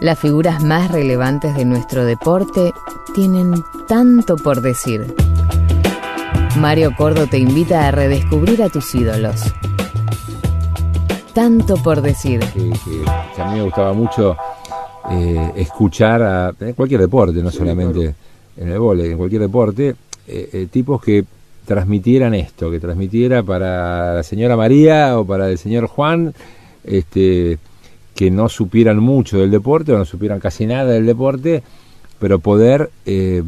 Las 0.00 0.18
figuras 0.18 0.62
más 0.62 0.90
relevantes 0.90 1.56
de 1.56 1.64
nuestro 1.64 2.04
deporte 2.04 2.72
tienen 3.14 3.54
tanto 3.88 4.36
por 4.36 4.60
decir. 4.60 5.14
Mario 6.58 6.94
Cordo 6.96 7.26
te 7.26 7.38
invita 7.38 7.88
a 7.88 7.90
redescubrir 7.92 8.62
a 8.62 8.68
tus 8.68 8.94
ídolos. 8.94 9.54
Tanto 11.32 11.76
por 11.76 12.02
decir. 12.02 12.40
Que, 12.40 13.42
a 13.42 13.50
mí 13.50 13.56
me 13.56 13.62
gustaba 13.62 13.94
mucho 13.94 14.36
eh, 15.10 15.52
escuchar 15.56 16.22
a 16.22 16.52
en 16.60 16.74
cualquier 16.74 17.00
deporte, 17.00 17.42
no 17.42 17.50
solamente 17.50 18.14
en 18.56 18.68
el 18.68 18.78
vóley, 18.78 19.12
en 19.12 19.18
cualquier 19.18 19.42
deporte, 19.42 19.94
eh, 20.28 20.50
eh, 20.52 20.66
tipos 20.70 21.02
que 21.02 21.24
transmitieran 21.64 22.34
esto, 22.34 22.70
que 22.70 22.80
transmitiera 22.80 23.42
para 23.42 24.14
la 24.14 24.22
señora 24.22 24.56
María 24.56 25.18
o 25.18 25.24
para 25.24 25.48
el 25.50 25.58
señor 25.58 25.86
Juan, 25.86 26.34
este, 26.84 27.58
que 28.16 28.30
no 28.30 28.48
supieran 28.48 28.98
mucho 28.98 29.38
del 29.38 29.50
deporte 29.50 29.92
o 29.92 29.98
no 29.98 30.04
supieran 30.04 30.40
casi 30.40 30.66
nada 30.66 30.90
del 30.90 31.06
deporte, 31.06 31.62
pero 32.18 32.38
poder 32.38 32.90
eh, 33.04 33.42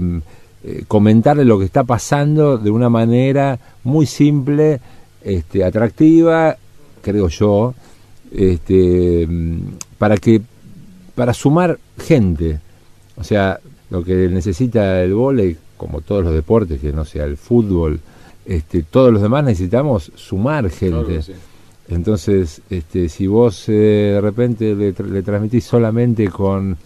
eh, 0.63 0.85
comentarle 0.87 1.45
lo 1.45 1.59
que 1.59 1.65
está 1.65 1.85
pasando 1.85 2.59
de 2.59 2.71
una 2.71 2.91
manera 2.91 3.59
muy 3.83 4.05
simple, 4.07 4.81
este, 5.25 5.65
atractiva, 5.65 6.57
creo 7.01 7.29
yo, 7.29 7.75
este, 8.31 9.27
mm, 9.27 9.59
para 9.97 10.19
que 10.19 10.43
para 11.15 11.35
sumar 11.35 11.79
gente. 11.99 12.61
O 13.17 13.25
sea, 13.25 13.59
lo 13.91 14.05
que 14.05 14.29
necesita 14.29 15.03
el 15.03 15.15
vóley, 15.15 15.57
como 15.77 16.03
todos 16.03 16.23
los 16.23 16.35
deportes, 16.35 16.81
que 16.81 16.93
no 16.93 17.05
sea 17.05 17.25
el 17.25 17.37
fútbol, 17.37 18.01
este, 18.45 18.83
todos 18.83 19.13
los 19.13 19.23
demás 19.23 19.45
necesitamos 19.45 20.13
sumar 20.15 20.71
gente. 20.71 21.21
Entonces, 21.89 22.61
este, 22.69 23.09
si 23.09 23.27
vos 23.27 23.69
eh, 23.69 24.13
de 24.15 24.21
repente 24.21 24.75
le, 24.75 24.95
tra- 24.95 25.09
le 25.09 25.23
transmitís 25.23 25.65
solamente 25.65 26.29
con 26.29 26.77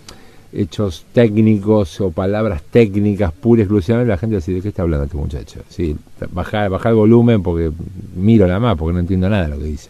hechos 0.53 1.06
técnicos 1.12 2.00
o 2.00 2.11
palabras 2.11 2.62
técnicas 2.70 3.33
pura 3.33 3.61
y 3.61 3.62
exclusivamente, 3.62 4.11
la 4.11 4.19
gente 4.19 4.36
decir, 4.36 4.55
¿de 4.55 4.61
qué 4.62 4.69
está 4.69 4.83
hablando 4.83 5.06
este 5.06 5.17
muchacho? 5.17 5.61
Sí, 5.69 5.97
baja, 6.31 6.69
baja 6.69 6.91
el 6.91 6.94
volumen 6.94 7.42
porque 7.42 7.72
miro 8.17 8.47
nada 8.47 8.61
más, 8.61 8.77
porque 8.77 8.92
no 8.92 9.00
entiendo 9.00 9.28
nada 9.28 9.44
de 9.44 9.48
lo 9.48 9.59
que 9.59 9.64
dice. 9.64 9.89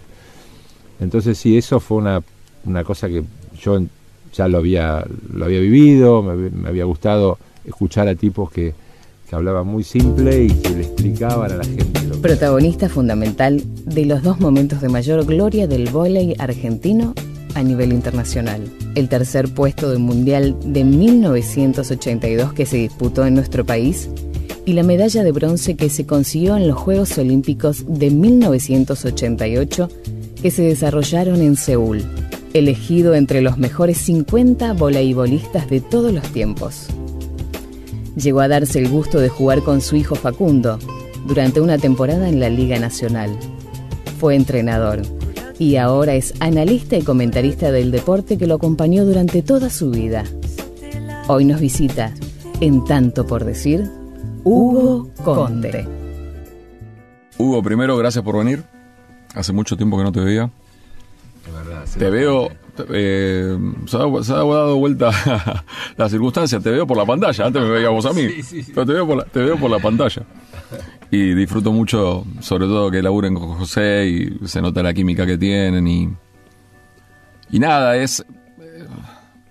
Entonces 1.01 1.37
sí, 1.37 1.57
eso 1.59 1.81
fue 1.81 1.99
una, 1.99 2.23
una 2.65 2.85
cosa 2.85 3.09
que 3.09 3.23
yo 3.61 3.81
ya 4.33 4.49
lo 4.49 4.59
había, 4.59 5.05
lo 5.35 5.45
había 5.45 5.61
vivido, 5.61 6.23
me, 6.23 6.49
me 6.49 6.69
había 6.69 6.85
gustado 6.85 7.39
escuchar 7.67 8.09
a 8.09 8.15
tipos 8.15 8.51
que, 8.51 8.73
que 9.33 9.37
hablaban 9.37 9.67
muy 9.67 9.83
simple 9.83 10.45
y 10.45 10.49
que 10.49 10.69
le 10.69 10.83
explicaban 10.83 11.53
a 11.53 11.57
la 11.57 11.65
gente. 11.65 12.01
Protagonista 12.21 12.91
fundamental 12.91 13.63
de 13.87 14.05
los 14.05 14.23
dos 14.23 14.41
momentos 14.41 14.83
de 14.83 14.91
mayor 14.91 15.25
gloria 15.25 15.67
del 15.67 15.89
vóley 15.89 16.37
argentino 16.39 17.15
a 17.55 17.63
nivel 17.63 17.95
internacional. 17.95 18.61
El 18.95 19.09
tercer 19.09 19.49
puesto 19.49 19.89
del 19.89 20.01
Mundial 20.01 20.55
de 20.67 20.85
1982 20.85 22.53
que 22.53 22.67
se 22.67 22.77
disputó 22.77 23.25
en 23.25 23.33
nuestro 23.33 23.65
país 23.65 24.11
y 24.67 24.75
la 24.75 24.83
medalla 24.83 25.25
de 25.25 25.33
bronce 25.33 25.77
que 25.77 25.89
se 25.89 26.05
consiguió 26.05 26.55
en 26.59 26.69
los 26.69 26.77
Juegos 26.77 27.17
Olímpicos 27.17 27.87
de 27.89 28.11
1988 28.11 29.89
que 30.43 30.51
se 30.51 30.63
desarrollaron 30.63 31.41
en 31.41 31.57
Seúl, 31.57 32.05
elegido 32.53 33.15
entre 33.15 33.41
los 33.41 33.57
mejores 33.57 33.97
50 33.97 34.75
voleibolistas 34.75 35.71
de 35.71 35.81
todos 35.81 36.13
los 36.13 36.25
tiempos. 36.33 36.89
Llegó 38.17 38.41
a 38.41 38.49
darse 38.49 38.79
el 38.79 38.89
gusto 38.89 39.21
de 39.21 39.29
jugar 39.29 39.63
con 39.63 39.81
su 39.81 39.97
hijo 39.97 40.15
Facundo 40.15 40.79
durante 41.27 41.61
una 41.61 41.79
temporada 41.79 42.29
en 42.29 42.41
la 42.41 42.49
Liga 42.49 42.79
Nacional. 42.79 43.37
Fue 44.19 44.35
entrenador 44.35 45.03
y 45.59 45.77
ahora 45.77 46.15
es 46.15 46.35
analista 46.41 46.97
y 46.97 47.03
comentarista 47.03 47.71
del 47.71 47.91
deporte 47.91 48.37
que 48.37 48.47
lo 48.47 48.55
acompañó 48.55 49.05
durante 49.05 49.43
toda 49.43 49.71
su 49.71 49.91
vida. 49.91 50.25
Hoy 51.29 51.45
nos 51.45 51.61
visita, 51.61 52.13
en 52.61 52.85
tanto 52.85 53.27
por 53.27 53.45
decir, 53.45 53.89
Hugo 54.45 55.09
Conde. 55.25 55.87
Hugo, 57.39 57.63
primero, 57.63 57.97
gracias 57.97 58.25
por 58.25 58.39
venir. 58.39 58.65
Hace 59.35 59.53
mucho 59.53 59.77
tiempo 59.77 59.97
que 59.97 60.05
no 60.05 60.13
te 60.13 60.21
veía. 60.21 60.51
Te 61.99 62.11
veo. 62.11 62.51
Eh, 62.91 63.57
se, 63.87 63.97
ha, 63.97 64.23
se 64.23 64.33
ha 64.33 64.37
dado 64.37 64.77
vuelta 64.79 65.11
la 65.97 66.09
circunstancia. 66.09 66.61
Te 66.61 66.71
veo 66.71 66.87
por 66.87 66.97
la 66.97 67.05
pantalla. 67.07 67.47
Antes 67.47 67.63
me 67.63 67.69
veíamos 67.69 68.05
a 68.07 68.13
mí. 68.13 68.27
Pero 68.75 68.87
te 68.87 68.93
veo, 68.93 69.07
por 69.07 69.17
la, 69.19 69.25
te 69.25 69.41
veo 69.41 69.57
por 69.59 69.71
la 69.71 69.79
pantalla. 69.79 70.23
Y 71.11 71.35
disfruto 71.35 71.73
mucho, 71.73 72.25
sobre 72.41 72.67
todo 72.67 72.91
que 72.91 73.03
laburen 73.03 73.35
con 73.35 73.55
José 73.59 74.07
y 74.09 74.47
se 74.49 74.63
nota 74.63 74.83
la 74.83 74.95
química 74.95 75.27
que 75.27 75.37
tienen. 75.37 75.87
Y, 75.87 76.09
y 77.51 77.59
nada, 77.59 77.97
es. 77.97 78.21
eh, 78.61 78.87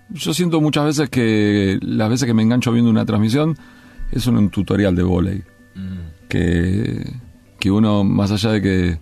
Yo 0.09 0.33
siento 0.33 0.59
muchas 0.59 0.85
veces 0.85 1.09
que 1.09 1.77
las 1.81 2.09
veces 2.09 2.25
que 2.25 2.33
me 2.33 2.41
engancho 2.41 2.71
viendo 2.71 2.89
una 2.89 3.05
transmisión 3.05 3.57
es 4.11 4.25
un, 4.27 4.49
tutorial 4.49 4.95
de 4.95 5.03
volei. 5.03 5.43
Que, 6.27 7.13
que 7.59 7.69
uno, 7.71 8.03
más 8.05 8.31
allá 8.31 8.51
de 8.53 8.61
que 8.61 8.99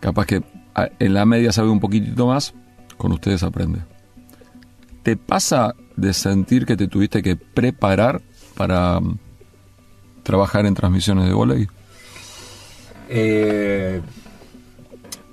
capaz 0.00 0.26
que 0.26 0.42
en 0.98 1.14
la 1.14 1.24
media 1.24 1.52
sabe 1.52 1.68
un 1.70 1.78
poquitito 1.80 2.26
más, 2.26 2.52
con 2.96 3.12
ustedes 3.12 3.42
aprende. 3.42 3.80
¿Te 5.02 5.16
pasa 5.16 5.74
de 5.96 6.12
sentir 6.12 6.66
que 6.66 6.76
te 6.76 6.88
tuviste 6.88 7.22
que 7.22 7.36
preparar 7.36 8.20
para 8.56 9.00
mm, 9.00 9.18
trabajar 10.22 10.66
en 10.66 10.74
transmisiones 10.74 11.26
de 11.26 11.32
volei? 11.32 11.68
Eh, 13.08 14.00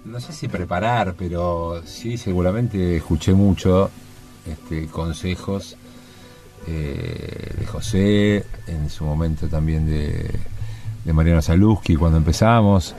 no 0.06 0.20
sé 0.20 0.34
si 0.34 0.48
preparar, 0.48 1.16
pero 1.18 1.82
sí, 1.86 2.18
seguramente 2.18 2.98
escuché 2.98 3.34
mucho 3.34 3.90
este, 4.46 4.88
consejos 4.88 5.76
eh, 6.68 7.54
de 7.58 7.66
José, 7.66 8.46
en 8.68 8.90
su 8.90 9.06
momento 9.06 9.48
también 9.48 9.86
de, 9.86 10.30
de 11.04 11.14
Mariano 11.14 11.42
Saluski 11.42 11.96
cuando 11.96 12.18
empezamos, 12.18 12.96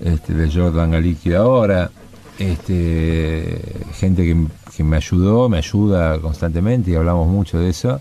este, 0.00 0.34
de 0.34 0.52
Jordan 0.52 0.90
Galiki 0.90 1.32
ahora, 1.32 1.90
este, 2.38 3.60
gente 3.94 4.22
que, 4.24 4.46
que 4.76 4.84
me 4.84 4.96
ayudó, 4.96 5.48
me 5.48 5.58
ayuda 5.58 6.20
constantemente 6.20 6.90
y 6.90 6.94
hablamos 6.94 7.28
mucho 7.28 7.58
de 7.58 7.70
eso. 7.70 8.00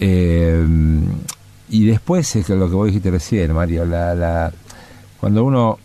Eh, 0.00 0.64
y 1.70 1.86
después 1.86 2.34
es 2.36 2.48
lo 2.48 2.68
que 2.68 2.74
vos 2.74 2.86
dijiste 2.86 3.10
recién, 3.10 3.52
Mario, 3.52 3.84
la, 3.84 4.14
la, 4.14 4.52
cuando 5.20 5.44
uno 5.44 5.78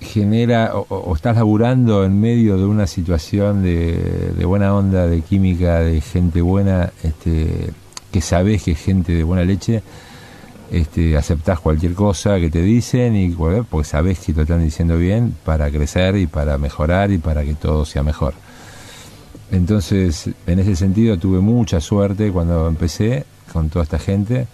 genera 0.00 0.72
o, 0.74 0.86
o 0.88 1.14
estás 1.14 1.36
laburando 1.36 2.04
en 2.04 2.20
medio 2.20 2.56
de 2.56 2.64
una 2.64 2.86
situación 2.86 3.62
de, 3.62 4.32
de 4.36 4.44
buena 4.44 4.74
onda, 4.74 5.06
de 5.06 5.20
química, 5.22 5.80
de 5.80 6.00
gente 6.00 6.40
buena, 6.40 6.92
este, 7.02 7.72
que 8.10 8.20
sabes 8.20 8.62
que 8.62 8.72
es 8.72 8.78
gente 8.78 9.12
de 9.12 9.24
buena 9.24 9.44
leche, 9.44 9.82
este, 10.70 11.16
aceptás 11.16 11.60
cualquier 11.60 11.94
cosa 11.94 12.38
que 12.38 12.50
te 12.50 12.62
dicen 12.62 13.16
y 13.16 13.30
porque 13.30 13.88
sabes 13.88 14.18
que 14.18 14.32
te 14.32 14.42
están 14.42 14.62
diciendo 14.62 14.98
bien 14.98 15.34
para 15.44 15.70
crecer 15.70 16.16
y 16.16 16.26
para 16.26 16.58
mejorar 16.58 17.10
y 17.10 17.18
para 17.18 17.44
que 17.44 17.54
todo 17.54 17.84
sea 17.84 18.02
mejor. 18.02 18.34
Entonces, 19.50 20.28
en 20.46 20.58
ese 20.58 20.76
sentido 20.76 21.18
tuve 21.18 21.40
mucha 21.40 21.80
suerte 21.80 22.30
cuando 22.30 22.68
empecé 22.68 23.24
con 23.52 23.70
toda 23.70 23.82
esta 23.82 23.98
gente, 23.98 24.46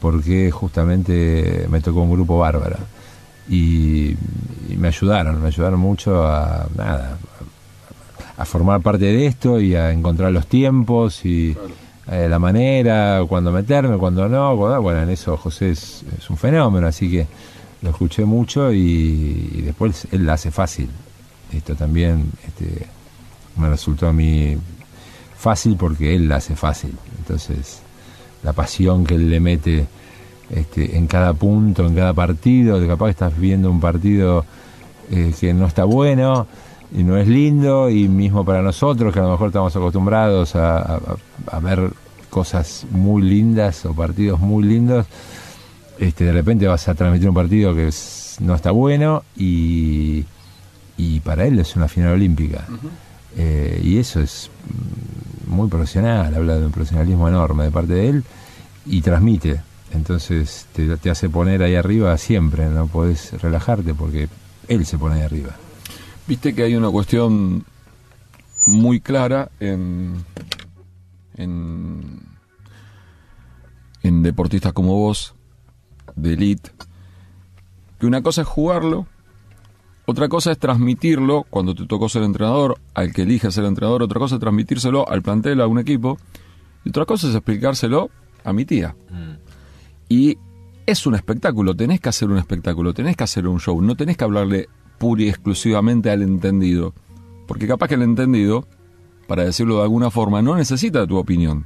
porque 0.00 0.50
justamente 0.50 1.66
me 1.68 1.80
tocó 1.80 2.02
un 2.02 2.12
grupo 2.12 2.38
bárbaro. 2.38 2.76
Y, 3.48 4.10
y 4.68 4.76
me 4.76 4.88
ayudaron, 4.88 5.42
me 5.42 5.48
ayudaron 5.48 5.80
mucho 5.80 6.24
a 6.24 6.68
nada, 6.76 7.18
a 8.36 8.44
formar 8.44 8.80
parte 8.80 9.06
de 9.06 9.26
esto 9.26 9.60
y 9.60 9.74
a 9.74 9.90
encontrar 9.90 10.30
los 10.30 10.46
tiempos 10.46 11.24
y 11.26 11.56
eh, 12.12 12.28
la 12.28 12.40
manera, 12.40 13.24
cuándo 13.28 13.52
meterme, 13.52 13.96
cuándo 13.96 14.28
no. 14.28 14.56
bueno, 14.56 15.02
en 15.02 15.10
eso 15.10 15.36
José 15.36 15.70
es, 15.70 16.04
un 16.28 16.36
fenómeno, 16.36 16.88
así 16.88 17.08
que 17.08 17.24
lo 17.82 17.90
escuché 17.90 18.24
mucho 18.24 18.72
y, 18.72 19.62
después 19.64 20.08
él 20.10 20.26
la 20.26 20.32
hace 20.32 20.50
fácil. 20.50 20.90
Esto 21.52 21.76
también 21.76 22.32
este, 22.44 22.86
me 23.56 23.68
resultó 23.68 24.08
a 24.08 24.12
mí 24.12 24.56
fácil 25.38 25.76
porque 25.76 26.16
él 26.16 26.28
la 26.28 26.36
hace 26.36 26.56
fácil. 26.56 26.96
Entonces, 27.18 27.80
la 28.42 28.54
pasión 28.54 29.04
que 29.04 29.14
él 29.14 29.30
le 29.30 29.38
mete 29.38 29.86
este, 30.50 30.96
en 30.96 31.06
cada 31.06 31.32
punto, 31.32 31.86
en 31.86 31.94
cada 31.94 32.12
partido, 32.12 32.84
capaz 32.88 33.06
que 33.06 33.10
estás 33.12 33.38
viendo 33.38 33.70
un 33.70 33.80
partido 33.80 34.44
eh, 35.12 35.32
que 35.38 35.54
no 35.54 35.64
está 35.64 35.84
bueno 35.84 36.48
y 36.92 37.04
no 37.04 37.16
es 37.16 37.28
lindo, 37.28 37.88
y 37.88 38.08
mismo 38.08 38.44
para 38.44 38.62
nosotros, 38.62 39.14
que 39.14 39.20
a 39.20 39.22
lo 39.22 39.30
mejor 39.30 39.46
estamos 39.46 39.76
acostumbrados 39.76 40.56
a 40.56 40.98
ver 41.62 41.92
cosas 42.30 42.86
muy 42.90 43.22
lindas 43.22 43.84
o 43.84 43.92
partidos 43.94 44.40
muy 44.40 44.64
lindos, 44.64 45.06
este, 45.98 46.24
de 46.24 46.32
repente 46.32 46.66
vas 46.66 46.88
a 46.88 46.94
transmitir 46.94 47.28
un 47.28 47.34
partido 47.34 47.74
que 47.74 47.88
es- 47.88 48.36
no 48.40 48.54
está 48.54 48.70
bueno 48.70 49.22
y, 49.36 50.24
y 50.96 51.20
para 51.20 51.44
él 51.46 51.58
es 51.58 51.76
una 51.76 51.88
final 51.88 52.12
olímpica. 52.14 52.66
Eh, 53.36 53.80
y 53.84 53.98
eso 53.98 54.20
es 54.20 54.50
muy 55.46 55.68
profesional, 55.68 56.34
habla 56.34 56.56
de 56.58 56.64
un 56.66 56.72
profesionalismo 56.72 57.28
enorme 57.28 57.64
de 57.64 57.70
parte 57.70 57.92
de 57.92 58.08
él 58.08 58.24
y 58.86 59.02
transmite. 59.02 59.60
Entonces 59.92 60.66
te, 60.72 60.96
te 60.96 61.10
hace 61.10 61.28
poner 61.28 61.62
ahí 61.62 61.74
arriba 61.74 62.16
siempre, 62.16 62.68
no 62.68 62.86
podés 62.86 63.32
relajarte 63.42 63.92
porque 63.92 64.28
él 64.68 64.86
se 64.86 64.96
pone 64.96 65.16
ahí 65.16 65.22
arriba. 65.22 65.50
Viste 66.26 66.54
que 66.54 66.62
hay 66.62 66.76
una 66.76 66.88
cuestión 66.90 67.64
muy 68.68 69.00
clara 69.00 69.50
en, 69.58 70.14
en, 71.40 72.20
en 74.02 74.22
deportistas 74.22 74.72
como 74.72 74.94
vos, 74.94 75.34
de 76.16 76.34
elite, 76.34 76.70
que 77.98 78.06
una 78.06 78.22
cosa 78.22 78.42
es 78.42 78.46
jugarlo, 78.46 79.06
otra 80.06 80.28
cosa 80.28 80.52
es 80.52 80.58
transmitirlo 80.58 81.46
cuando 81.48 81.74
te 81.74 81.86
tocó 81.86 82.08
ser 82.08 82.22
entrenador, 82.22 82.78
al 82.94 83.12
que 83.12 83.22
elige 83.22 83.50
ser 83.50 83.64
entrenador, 83.64 84.02
otra 84.02 84.18
cosa 84.18 84.36
es 84.36 84.40
transmitírselo 84.40 85.08
al 85.08 85.22
plantel, 85.22 85.60
a 85.60 85.66
un 85.66 85.78
equipo, 85.78 86.18
y 86.84 86.88
otra 86.88 87.04
cosa 87.04 87.28
es 87.28 87.34
explicárselo 87.34 88.10
a 88.44 88.52
mi 88.52 88.64
tía. 88.64 88.96
Mm. 89.10 89.34
Y 90.08 90.38
es 90.86 91.06
un 91.06 91.14
espectáculo, 91.14 91.76
tenés 91.76 92.00
que 92.00 92.08
hacer 92.08 92.28
un 92.28 92.38
espectáculo, 92.38 92.92
tenés 92.92 93.16
que 93.16 93.24
hacer 93.24 93.46
un 93.46 93.60
show, 93.60 93.80
no 93.80 93.94
tenés 93.94 94.16
que 94.16 94.24
hablarle 94.24 94.68
pura 94.98 95.22
y 95.22 95.28
exclusivamente 95.28 96.10
al 96.10 96.22
entendido. 96.22 96.92
Porque 97.46 97.66
capaz 97.66 97.88
que 97.88 97.94
el 97.94 98.02
entendido, 98.02 98.66
para 99.30 99.44
decirlo 99.44 99.76
de 99.76 99.82
alguna 99.84 100.10
forma, 100.10 100.42
no 100.42 100.56
necesita 100.56 101.06
tu 101.06 101.16
opinión. 101.16 101.64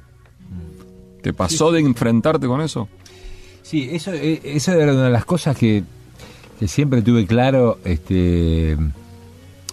¿Te 1.22 1.32
pasó 1.32 1.72
de 1.72 1.80
enfrentarte 1.80 2.46
con 2.46 2.60
eso? 2.60 2.90
Sí, 3.62 3.88
eso, 3.90 4.12
eh, 4.12 4.38
esa 4.44 4.74
era 4.74 4.92
una 4.92 5.04
de 5.04 5.10
las 5.10 5.24
cosas 5.24 5.56
que, 5.56 5.82
siempre 6.66 7.00
tuve 7.00 7.24
claro 7.26 7.78
este, 7.82 8.76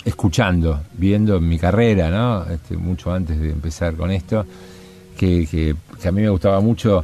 escuchando, 0.05 0.79
viendo 0.93 1.35
en 1.35 1.49
mi 1.49 1.59
carrera, 1.59 2.09
¿no? 2.09 2.49
Este, 2.49 2.77
mucho 2.77 3.11
antes 3.11 3.37
de 3.37 3.51
empezar 3.51 3.97
con 3.97 4.09
esto, 4.09 4.45
que, 5.17 5.45
que, 5.45 5.75
a 6.07 6.11
mí 6.13 6.21
me 6.21 6.29
gustaba 6.29 6.61
mucho 6.61 7.03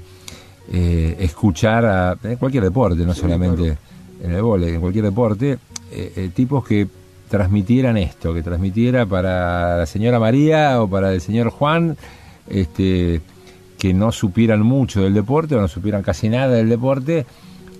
eh, 0.71 1.17
escuchar 1.19 1.85
a, 1.85 2.17
en 2.23 2.37
cualquier 2.37 2.63
deporte, 2.63 3.03
no 3.03 3.13
solamente 3.13 3.77
en 4.23 4.31
el 4.31 4.41
vole, 4.41 4.73
en 4.73 4.79
cualquier 4.79 5.03
deporte, 5.03 5.57
eh, 5.91 6.29
tipos 6.33 6.65
que 6.65 6.87
transmitieran 7.29 7.97
esto, 7.97 8.33
que 8.33 8.43
transmitiera 8.43 9.05
para 9.05 9.77
la 9.77 9.85
señora 9.85 10.19
María 10.19 10.81
o 10.81 10.89
para 10.89 11.13
el 11.13 11.21
señor 11.21 11.49
Juan, 11.49 11.97
este, 12.49 13.21
que 13.77 13.93
no 13.93 14.11
supieran 14.11 14.61
mucho 14.61 15.01
del 15.01 15.13
deporte 15.13 15.55
o 15.55 15.61
no 15.61 15.67
supieran 15.67 16.03
casi 16.03 16.29
nada 16.29 16.55
del 16.55 16.69
deporte, 16.69 17.25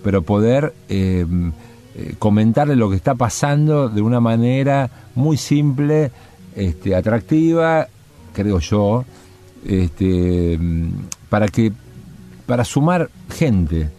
pero 0.04 0.22
poder 0.22 0.74
eh, 0.90 1.26
eh, 1.96 2.16
comentarle 2.20 2.76
lo 2.76 2.90
que 2.90 2.96
está 2.96 3.16
pasando 3.16 3.90
de 3.90 4.02
una 4.02 4.20
manera 4.20 4.90
muy 5.16 5.38
simple, 5.38 6.12
este, 6.56 6.96
atractiva, 6.96 7.88
creo 8.34 8.60
yo, 8.60 9.06
este, 9.66 10.60
para 11.30 11.48
que 11.48 11.72
para 12.46 12.64
sumar 12.64 13.10
gente, 13.30 13.90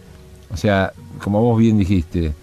o 0.51 0.57
sea, 0.57 0.91
como 1.23 1.41
vos 1.41 1.59
bien 1.59 1.77
dijiste, 1.77 2.33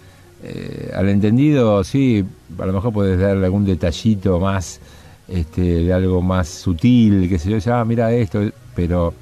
eh, 0.49 0.91
al 0.95 1.09
entendido, 1.09 1.83
sí, 1.83 2.23
a 2.57 2.65
lo 2.65 2.73
mejor 2.73 2.93
puedes 2.93 3.19
darle 3.19 3.45
algún 3.45 3.65
detallito 3.65 4.39
más, 4.39 4.79
este, 5.27 5.61
de 5.61 5.93
algo 5.93 6.21
más 6.21 6.47
sutil, 6.47 7.27
que 7.27 7.37
se 7.37 7.59
yo, 7.59 7.75
ah, 7.75 7.83
mira 7.83 8.13
esto, 8.13 8.39
pero 8.73 9.13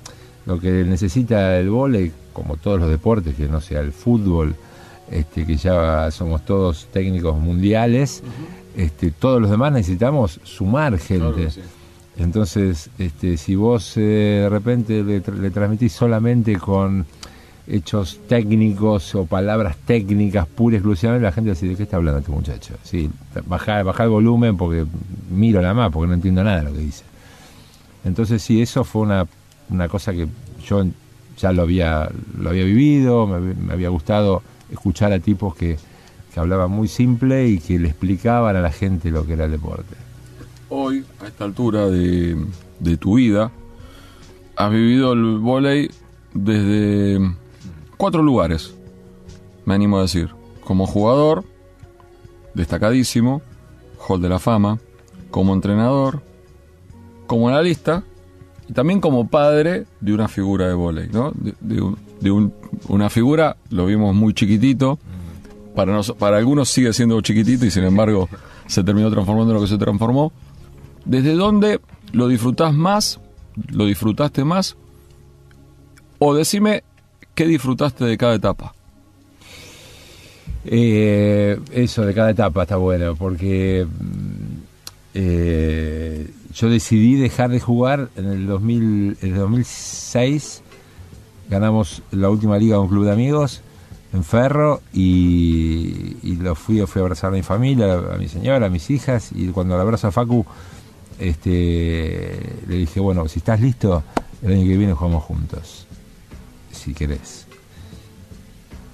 lo 0.45 0.59
que 0.59 0.83
necesita 0.83 1.57
el 1.57 1.71
vóley, 1.71 2.11
como 2.31 2.57
todos 2.57 2.79
los 2.79 2.89
deportes, 2.89 3.35
que 3.35 3.47
no 3.47 3.59
sea 3.59 3.79
el 3.79 3.91
fútbol, 3.91 4.55
este, 5.09 5.47
que 5.47 5.55
ya 5.55 6.11
somos 6.11 6.45
todos 6.45 6.87
técnicos 6.91 7.37
mundiales, 7.39 8.21
este, 8.77 9.09
todos 9.09 9.41
los 9.41 9.49
demás 9.49 9.73
necesitamos 9.73 10.39
sumar 10.43 10.99
gente. 10.99 11.49
Entonces, 12.17 12.89
este, 12.99 13.37
si 13.37 13.55
vos 13.55 13.97
eh, 13.97 14.41
de 14.43 14.49
repente 14.49 15.03
le, 15.03 15.21
le 15.21 15.49
transmitís 15.49 15.91
solamente 15.91 16.57
con 16.57 17.05
hechos 17.67 18.19
técnicos 18.27 19.15
o 19.15 19.25
palabras 19.25 19.75
técnicas 19.85 20.47
pura 20.47 20.75
y 20.75 20.77
exclusivamente, 20.77 21.23
la 21.23 21.31
gente 21.31 21.51
dice, 21.51 21.67
¿de 21.67 21.75
qué 21.75 21.83
está 21.83 21.97
hablando 21.97 22.19
este 22.19 22.31
muchacho? 22.31 22.75
Sí, 22.83 23.09
bajar 23.45 23.83
baja 23.83 24.03
el 24.03 24.09
volumen 24.09 24.55
porque 24.55 24.85
miro 25.31 25.61
nada 25.61 25.73
más, 25.73 25.91
porque 25.91 26.07
no 26.07 26.13
entiendo 26.13 26.43
nada 26.43 26.57
de 26.57 26.63
lo 26.63 26.73
que 26.73 26.79
dice. 26.79 27.03
Entonces 28.03 28.41
sí, 28.41 28.61
eso 28.61 28.83
fue 28.83 29.01
una, 29.01 29.25
una 29.69 29.87
cosa 29.87 30.13
que 30.13 30.27
yo 30.65 30.85
ya 31.37 31.51
lo 31.51 31.63
había, 31.63 32.09
lo 32.39 32.49
había 32.49 32.63
vivido, 32.63 33.25
me, 33.27 33.73
había 33.73 33.89
gustado 33.89 34.43
escuchar 34.71 35.11
a 35.11 35.19
tipos 35.19 35.55
que, 35.55 35.77
que 36.33 36.39
hablaban 36.39 36.69
muy 36.69 36.87
simple 36.87 37.47
y 37.47 37.59
que 37.59 37.79
le 37.79 37.89
explicaban 37.89 38.55
a 38.55 38.61
la 38.61 38.71
gente 38.71 39.09
lo 39.09 39.25
que 39.25 39.33
era 39.33 39.45
el 39.45 39.51
deporte. 39.51 39.95
Hoy, 40.69 41.03
a 41.23 41.27
esta 41.27 41.45
altura 41.45 41.87
de, 41.87 42.37
de 42.79 42.97
tu 42.97 43.15
vida, 43.15 43.51
has 44.55 44.71
vivido 44.71 45.13
el 45.13 45.39
volei 45.39 45.89
desde 46.33 47.19
cuatro 47.95 48.21
lugares, 48.21 48.75
me 49.65 49.73
animo 49.73 49.97
a 49.97 50.03
decir. 50.03 50.29
Como 50.63 50.87
jugador, 50.87 51.43
destacadísimo, 52.53 53.41
Hall 54.07 54.21
de 54.21 54.29
la 54.29 54.39
Fama, 54.39 54.79
como 55.29 55.53
entrenador, 55.53 56.21
como 57.27 57.49
analista 57.49 58.03
y 58.67 58.73
también 58.73 58.99
como 58.99 59.27
padre 59.27 59.85
de 60.01 60.13
una 60.13 60.27
figura 60.27 60.67
de 60.67 60.73
volei, 60.73 61.09
¿no? 61.09 61.31
De, 61.35 61.81
una 62.87 63.09
figura, 63.09 63.57
lo 63.69 63.85
vimos 63.85 64.15
muy 64.15 64.33
chiquitito, 64.33 64.97
para, 65.75 66.01
para 66.17 66.37
algunos 66.37 66.69
sigue 66.69 66.93
siendo 66.93 67.19
chiquitito 67.21 67.65
y 67.65 67.71
sin 67.71 67.83
embargo 67.83 68.29
se 68.67 68.83
terminó 68.83 69.11
transformando 69.11 69.51
en 69.51 69.55
lo 69.55 69.61
que 69.61 69.69
se 69.69 69.77
transformó. 69.77 70.31
¿Desde 71.03 71.33
dónde 71.33 71.81
lo 72.13 72.27
disfrutás 72.27 72.73
más? 72.73 73.19
¿Lo 73.69 73.85
disfrutaste 73.85 74.43
más? 74.43 74.77
O 76.17 76.33
decime 76.33 76.83
¿Qué 77.35 77.45
disfrutaste 77.45 78.05
de 78.05 78.17
cada 78.17 78.35
etapa? 78.35 78.73
Eh, 80.63 81.59
eso 81.73 82.05
de 82.05 82.13
cada 82.13 82.31
etapa 82.31 82.61
está 82.61 82.77
bueno, 82.77 83.13
porque 83.17 83.85
mm, 83.85 84.57
eh, 85.15 86.31
yo 86.53 86.69
decidí 86.69 87.15
dejar 87.15 87.49
de 87.49 87.59
jugar 87.59 88.07
en 88.15 88.25
el, 88.27 88.47
2000, 88.47 89.17
en 89.21 89.33
el 89.33 89.35
2006. 89.35 90.61
Ganamos 91.49 92.03
la 92.11 92.29
última 92.29 92.57
liga 92.57 92.77
con 92.77 92.85
un 92.85 92.89
club 92.89 93.03
de 93.03 93.11
amigos 93.11 93.61
en 94.13 94.23
Ferro 94.23 94.81
y, 94.93 96.37
lo 96.39 96.55
fui, 96.55 96.79
fui 96.87 97.01
a 97.01 97.03
abrazar 97.03 97.31
a 97.31 97.33
mi 97.33 97.43
familia, 97.43 97.95
a 98.13 98.17
mi 98.17 98.29
señora, 98.29 98.67
a 98.67 98.69
mis 98.69 98.89
hijas. 98.89 99.31
Y 99.35 99.47
cuando 99.47 99.75
la 99.75 99.81
abrazo 99.81 100.07
a 100.07 100.11
Facu, 100.11 100.45
este, 101.19 102.39
le 102.65 102.75
dije: 102.77 103.01
Bueno, 103.01 103.27
si 103.27 103.39
estás 103.39 103.59
listo, 103.59 104.03
el 104.41 104.53
año 104.53 104.63
que 104.63 104.77
viene 104.77 104.93
jugamos 104.93 105.25
juntos 105.25 105.84
si 106.85 106.93
querés. 106.93 107.47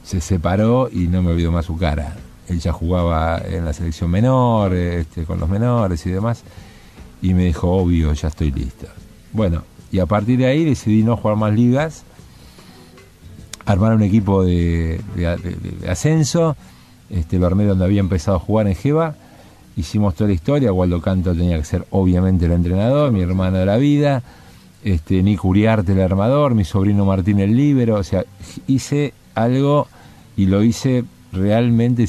Se 0.04 0.22
separó 0.22 0.90
y 0.92 1.08
no 1.08 1.22
me 1.22 1.32
olvidó 1.32 1.52
más 1.52 1.66
su 1.66 1.78
cara. 1.78 2.16
Él 2.48 2.60
ya 2.60 2.72
jugaba 2.72 3.42
en 3.46 3.66
la 3.66 3.74
selección 3.74 4.10
menor, 4.10 4.74
este, 4.74 5.26
con 5.26 5.40
los 5.40 5.50
menores 5.50 6.06
y 6.06 6.10
demás, 6.10 6.44
y 7.22 7.34
me 7.34 7.46
dijo, 7.46 7.70
obvio, 7.70 8.14
ya 8.14 8.30
estoy 8.30 8.52
listo. 8.52 8.88
Bueno, 9.32 9.64
y 9.92 10.00
a 10.00 10.06
partir 10.06 10.40
de 10.40 10.48
ahí 10.48 10.66
decidí 10.66 11.04
no 11.04 11.18
jugar 11.18 11.38
más 11.38 11.54
ligas, 11.54 12.04
armar 13.66 13.94
un 13.94 14.04
equipo 14.04 14.44
de, 14.44 15.02
ascenso, 15.88 16.56
este, 17.10 17.38
lo 17.38 17.48
armé 17.48 17.66
donde 17.66 17.86
había 17.86 18.00
empezado 18.00 18.38
a 18.38 18.40
jugar 18.40 18.68
en 18.68 18.76
Jeva, 18.76 19.16
hicimos 19.78 20.16
toda 20.16 20.30
la 20.30 20.34
historia, 20.34 20.74
Waldo 20.74 21.02
Canto 21.02 21.34
tenía 21.34 21.58
que 21.58 21.66
ser 21.66 21.86
obviamente 21.92 22.46
el 22.46 22.54
entrenador, 22.54 23.12
mi 23.12 23.22
hermano 23.22 23.58
de 23.58 23.66
la 23.66 23.78
vida, 23.78 24.24
este, 24.84 25.22
Nico 25.24 25.48
Uriarte 25.48 25.92
el 25.92 26.02
armador, 26.02 26.56
mi 26.56 26.66
sobrino 26.66 27.06
Martín 27.06 27.40
el 27.40 27.56
líbero, 27.56 27.96
o 27.96 28.04
sea, 28.04 28.26
hice 28.68 29.14
algo 29.36 29.88
y 30.36 30.46
lo 30.46 30.64
hice 30.64 31.04
realmente, 31.32 32.06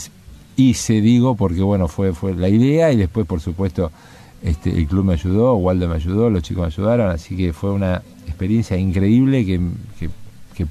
hice, 0.56 1.00
digo, 1.00 1.34
porque 1.34 1.62
bueno, 1.62 1.88
fue, 1.88 2.12
fue 2.12 2.34
la 2.34 2.48
idea 2.48 2.92
y 2.92 2.96
después, 2.96 3.26
por 3.26 3.40
supuesto, 3.40 3.90
este, 4.42 4.70
el 4.70 4.86
club 4.86 5.04
me 5.04 5.12
ayudó, 5.14 5.54
Waldo 5.54 5.88
me 5.88 5.96
ayudó, 5.96 6.30
los 6.30 6.42
chicos 6.42 6.62
me 6.62 6.66
ayudaron, 6.66 7.10
así 7.10 7.36
que 7.36 7.52
fue 7.52 7.70
una 7.70 8.02
experiencia 8.26 8.76
increíble 8.76 9.44
que, 9.44 9.60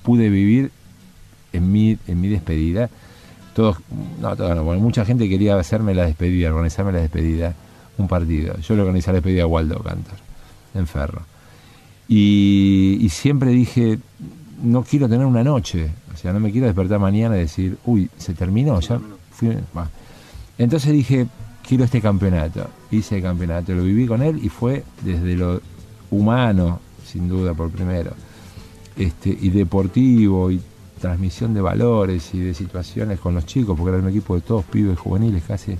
pude 0.03 0.29
vivir 0.29 0.71
en 1.51 1.69
mi, 1.69 1.97
en 2.07 2.21
mi 2.21 2.29
despedida. 2.29 2.89
Todos, 3.53 3.77
no, 4.21 4.33
todos 4.37 4.55
no, 4.55 4.63
mucha 4.63 5.03
gente 5.03 5.27
quería 5.27 5.59
hacerme 5.59 5.93
la 5.93 6.05
despedida, 6.05 6.49
organizarme 6.49 6.93
la 6.93 7.01
despedida, 7.01 7.53
un 7.97 8.07
partido. 8.07 8.57
Yo 8.59 8.75
le 8.75 8.81
organizé 8.83 9.11
la 9.11 9.15
despedida 9.15 9.43
a 9.43 9.47
Waldo 9.47 9.79
Cantor, 9.83 10.15
en 10.73 10.87
Ferro. 10.87 11.23
Y, 12.13 13.07
siempre 13.09 13.51
dije, 13.51 13.97
no 14.61 14.83
quiero 14.83 15.07
tener 15.07 15.25
una 15.25 15.45
noche, 15.45 15.89
o 16.13 16.17
sea, 16.17 16.33
no 16.33 16.41
me 16.41 16.51
quiero 16.51 16.67
despertar 16.67 16.99
mañana 16.99 17.37
y 17.37 17.41
decir, 17.41 17.77
uy, 17.85 18.09
se 18.17 18.33
terminó, 18.33 18.81
ya 18.81 18.99
Entonces 20.57 20.91
dije, 20.91 21.27
quiero 21.65 21.85
este 21.85 22.01
campeonato. 22.01 22.67
Hice 22.91 23.15
el 23.15 23.21
campeonato, 23.21 23.73
lo 23.73 23.83
viví 23.83 24.07
con 24.07 24.21
él 24.21 24.43
y 24.43 24.49
fue 24.49 24.83
desde 25.05 25.37
lo 25.37 25.61
humano, 26.09 26.81
sin 27.05 27.29
duda, 27.29 27.53
por 27.53 27.69
primero, 27.69 28.11
este, 28.97 29.29
y 29.29 29.49
deportivo, 29.49 30.51
y 30.51 30.59
transmisión 30.99 31.53
de 31.53 31.61
valores 31.61 32.33
y 32.33 32.39
de 32.39 32.53
situaciones 32.53 33.21
con 33.21 33.35
los 33.35 33.45
chicos, 33.45 33.77
porque 33.77 33.95
era 33.95 34.03
un 34.03 34.09
equipo 34.09 34.35
de 34.35 34.41
todos 34.41 34.65
pibes 34.65 34.99
juveniles 34.99 35.43
casi. 35.47 35.77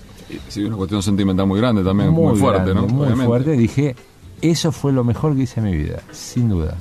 Sí, 0.47 0.63
una 0.63 0.77
cuestión 0.77 1.03
sentimental 1.03 1.45
muy 1.45 1.59
grande 1.59 1.83
también, 1.83 2.09
muy, 2.11 2.39
fuerte, 2.39 2.73
¿no? 2.73 2.87
Muy 2.87 3.09
fuerte. 3.17 3.51
Dije, 3.51 3.97
eso 4.41 4.71
fue 4.71 4.91
lo 4.91 5.03
mejor 5.03 5.35
que 5.35 5.43
hice 5.43 5.59
en 5.59 5.65
mi 5.65 5.75
vida, 5.75 6.01
sin 6.11 6.49
duda. 6.49 6.77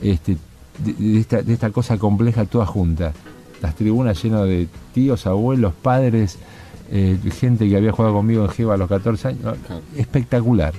Este, 0.00 0.36
de, 0.78 1.20
esta, 1.52 1.70
cosa 1.70 1.98
compleja 1.98 2.44
toda 2.44 2.66
junta. 2.66 3.12
Las 3.60 3.74
tribunas 3.74 4.22
llenas 4.22 4.44
de 4.44 4.68
tíos, 4.94 5.26
abuelos, 5.26 5.74
padres, 5.74 6.38
eh, 6.90 7.18
gente 7.38 7.68
que 7.68 7.76
había 7.76 7.92
jugado 7.92 8.14
conmigo 8.14 8.44
en 8.44 8.50
Jeva 8.50 8.74
a 8.74 8.76
los 8.76 8.88
14 8.88 9.28
años. 9.28 9.56
Espectacular. 9.96 10.74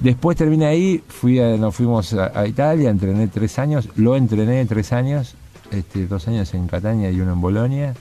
Después 0.00 0.36
terminé 0.36 0.66
ahí, 0.66 1.02
fui 1.08 1.40
nos 1.58 1.74
fuimos 1.74 2.14
a, 2.14 2.46
Italia, 2.46 2.88
entrené 2.88 3.26
tres 3.26 3.58
años, 3.58 3.88
lo 3.96 4.14
entrené 4.14 4.64
tres 4.66 4.92
años, 4.92 5.34
este, 5.72 6.06
dos 6.06 6.28
años 6.28 6.54
en 6.54 6.68
Catania 6.68 7.10
y 7.10 7.20
uno 7.20 7.32
en 7.32 7.40
Bolonia. 7.40 7.94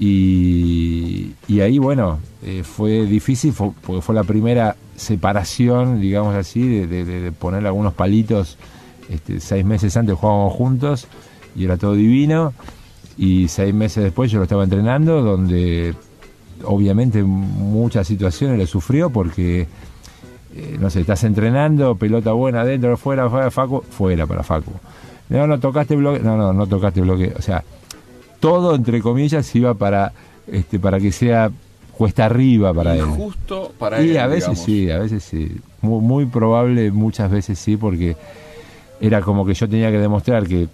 Y, 0.00 1.32
ahí, 1.62 1.78
bueno, 1.78 2.18
eh, 2.42 2.64
fue 2.64 3.06
difícil 3.06 3.54
porque 3.56 4.02
fue 4.02 4.16
la 4.16 4.24
primera 4.24 4.76
separación, 4.96 6.00
digamos 6.00 6.34
así, 6.34 6.86
de, 6.86 7.32
poner 7.32 7.66
algunos 7.66 7.94
palitos. 7.94 8.58
Este, 9.08 9.38
seis 9.40 9.64
meses 9.64 9.96
antes 9.96 10.16
jugábamos 10.16 10.52
juntos 10.54 11.06
y 11.54 11.64
era 11.64 11.76
todo 11.76 11.94
divino. 11.94 12.52
Y 13.16 13.48
seis 13.48 13.72
meses 13.72 14.04
después 14.04 14.30
yo 14.30 14.38
lo 14.38 14.44
estaba 14.44 14.64
entrenando, 14.64 15.22
donde 15.22 15.94
obviamente 16.64 17.22
muchas 17.22 18.06
situaciones 18.06 18.58
le 18.58 18.66
sufrió 18.66 19.10
porque 19.10 19.66
eh, 20.56 20.78
no 20.80 20.88
sé, 20.88 21.02
estás 21.02 21.22
entrenando, 21.24 21.96
pelota 21.96 22.32
buena 22.32 22.62
adentro, 22.62 22.96
fuera, 22.96 23.28
fuera, 23.28 23.50
Facu, 23.50 23.82
fuera 23.82 24.26
para 24.26 24.42
Facu. 24.42 24.72
No, 25.28 25.46
no 25.46 25.60
tocaste 25.60 25.94
bloque, 25.96 26.20
no, 26.20 26.38
no, 26.38 26.54
no 26.54 26.66
tocaste 26.66 27.02
bloque, 27.02 27.34
o 27.36 27.42
sea, 27.42 27.62
todo 28.40 28.74
entre 28.74 29.02
comillas 29.02 29.54
iba 29.54 29.74
para 29.74 30.12
este 30.46 30.78
para 30.78 30.98
que 30.98 31.12
sea 31.12 31.50
cuesta 31.96 32.26
arriba 32.26 32.72
para 32.74 32.94
él. 32.94 33.02
Justo 33.02 33.72
para 33.78 34.00
él. 34.00 34.12
Y 34.12 34.16
a 34.16 34.26
veces 34.26 34.58
sí, 34.58 34.90
a 34.90 34.98
veces 34.98 35.24
sí. 35.24 35.56
Muy, 35.80 36.00
muy 36.00 36.26
probable, 36.26 36.90
muchas 36.90 37.30
veces 37.30 37.58
sí, 37.58 37.76
porque 37.76 38.16
era 39.00 39.20
como 39.20 39.44
que 39.46 39.54
yo 39.54 39.68
tenía 39.68 39.90
que 39.90 39.98
demostrar 39.98 40.46
que 40.46 40.68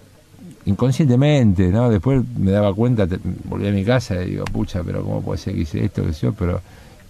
inconscientemente, 0.65 1.67
¿no? 1.69 1.89
Después 1.89 2.23
me 2.37 2.51
daba 2.51 2.73
cuenta, 2.73 3.07
volví 3.45 3.67
a 3.67 3.71
mi 3.71 3.83
casa 3.83 4.21
y 4.23 4.31
digo, 4.31 4.45
pucha, 4.45 4.81
pero 4.83 5.03
¿cómo 5.03 5.21
puede 5.21 5.37
ser 5.37 5.55
que 5.55 5.61
hice 5.61 5.83
esto, 5.83 6.05
que 6.05 6.13
yo? 6.13 6.33
Pero 6.33 6.61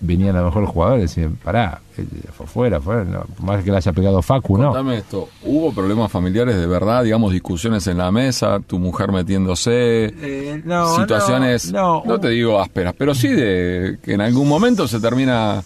venían 0.03 0.35
a 0.35 0.39
lo 0.39 0.45
mejor 0.45 0.63
los 0.63 0.71
jugadores 0.71 0.99
y 0.99 1.21
decían, 1.21 1.37
pará, 1.43 1.79
eh, 1.97 2.05
fue 2.31 2.45
fuera, 2.45 2.81
fuera, 2.81 3.05
más 3.39 3.63
que 3.63 3.71
le 3.71 3.77
haya 3.77 3.93
pegado 3.93 4.21
Facu, 4.21 4.57
¿no? 4.57 4.67
Contame 4.67 4.97
esto, 4.97 5.29
¿hubo 5.43 5.73
problemas 5.73 6.11
familiares 6.11 6.57
de 6.57 6.67
verdad, 6.67 7.03
digamos, 7.03 7.31
discusiones 7.31 7.87
en 7.87 7.97
la 7.97 8.11
mesa, 8.11 8.59
tu 8.59 8.79
mujer 8.79 9.11
metiéndose, 9.11 10.13
eh, 10.21 10.61
no, 10.65 10.95
situaciones, 10.97 11.71
no, 11.71 12.03
te 12.19 12.29
digo 12.29 12.59
ásperas, 12.59 12.93
pero 12.97 13.15
sí 13.15 13.29
de 13.29 13.97
que 14.03 14.13
en 14.13 14.21
algún 14.21 14.47
momento 14.47 14.87
se 14.87 14.99
termina 14.99 15.63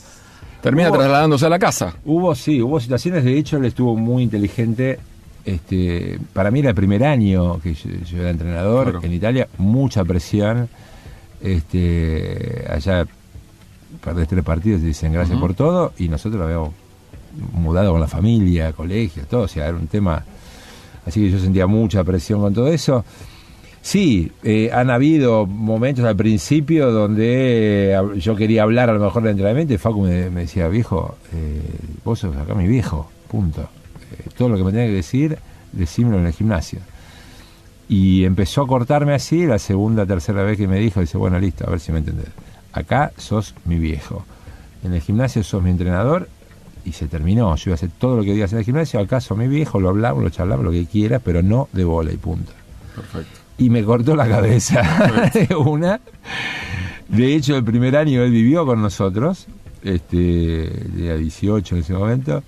termina 0.62 0.92
trasladándose 0.92 1.46
a 1.46 1.50
la 1.50 1.60
casa? 1.60 1.96
Hubo, 2.06 2.36
sí, 2.36 2.62
hubo 2.62 2.80
situaciones, 2.80 3.24
de 3.24 3.38
hecho 3.38 3.58
él 3.58 3.66
estuvo 3.66 3.96
muy 3.96 4.24
inteligente, 4.24 5.00
este, 5.46 6.20
para 6.34 6.52
mí 6.52 6.60
era 6.60 6.70
el 6.70 6.76
primer 6.76 7.04
año 7.04 7.60
que 7.62 7.74
yo, 7.74 8.20
era 8.20 8.30
entrenador 8.30 9.00
en 9.02 9.14
Italia, 9.14 9.48
mucha 9.58 10.04
presión, 10.06 10.70
este, 11.42 12.66
allá 12.70 13.06
perdés 14.08 14.30
tres 14.30 14.44
partidos 14.44 14.82
y 14.82 14.86
dicen 14.86 15.12
gracias 15.12 15.38
por 15.38 15.54
todo, 15.54 15.92
y 15.98 16.08
nosotros 16.08 16.40
lo 16.40 16.46
habíamos 16.46 16.72
mudado 17.52 17.92
con 17.92 18.00
la 18.00 18.08
familia, 18.08 18.72
colegios, 18.72 19.28
todo, 19.28 19.42
o 19.42 19.48
sea, 19.50 19.68
era 19.68 19.76
un 19.76 19.88
tema. 19.88 20.24
Así 21.06 21.22
que 21.22 21.30
yo 21.30 21.40
sentía 21.40 21.68
mucha 21.68 22.06
presión 22.06 22.40
con 22.40 22.54
todo 22.54 22.70
eso. 22.70 23.04
Sí, 23.82 24.32
eh, 24.44 24.70
han 24.74 24.90
habido 24.90 25.46
momentos 25.46 26.06
al 26.06 26.16
principio 26.16 26.92
donde 26.92 27.94
eh, 27.94 28.00
yo 28.18 28.36
quería 28.36 28.64
hablar 28.64 28.90
a 28.90 28.94
lo 28.94 29.00
mejor 29.02 29.24
del 29.24 29.32
entrenamiento 29.32 29.74
y 29.74 29.78
Facu 29.78 30.04
me, 30.04 30.30
decía, 30.30 30.70
viejo, 30.70 31.18
eh, 31.34 31.62
vos 32.06 32.20
sos 32.20 32.36
acá 32.38 32.54
mi 32.56 32.68
viejo, 32.68 33.10
punto. 33.28 33.68
todo 34.38 34.48
lo 34.50 34.58
que 34.58 34.64
me 34.64 34.72
tenga 34.72 34.86
que 34.86 34.94
decir, 34.94 35.38
decímelo 35.74 36.18
en 36.20 36.28
el 36.28 36.34
gimnasio. 36.34 36.80
Y 37.90 38.24
empezó 38.24 38.62
a 38.62 38.68
cortarme 38.68 39.14
así, 39.14 39.46
la 39.46 39.60
segunda, 39.60 40.06
tercera 40.06 40.44
vez 40.44 40.58
que 40.58 40.68
me 40.68 40.80
dijo, 40.80 41.02
dice, 41.02 41.18
bueno, 41.18 41.38
listo, 41.40 41.66
a 41.68 41.72
ver 41.72 41.82
si 41.82 41.92
me 41.92 42.00
entendés 42.00 42.28
acá 42.78 43.12
sos 43.18 43.56
mi 43.66 43.78
viejo. 43.78 44.26
En 44.84 44.94
el 44.94 45.02
gimnasio 45.02 45.44
sos 45.44 45.62
mi 45.62 45.72
entrenador 45.72 46.30
y 46.86 46.94
se 46.94 47.08
terminó. 47.08 47.56
Yo 47.56 47.70
iba 47.70 47.74
a 47.74 47.76
hacer 47.76 47.90
todo 47.98 48.18
lo 48.18 48.24
que 48.24 48.34
digas 48.34 48.54
en 48.54 48.60
el 48.60 48.66
gimnasio, 48.66 49.00
acá 49.00 49.20
sos 49.20 49.38
mi 49.38 49.48
viejo, 49.48 49.80
lo 49.80 49.90
hablamos, 49.90 50.24
lo 50.24 50.30
charlamos, 50.30 50.66
lo 50.66 50.72
que 50.72 50.86
quieras, 50.86 51.22
pero 51.24 51.44
no 51.44 51.68
de 51.74 51.84
bola 51.84 52.12
y 52.12 52.18
punta. 52.18 52.54
Perfecto. 52.96 53.40
Y 53.58 53.70
me 53.70 53.84
cortó 53.84 54.16
la 54.16 54.28
cabeza 54.28 55.32
de 55.34 55.56
una. 55.56 56.00
De 57.10 57.36
hecho, 57.36 57.58
el 57.58 57.64
primer 57.64 57.96
año 57.96 58.24
él 58.24 58.32
vivió 58.32 58.66
con 58.66 58.82
nosotros, 58.82 59.48
este, 59.84 60.18
de 60.18 61.18
18 61.18 61.76
en 61.76 61.82
ese 61.82 61.94
momento, 61.94 62.44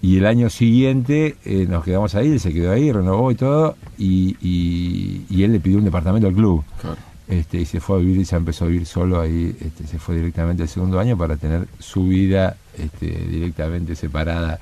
y 0.00 0.18
el 0.18 0.26
año 0.26 0.50
siguiente 0.50 1.36
eh, 1.44 1.66
nos 1.68 1.82
quedamos 1.82 2.14
ahí, 2.14 2.32
él 2.32 2.40
se 2.40 2.52
quedó 2.52 2.72
ahí, 2.72 2.92
renovó 2.92 3.30
y 3.30 3.34
todo, 3.34 3.76
y, 3.98 4.36
y 4.40 5.42
él 5.42 5.52
le 5.52 5.60
pidió 5.60 5.78
un 5.78 5.84
departamento 5.84 6.28
al 6.28 6.34
club. 6.34 6.62
Claro. 6.80 6.98
Este, 7.26 7.58
y 7.58 7.64
se 7.64 7.80
fue 7.80 7.96
a 7.96 8.00
vivir 8.00 8.18
y 8.18 8.24
se 8.26 8.36
empezó 8.36 8.66
a 8.66 8.68
vivir 8.68 8.86
solo 8.86 9.18
ahí, 9.20 9.56
este, 9.58 9.86
se 9.86 9.98
fue 9.98 10.16
directamente 10.16 10.62
al 10.62 10.68
segundo 10.68 11.00
año 11.00 11.16
para 11.16 11.36
tener 11.36 11.66
su 11.78 12.08
vida 12.08 12.56
este, 12.76 13.06
directamente 13.06 13.96
separada 13.96 14.60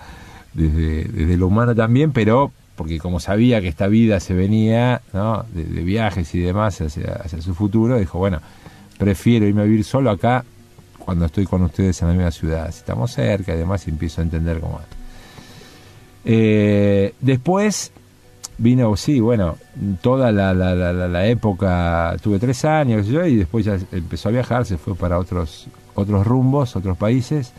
desde, 0.54 1.04
desde 1.04 1.37
lo 1.37 1.49
humano 1.49 1.75
también, 1.75 2.12
pero 2.12 2.52
porque 2.76 2.99
como 2.99 3.19
sabía 3.19 3.61
que 3.61 3.69
esta 3.69 3.88
vida 3.88 4.21
se 4.21 4.35
venía 4.35 5.02
¿no? 5.12 5.45
de, 5.52 5.64
viajes 5.83 6.35
y 6.35 6.40
demás 6.40 6.81
hacia, 6.81 7.14
hacia 7.14 7.42
su 7.42 7.54
futuro, 7.54 7.99
dijo, 7.99 8.19
bueno, 8.19 8.40
prefiero 8.97 9.47
irme 9.47 9.62
a 9.62 9.64
vivir 9.64 9.85
solo 9.85 10.11
acá 10.11 10.45
cuando 10.99 11.25
estoy 11.26 11.45
con 11.45 11.62
ustedes 11.62 12.00
en 12.02 12.09
la 12.09 12.14
misma 12.14 12.31
ciudad. 12.31 12.71
Si 12.71 12.78
estamos 12.78 13.12
cerca 13.12 13.54
y 13.54 13.59
demás, 13.59 13.87
empiezo 13.88 14.21
a 14.21 14.25
entender 14.25 14.61
cómo 14.61 14.81
es. 14.81 14.87
Eh, 16.25 17.14
después 17.21 17.92
vino, 18.62 18.97
sí, 18.97 19.19
bueno, 19.19 19.57
toda 20.00 20.31
la, 20.31 20.54
la, 20.54 20.75
la, 20.75 21.26
época, 21.26 22.16
tuve 22.23 22.38
tres 22.38 22.64
años 22.64 23.09
yo, 23.09 23.26
y 23.26 23.37
después 23.37 23.64
ya 23.64 23.76
empezó 23.90 24.28
a 24.28 24.33
viajar, 24.33 24.64
se 24.64 24.78
fue 24.78 24.95
para 24.95 25.19
otros, 25.19 25.66
otros 25.95 26.25
rumbos, 26.25 26.76
otros 26.76 26.97
países, 26.97 27.52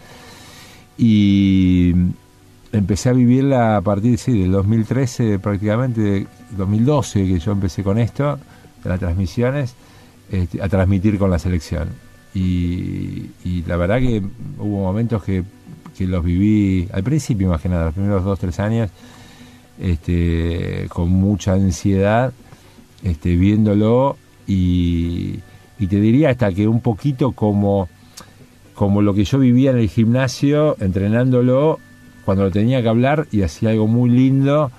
y 0.98 1.94
empecé 2.72 3.10
a 3.10 3.14
vivirla 3.14 3.78
a 3.78 3.82
partir 3.82 4.18
sí, 4.18 4.40
del 4.40 4.52
2013 4.54 5.40
prácticamente, 5.40 6.26
2012 6.58 7.28
que 7.28 7.40
yo 7.40 7.52
empecé 7.52 7.84
con 7.84 7.98
esto, 7.98 8.40
de 8.82 8.90
las 8.90 9.00
transmisiones, 9.00 9.76
este, 10.32 10.62
a 10.62 10.70
transmitir 10.70 11.20
con 11.20 11.30
la 11.30 11.38
selección. 11.38 11.90
Y, 12.34 13.30
y, 13.44 13.64
la 13.68 13.76
verdad 13.76 14.00
que 14.00 14.24
hubo 14.58 14.82
momentos 14.82 15.22
que, 15.24 15.44
que 15.98 16.08
los 16.08 16.24
viví 16.24 16.88
al 16.92 17.04
principio, 17.04 17.50
más 17.50 17.62
que 17.62 17.70
nada, 17.70 17.86
los 17.86 17.94
primeros 17.94 18.24
dos, 18.24 18.40
tres 18.40 18.60
años, 18.60 18.90
este, 19.84 20.88
con 20.90 21.10
mucha 21.10 21.54
ansiedad, 21.54 22.34
este, 23.04 23.36
viéndolo 23.36 24.18
y, 24.48 25.40
te 25.78 26.00
diría 26.00 26.30
hasta 26.30 26.50
que 26.54 26.66
un 26.66 26.80
poquito 26.80 27.34
como, 27.34 27.90
como 28.74 29.02
lo 29.02 29.14
que 29.14 29.26
yo 29.26 29.38
vivía 29.38 29.72
en 29.72 29.80
el 29.80 29.90
gimnasio, 29.90 30.78
entrenándolo, 30.80 31.78
cuando 32.24 32.46
lo 32.46 32.52
tenía 32.52 32.82
que 32.82 32.88
hablar 32.88 33.28
y 33.34 33.42
hacía 33.42 33.72
algo 33.72 33.86
muy 33.86 34.10
lindo, 34.10 34.72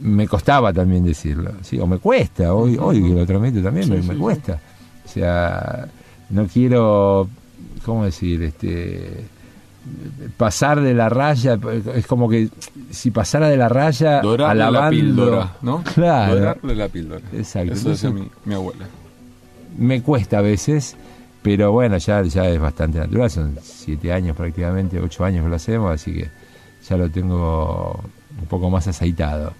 me 0.00 0.26
costaba 0.26 0.72
también 0.72 1.04
decirlo, 1.04 1.52
¿sí? 1.60 1.78
o 1.78 1.86
me 1.86 1.98
cuesta, 1.98 2.54
hoy, 2.54 2.78
hoy 2.80 3.02
que 3.02 3.10
lo 3.10 3.26
transmito 3.26 3.62
también 3.62 3.90
me, 3.90 4.16
cuesta. 4.16 4.58
O 5.04 5.08
sea, 5.08 5.88
no 6.30 6.46
quiero, 6.46 7.28
¿cómo 7.84 8.06
decir? 8.06 8.42
este 8.44 9.26
pasar 10.36 10.80
de 10.80 10.94
la 10.94 11.08
raya, 11.08 11.58
es 11.94 12.06
como 12.06 12.28
que 12.28 12.48
si 12.90 13.10
pasara 13.10 13.48
de 13.48 13.56
la 13.56 13.68
raya 13.68 14.20
Dorarle 14.20 14.70
la 14.70 14.90
píldora, 14.90 15.56
¿no? 15.62 15.82
Claro. 15.82 16.36
Dorarle 16.36 16.74
la 16.74 16.88
píldora. 16.88 17.22
Exacto. 17.32 17.72
Eso 17.72 17.90
decía 17.90 18.10
mi, 18.10 18.54
abuela. 18.54 18.86
Me 19.76 20.02
cuesta 20.02 20.38
a 20.38 20.42
veces, 20.42 20.96
pero 21.42 21.72
bueno, 21.72 21.98
ya, 21.98 22.22
ya 22.22 22.48
es 22.48 22.60
bastante 22.60 22.98
natural, 22.98 23.30
son 23.30 23.58
siete 23.62 24.12
años 24.12 24.36
prácticamente, 24.36 25.00
ocho 25.00 25.24
años 25.24 25.44
que 25.44 25.50
lo 25.50 25.56
hacemos, 25.56 25.92
así 25.92 26.12
que 26.12 26.30
ya 26.88 26.96
lo 26.96 27.10
tengo 27.10 28.00
un 28.40 28.46
poco 28.46 28.70
más 28.70 28.86
aceitado. 28.88 29.52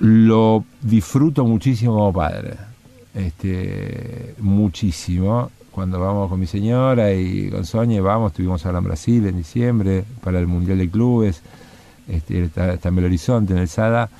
Lo 0.00 0.64
disfruto 0.80 1.44
muchísimo 1.44 1.94
como 1.94 2.12
padre, 2.12 2.56
este, 3.14 4.34
muchísimo 4.38 5.50
cuando 5.72 5.98
vamos 5.98 6.28
con 6.28 6.38
mi 6.38 6.46
señora 6.46 7.12
y 7.12 7.50
con 7.50 7.64
Sonia, 7.64 8.00
vamos, 8.02 8.32
estuvimos 8.32 8.64
ahora 8.66 8.78
en 8.78 8.84
Brasil 8.84 9.26
en 9.26 9.38
diciembre 9.38 10.04
para 10.22 10.38
el 10.38 10.46
Mundial 10.46 10.78
de 10.78 10.88
Clubes, 10.88 11.42
este, 12.08 12.44
está, 12.44 12.74
en 12.74 12.94
Belo 12.94 13.06
Horizonte, 13.06 13.54
en 13.54 13.58
el 13.58 13.68
SADA. 13.68 14.10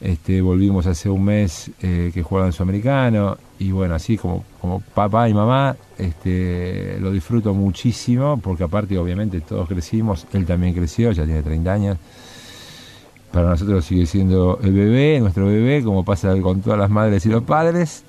Este, 0.00 0.40
volvimos 0.40 0.86
hace 0.86 1.10
un 1.10 1.24
mes 1.24 1.70
eh, 1.82 2.10
que 2.12 2.22
jugaba 2.22 2.46
en 2.46 2.54
Sudamericano 2.54 3.36
y 3.58 3.70
bueno, 3.70 3.94
así 3.94 4.16
como, 4.16 4.44
como 4.60 4.80
papá 4.80 5.28
y 5.28 5.34
mamá, 5.34 5.76
este, 5.98 6.98
lo 7.00 7.12
disfruto 7.12 7.52
muchísimo 7.52 8.40
porque 8.42 8.64
aparte 8.64 8.96
obviamente 8.96 9.42
todos 9.42 9.68
crecimos, 9.68 10.26
él 10.32 10.46
también 10.46 10.74
creció, 10.74 11.12
ya 11.12 11.24
tiene 11.24 11.42
30 11.42 11.72
años. 11.72 11.98
Para 13.30 13.50
nosotros 13.50 13.84
sigue 13.84 14.06
siendo 14.06 14.58
el 14.62 14.72
bebé, 14.72 15.20
nuestro 15.20 15.46
bebé, 15.46 15.84
como 15.84 16.04
pasa 16.04 16.34
con 16.40 16.62
todas 16.62 16.78
las 16.78 16.90
madres 16.90 17.24
y 17.26 17.28
los 17.28 17.44
padres 17.44 18.04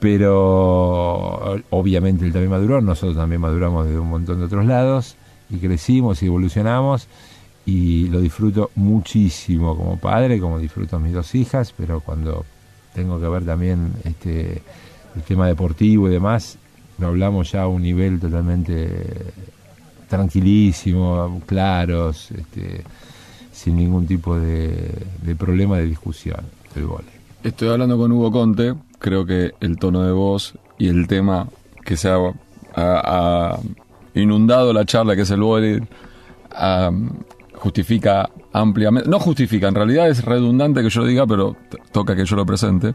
pero 0.00 1.60
obviamente 1.70 2.24
él 2.24 2.32
también 2.32 2.50
maduró, 2.50 2.80
nosotros 2.80 3.16
también 3.16 3.40
maduramos 3.40 3.86
de 3.88 3.98
un 3.98 4.08
montón 4.08 4.38
de 4.38 4.46
otros 4.46 4.64
lados 4.64 5.16
y 5.50 5.56
crecimos 5.58 6.22
y 6.22 6.26
evolucionamos 6.26 7.08
y 7.66 8.08
lo 8.08 8.20
disfruto 8.20 8.70
muchísimo 8.74 9.76
como 9.76 9.98
padre, 9.98 10.40
como 10.40 10.58
disfruto 10.58 10.96
a 10.96 10.98
mis 10.98 11.12
dos 11.12 11.34
hijas, 11.34 11.74
pero 11.76 12.00
cuando 12.00 12.44
tengo 12.94 13.20
que 13.20 13.28
ver 13.28 13.44
también 13.44 13.92
este 14.04 14.62
el 15.16 15.22
tema 15.22 15.46
deportivo 15.46 16.08
y 16.08 16.12
demás, 16.12 16.56
lo 16.98 17.08
hablamos 17.08 17.52
ya 17.52 17.62
a 17.62 17.68
un 17.68 17.82
nivel 17.82 18.20
totalmente 18.20 19.32
tranquilísimo, 20.08 21.40
claros, 21.46 22.30
este, 22.32 22.82
sin 23.52 23.76
ningún 23.76 24.06
tipo 24.06 24.38
de, 24.38 24.92
problema 25.38 25.78
de 25.78 25.86
discusión 25.86 26.40
el 26.74 26.86
vóley. 26.86 27.08
Estoy 27.42 27.68
hablando 27.68 27.96
con 27.96 28.12
Hugo 28.12 28.30
Conte, 28.30 28.74
creo 29.00 29.26
que 29.26 29.54
el 29.60 29.78
tono 29.78 30.04
de 30.04 30.12
voz 30.12 30.54
y 30.78 30.88
el 30.88 31.08
tema 31.08 31.48
que 31.84 31.96
se 31.96 32.08
ha, 32.08 33.58
inundado 34.14 34.72
la 34.72 34.84
charla, 34.84 35.16
que 35.16 35.22
es 35.22 35.30
el 35.30 35.40
vóley, 35.40 35.80
justifica 37.54 38.30
ampliamente, 38.52 39.08
no 39.08 39.18
justifica, 39.18 39.68
en 39.68 39.74
realidad 39.74 40.08
es 40.08 40.24
redundante 40.24 40.82
que 40.82 40.90
yo 40.90 41.00
lo 41.00 41.06
diga, 41.06 41.26
pero 41.26 41.56
toca 41.90 42.14
que 42.14 42.24
yo 42.24 42.36
lo 42.36 42.46
presente. 42.46 42.94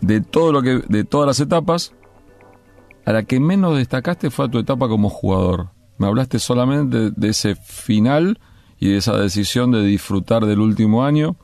De 0.00 0.20
todo 0.20 0.52
lo 0.52 0.62
que, 0.62 0.82
de 0.88 1.04
todas 1.04 1.26
las 1.26 1.40
etapas, 1.40 1.92
a 3.04 3.12
la 3.12 3.22
que 3.22 3.40
menos 3.40 3.76
destacaste 3.76 4.30
fue 4.30 4.44
a 4.44 4.48
tu 4.48 4.58
etapa 4.58 4.88
como 4.88 5.08
jugador. 5.08 5.70
Me 5.98 6.06
hablaste 6.06 6.38
solamente 6.38 7.10
de, 7.10 7.28
ese 7.28 7.54
final 7.56 8.38
y 8.78 8.90
de 8.90 8.98
esa 8.98 9.16
decisión 9.16 9.70
de 9.70 9.82
disfrutar 9.82 10.44
del 10.44 10.60
último 10.60 11.04
año 11.04 11.36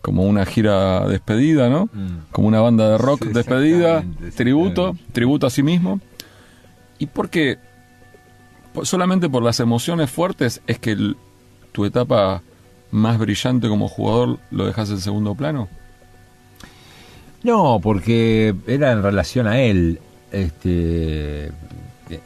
como 0.00 0.24
una 0.24 0.46
gira 0.46 1.06
despedida, 1.06 1.68
¿no? 1.68 1.86
Mm. 1.92 2.30
Como 2.32 2.48
una 2.48 2.60
banda 2.60 2.90
de 2.90 2.98
rock 2.98 3.24
despedida, 3.26 4.04
tributo, 4.34 4.96
tributo 5.12 5.46
a 5.46 5.50
sí 5.50 5.62
mismo. 5.62 6.00
¿Y 6.98 7.06
por 7.06 7.28
qué? 7.28 7.58
Solamente 8.82 9.28
por 9.28 9.42
las 9.42 9.60
emociones 9.60 10.10
fuertes 10.10 10.62
es 10.66 10.78
que 10.78 11.14
tu 11.72 11.84
etapa 11.84 12.42
más 12.90 13.18
brillante 13.18 13.68
como 13.68 13.88
jugador 13.88 14.38
lo 14.50 14.66
dejas 14.66 14.90
en 14.90 15.00
segundo 15.00 15.34
plano. 15.34 15.68
No, 17.42 17.80
porque 17.82 18.54
era 18.66 18.92
en 18.92 19.02
relación 19.02 19.46
a 19.46 19.60
él 19.60 19.98
este, 20.32 21.50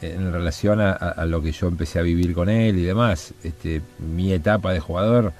en 0.01 0.31
relación 0.31 0.79
a, 0.81 1.25
lo 1.25 1.41
que 1.41 1.51
yo 1.51 1.67
empecé 1.67 1.99
a 1.99 2.01
vivir 2.01 2.33
con 2.33 2.49
él 2.49 2.77
y 2.77 2.83
demás, 2.83 3.33
este, 3.43 3.81
mi 3.99 4.31
etapa 4.31 4.73
de 4.73 4.79
jugador 4.79 5.33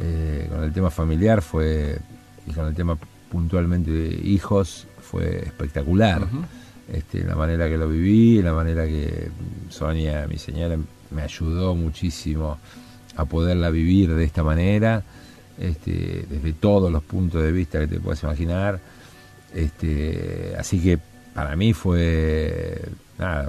eh, 0.00 0.48
con 0.50 0.62
el 0.62 0.72
tema 0.72 0.90
familiar 0.90 1.42
fue, 1.42 1.98
y 2.46 2.52
con 2.52 2.66
el 2.66 2.74
tema 2.74 2.98
puntualmente 3.30 3.90
de 3.90 4.28
hijos, 4.28 4.86
fue 5.00 5.38
espectacular. 5.44 6.26
este, 6.92 7.24
la 7.24 7.34
manera 7.34 7.68
que 7.68 7.78
lo 7.78 7.88
viví, 7.88 8.42
la 8.42 8.52
manera 8.52 8.86
que 8.86 9.28
Sonia, 9.68 10.26
mi 10.28 10.38
señora, 10.38 10.76
me 11.10 11.22
ayudó 11.22 11.74
muchísimo 11.74 12.58
a 13.16 13.24
poderla 13.24 13.70
vivir 13.70 14.14
de 14.14 14.24
esta 14.24 14.42
manera, 14.42 15.02
este, 15.58 16.26
desde 16.28 16.52
todos 16.52 16.90
los 16.90 17.02
puntos 17.02 17.42
de 17.42 17.52
vista 17.52 17.78
que 17.78 17.86
te 17.86 18.00
puedas 18.00 18.22
imaginar. 18.22 18.80
Este, 19.54 20.54
así 20.58 20.80
que 20.80 20.98
para 21.32 21.54
mí 21.56 21.72
fue. 21.72 22.80
Nada, 23.18 23.48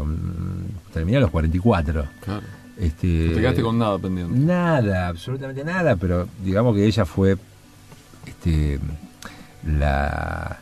terminé 0.94 1.18
a 1.18 1.22
los 1.22 1.32
44. 1.32 2.06
Claro. 2.22 2.65
Este, 2.80 3.08
no 3.08 3.34
te 3.34 3.42
quedaste 3.42 3.62
con 3.62 3.78
nada 3.80 3.98
pendiente. 3.98 4.38
Nada, 4.38 5.08
absolutamente 5.08 5.64
nada, 5.64 5.96
pero 5.96 6.28
digamos 6.44 6.76
que 6.76 6.86
ella 6.86 7.06
fue 7.06 7.38
este, 8.26 8.80
la, 9.66 10.60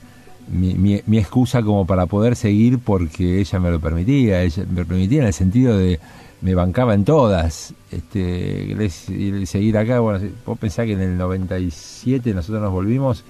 mi, 0.48 1.02
mi, 1.06 1.18
excusa 1.18 1.64
como 1.64 1.88
para 1.88 2.06
poder 2.06 2.36
seguir 2.36 2.80
porque 2.80 3.40
ella 3.40 3.60
me 3.60 3.72
lo 3.72 3.80
permitía. 3.80 4.42
Ella 4.44 4.66
me 4.70 4.82
lo 4.82 4.88
permitía 4.88 5.22
en 5.22 5.28
el 5.28 5.34
sentido 5.34 5.78
de 5.78 6.00
me 6.42 6.56
bancaba 6.56 6.94
en 6.94 7.06
todas. 7.06 7.74
Este, 7.90 8.90
seguir 9.46 9.78
acá, 9.78 10.00
bueno, 10.02 10.20
vos 10.46 10.60
pensás 10.60 10.86
que 10.86 10.94
en 10.94 11.02
el 11.02 11.18
97 11.18 12.34
nosotros 12.34 12.62
nos 12.62 12.72
volvimos 12.72 13.24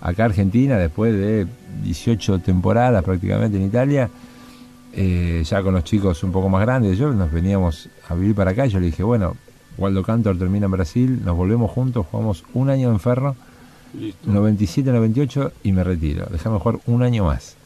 acá 0.00 0.24
a 0.24 0.26
Argentina 0.26 0.78
después 0.78 1.12
de 1.12 1.46
18 1.82 2.38
temporadas 2.40 3.04
prácticamente 3.04 3.58
en 3.58 3.64
Italia, 3.64 4.10
eh, 4.96 5.42
ya 5.44 5.62
con 5.62 5.74
los 5.74 5.84
chicos 5.84 6.22
un 6.22 6.32
poco 6.32 6.48
más 6.48 6.62
grandes, 6.62 6.96
yo 6.98 7.12
nos 7.12 7.32
veníamos 7.32 7.88
a 8.08 8.14
vivir 8.14 8.34
para 8.34 8.52
acá, 8.52 8.66
yo 8.66 8.80
le 8.80 8.86
dije, 8.86 9.02
bueno, 9.02 9.36
Waldo 9.76 10.02
Cantor 10.02 10.38
termina 10.38 10.66
en 10.66 10.72
Brasil, 10.72 11.20
nos 11.24 11.36
volvemos 11.36 11.70
juntos, 11.70 12.06
jugamos 12.10 12.44
un 12.54 12.70
año 12.70 12.90
en 12.90 13.00
Ferro, 13.00 13.36
97-98 14.26 15.52
y 15.62 15.72
me 15.72 15.84
retiro, 15.84 16.26
déjame 16.30 16.58
jugar 16.58 16.80
un 16.86 17.02
año 17.02 17.24
más. 17.24 17.56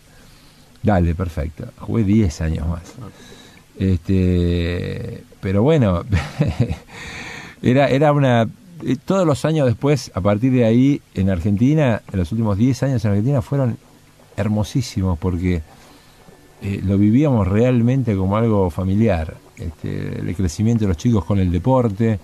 Dale, 0.83 1.15
perfecto. 1.15 1.67
Jugué 1.79 2.05
10 2.05 2.41
años 2.41 2.69
más. 2.69 2.83
Este, 3.79 5.25
pero 5.41 5.63
bueno, 5.63 6.05
era, 7.63 7.89
era 7.89 8.13
una 8.13 8.49
eh, 8.85 8.97
todos 9.05 9.27
los 9.27 9.45
años 9.45 9.67
después, 9.67 10.11
a 10.15 10.21
partir 10.21 10.53
de 10.53 10.65
ahí, 10.65 11.03
en 11.15 11.31
Argentina, 11.31 12.03
en 12.13 12.19
los 12.19 12.31
últimos 12.33 12.57
10 12.57 12.83
años 12.85 13.05
en 13.05 13.11
Argentina, 13.11 13.43
fueron 13.43 13.77
hermosísimos 14.37 15.19
porque 15.19 15.63
eh, 16.61 16.81
lo 16.85 16.99
vivíamos 16.99 17.47
realmente 17.47 18.17
como 18.17 18.37
algo 18.37 18.71
familiar. 18.71 19.37
Este, 19.57 20.21
el 20.21 20.35
crecimiento 20.37 20.85
de 20.85 20.89
los 20.89 20.97
chicos 20.97 21.25
con 21.25 21.39
el 21.39 21.51
deporte. 21.51 22.19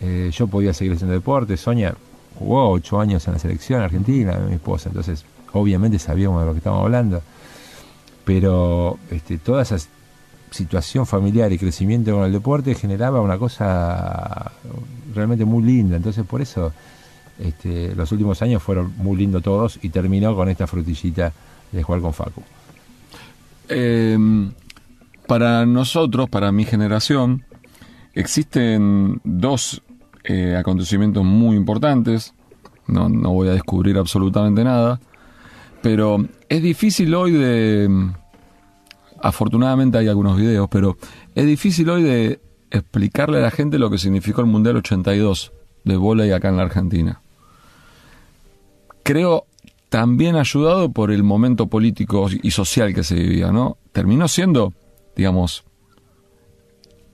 Eh, 0.00 0.30
yo 0.32 0.46
podía 0.46 0.72
seguir 0.72 0.94
haciendo 0.94 1.14
deporte. 1.14 1.56
Sonia 1.56 1.94
jugó 2.38 2.70
8 2.70 3.00
años 3.00 3.26
en 3.26 3.34
la 3.34 3.38
selección 3.38 3.80
argentina, 3.80 4.38
mi 4.46 4.54
esposa, 4.54 4.90
entonces 4.90 5.24
obviamente 5.52 5.98
sabíamos 5.98 6.40
de 6.40 6.46
lo 6.46 6.52
que 6.52 6.58
estábamos 6.58 6.84
hablando. 6.84 7.22
Pero 8.24 8.98
este, 9.10 9.38
toda 9.38 9.62
esa 9.62 9.78
situación 10.50 11.06
familiar 11.06 11.52
y 11.52 11.58
crecimiento 11.58 12.12
con 12.12 12.24
el 12.24 12.32
deporte 12.32 12.74
generaba 12.74 13.20
una 13.20 13.38
cosa 13.38 14.52
realmente 15.14 15.44
muy 15.44 15.62
linda. 15.62 15.96
Entonces, 15.96 16.24
por 16.26 16.42
eso 16.42 16.72
este, 17.38 17.94
los 17.94 18.10
últimos 18.12 18.40
años 18.42 18.62
fueron 18.62 18.92
muy 18.96 19.16
lindos 19.16 19.42
todos 19.42 19.78
y 19.82 19.90
terminó 19.90 20.34
con 20.34 20.48
esta 20.48 20.66
frutillita 20.66 21.32
de 21.72 21.82
jugar 21.82 22.00
con 22.00 22.12
Facu. 22.12 22.42
Em, 23.68 24.52
para 25.26 25.66
nosotros, 25.66 26.28
para 26.28 26.52
mi 26.52 26.64
generación, 26.64 27.44
existen 28.14 29.20
dos 29.24 29.82
eh, 30.24 30.56
acontecimientos 30.56 31.24
muy 31.24 31.56
importantes. 31.56 32.34
No, 32.86 33.08
no 33.08 33.32
voy 33.32 33.48
a 33.48 33.52
descubrir 33.52 33.98
absolutamente 33.98 34.62
nada. 34.62 35.00
Pero 35.82 36.26
es 36.48 36.62
difícil 36.62 37.14
hoy 37.14 37.32
de... 37.32 38.10
Afortunadamente 39.22 39.98
hay 39.98 40.08
algunos 40.08 40.36
videos, 40.36 40.68
pero 40.70 40.96
es 41.34 41.46
difícil 41.46 41.88
hoy 41.90 42.02
de 42.02 42.40
explicarle 42.70 43.38
a 43.38 43.42
la 43.42 43.50
gente 43.50 43.78
lo 43.78 43.90
que 43.90 43.98
significó 43.98 44.40
el 44.40 44.46
Mundial 44.46 44.76
82 44.76 45.52
de 45.84 45.96
volei 45.96 46.32
acá 46.32 46.48
en 46.48 46.56
la 46.56 46.64
Argentina. 46.64 47.22
Creo 49.02 49.46
también 49.88 50.36
ayudado 50.36 50.90
por 50.90 51.10
el 51.10 51.22
momento 51.22 51.68
político 51.68 52.28
y 52.42 52.50
social 52.50 52.94
que 52.94 53.04
se 53.04 53.14
vivía, 53.14 53.52
¿no? 53.52 53.78
Terminó 53.92 54.28
siendo, 54.28 54.72
digamos, 55.14 55.64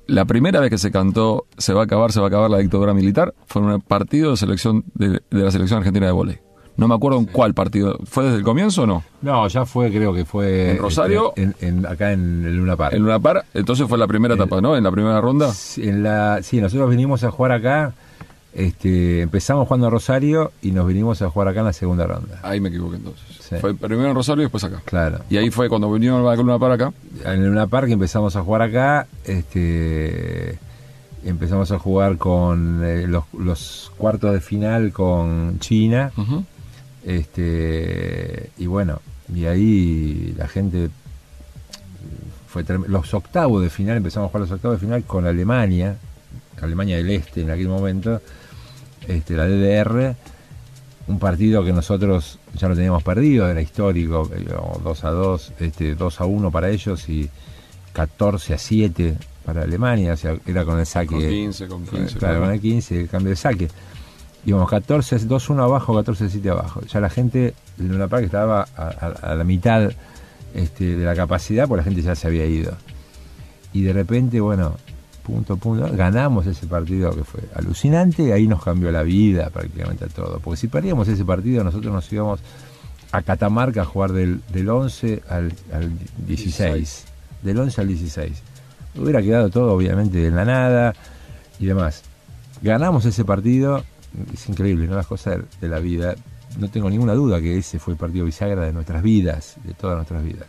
la 0.07 0.25
primera 0.25 0.61
vez 0.61 0.71
que 0.71 0.79
se 0.79 0.91
cantó 0.91 1.47
se 1.57 1.73
va 1.73 1.83
a 1.83 1.85
acabar, 1.85 2.13
se 2.13 2.21
va 2.21 2.27
a 2.27 2.29
acabar 2.29 2.51
la 2.51 2.59
dictadura 2.59 2.95
militar, 2.95 3.35
fue 3.47 3.63
en 3.63 3.69
un 3.69 3.81
partido 3.81 4.33
de 4.33 4.37
selección 4.37 4.85
de, 4.95 5.21
la 5.31 5.51
selección 5.51 5.79
argentina 5.79 6.07
de 6.07 6.13
volei. 6.13 6.39
No 6.77 6.89
me 6.89 6.95
acuerdo 6.95 7.19
en 7.19 7.27
cuál 7.27 7.53
partido. 7.53 7.99
¿Fue 8.05 8.25
desde 8.25 8.39
el 8.39 8.45
comienzo 8.45 8.83
o 8.83 8.87
no? 8.87 9.05
No, 9.21 9.47
ya 9.47 9.67
fue, 9.67 9.91
creo 9.91 10.15
que 10.15 10.25
fue. 10.25 10.71
¿En 10.71 10.79
Rosario? 10.79 11.35
En, 11.37 11.85
acá 11.87 12.13
en 12.13 12.47
el 12.47 12.57
Luna 12.57 12.77
Park. 12.77 12.95
En 12.95 13.03
Luna 13.03 13.21
Park, 13.21 13.45
entonces 13.53 13.87
fue 13.87 13.99
la 13.99 14.07
primera 14.07 14.35
etapa, 14.35 14.61
¿no? 14.63 14.75
En 14.75 14.83
la 14.83 14.91
primera 14.91 15.21
ronda. 15.21 15.53
En 15.77 16.03
la, 16.03 16.43
sí, 16.43 16.61
nosotros 16.61 16.89
vinimos 16.89 17.25
a 17.25 17.31
jugar 17.31 17.53
acá. 17.53 17.95
Este, 18.55 19.23
empezamos 19.23 19.67
jugando 19.67 19.87
a 19.87 19.91
Rosario 19.91 20.53
y 20.61 20.73
nos 20.73 20.87
vinimos 20.87 21.23
a 21.23 21.31
jugar 21.31 21.49
acá 21.49 21.61
en 21.61 21.67
la 21.67 21.73
segunda 21.73 22.07
ronda. 22.07 22.39
Ahí 22.43 22.61
me 22.61 22.69
equivoqué 22.69 22.97
entonces. 22.97 23.61
Fue 23.61 23.75
primero 23.75 24.09
en 24.09 24.15
Rosario 24.15 24.43
y 24.43 24.45
después 24.45 24.65
acá. 24.65 24.83
Claro. 24.85 25.21
Y 25.31 25.37
ahí 25.37 25.51
fue 25.51 25.69
cuando 25.69 25.91
vinimos 25.93 26.31
a 26.31 26.37
Luna 26.37 26.59
Park 26.59 26.75
acá. 26.75 26.93
En 27.25 27.47
Luna 27.47 27.67
Park 27.67 27.89
empezamos 27.91 28.37
a 28.37 28.43
jugar 28.43 28.63
acá. 28.63 29.07
Este 29.25 30.59
empezamos 31.25 31.71
a 31.71 31.79
jugar 31.79 32.19
con 32.19 32.83
eh, 32.85 33.07
los, 33.07 33.93
cuartos 33.97 34.33
de 34.33 34.41
final 34.41 34.93
con 34.93 35.59
China. 35.59 36.13
Este, 37.05 38.51
y 38.59 38.67
bueno, 38.67 39.01
y 39.35 39.47
ahí 39.47 40.35
la 40.37 40.47
gente 40.49 40.91
fue 42.47 42.65
los 42.87 43.15
octavos 43.15 43.63
de 43.63 43.71
final, 43.71 43.97
empezamos 43.97 44.29
a 44.29 44.31
jugar 44.31 44.43
los 44.43 44.51
octavos 44.51 44.81
de 44.81 44.87
final 44.87 45.05
con 45.05 45.27
Alemania, 45.27 45.97
Alemania 46.61 46.97
del 46.97 47.11
Este 47.11 47.43
en 47.43 47.51
aquel 47.51 47.69
momento, 47.69 48.21
este, 49.09 49.35
la 49.35 49.47
DDR, 49.47 50.15
un 51.09 51.19
partido 51.19 51.65
que 51.65 51.73
nosotros 51.73 52.39
ya 52.55 52.69
lo 52.69 52.75
teníamos 52.75 53.03
perdido, 53.03 53.49
era 53.49 53.61
histórico, 53.61 54.31
2 54.83 55.05
a 55.05 55.11
2, 55.11 55.53
este, 55.61 55.95
2 55.95 56.21
a 56.21 56.25
1 56.25 56.51
para 56.51 56.71
ellos 56.71 57.09
y 57.09 57.29
14 57.93 58.55
a 58.55 58.59
7 58.59 59.17
para 59.45 59.63
Alemania, 59.63 60.13
o 60.13 60.17
sea, 60.17 60.37
era 60.47 60.65
con 60.65 60.79
el 60.79 60.87
saque. 60.87 61.09
Con 61.09 61.21
15, 61.21 61.69
con 61.69 61.87
15. 61.87 62.19
Claro, 62.19 62.41
con 62.41 62.51
el 62.51 62.61
15, 62.61 63.01
el 63.01 63.09
cambio 63.09 63.31
de 63.31 63.37
saque 63.37 63.69
íbamos 64.45 64.69
14, 64.69 65.29
2-1 65.29 65.63
abajo, 65.63 65.95
14-7 65.95 66.51
abajo. 66.51 66.81
Ya 66.83 67.01
la 67.01 67.11
gente 67.11 67.55
en 67.79 67.95
una 67.95 68.09
Park 68.09 68.25
estaba 68.25 68.63
a, 68.63 69.35
la 69.35 69.45
mitad 69.45 69.91
este, 70.55 70.97
de 70.97 71.05
la 71.05 71.15
capacidad, 71.15 71.69
porque 71.69 71.81
la 71.81 71.85
gente 71.85 72.03
ya 72.03 72.15
se 72.15 72.27
había 72.27 72.47
ido. 72.47 72.77
Y 73.73 73.83
de 73.83 73.93
repente, 73.93 74.41
bueno, 74.41 74.77
punto, 75.23 75.57
punto, 75.57 75.89
ganamos 75.93 76.47
ese 76.47 76.67
partido 76.67 77.15
que 77.15 77.25
fue 77.25 77.41
alucinante 77.55 78.25
y 78.25 78.33
ahí 78.33 78.47
nos 78.47 78.63
cambió 78.63 78.91
la 78.91 79.03
vida 79.03 79.51
prácticamente 79.51 80.05
a 80.05 80.09
todo. 80.09 80.41
Porque 80.41 80.59
si 80.59 80.69
perdíamos 80.69 81.09
ese 81.09 81.25
partido, 81.25 81.65
nosotros 81.65 81.93
nos 81.93 82.13
íbamos 82.13 82.41
a 83.13 83.23
Catamarca 83.23 83.83
a 83.83 83.85
jugar 83.85 84.13
del, 84.13 84.41
del 84.53 84.69
11 84.69 85.23
al, 85.29 85.53
16. 86.27 87.05
Del 87.43 87.59
11 87.59 87.81
al 87.81 87.89
16. 87.89 88.43
hubiera 88.97 89.23
quedado 89.23 89.51
todo 89.51 89.73
obviamente 89.73 90.27
en 90.27 90.35
la 90.35 90.45
nada 90.45 90.95
y 91.59 91.67
demás. 91.67 92.03
Ganamos 92.63 93.05
ese 93.05 93.25
partido, 93.25 93.85
es 94.33 94.49
increíble, 94.49 94.87
¿no? 94.87 94.97
Las 94.97 95.07
cosas 95.07 95.41
de 95.61 95.69
la 95.69 95.79
vida. 95.79 96.15
No 96.59 96.69
tengo 96.69 96.91
ninguna 96.91 97.15
duda 97.15 97.41
que 97.41 97.59
ese 97.59 97.79
fue 97.79 97.95
el 97.95 97.99
partido 97.99 98.25
bisagra 98.25 98.63
de 98.63 98.73
nuestras 98.73 99.03
vidas, 99.03 99.57
de 99.65 99.75
todas 99.75 99.97
nuestras 99.97 100.23
vidas. 100.23 100.47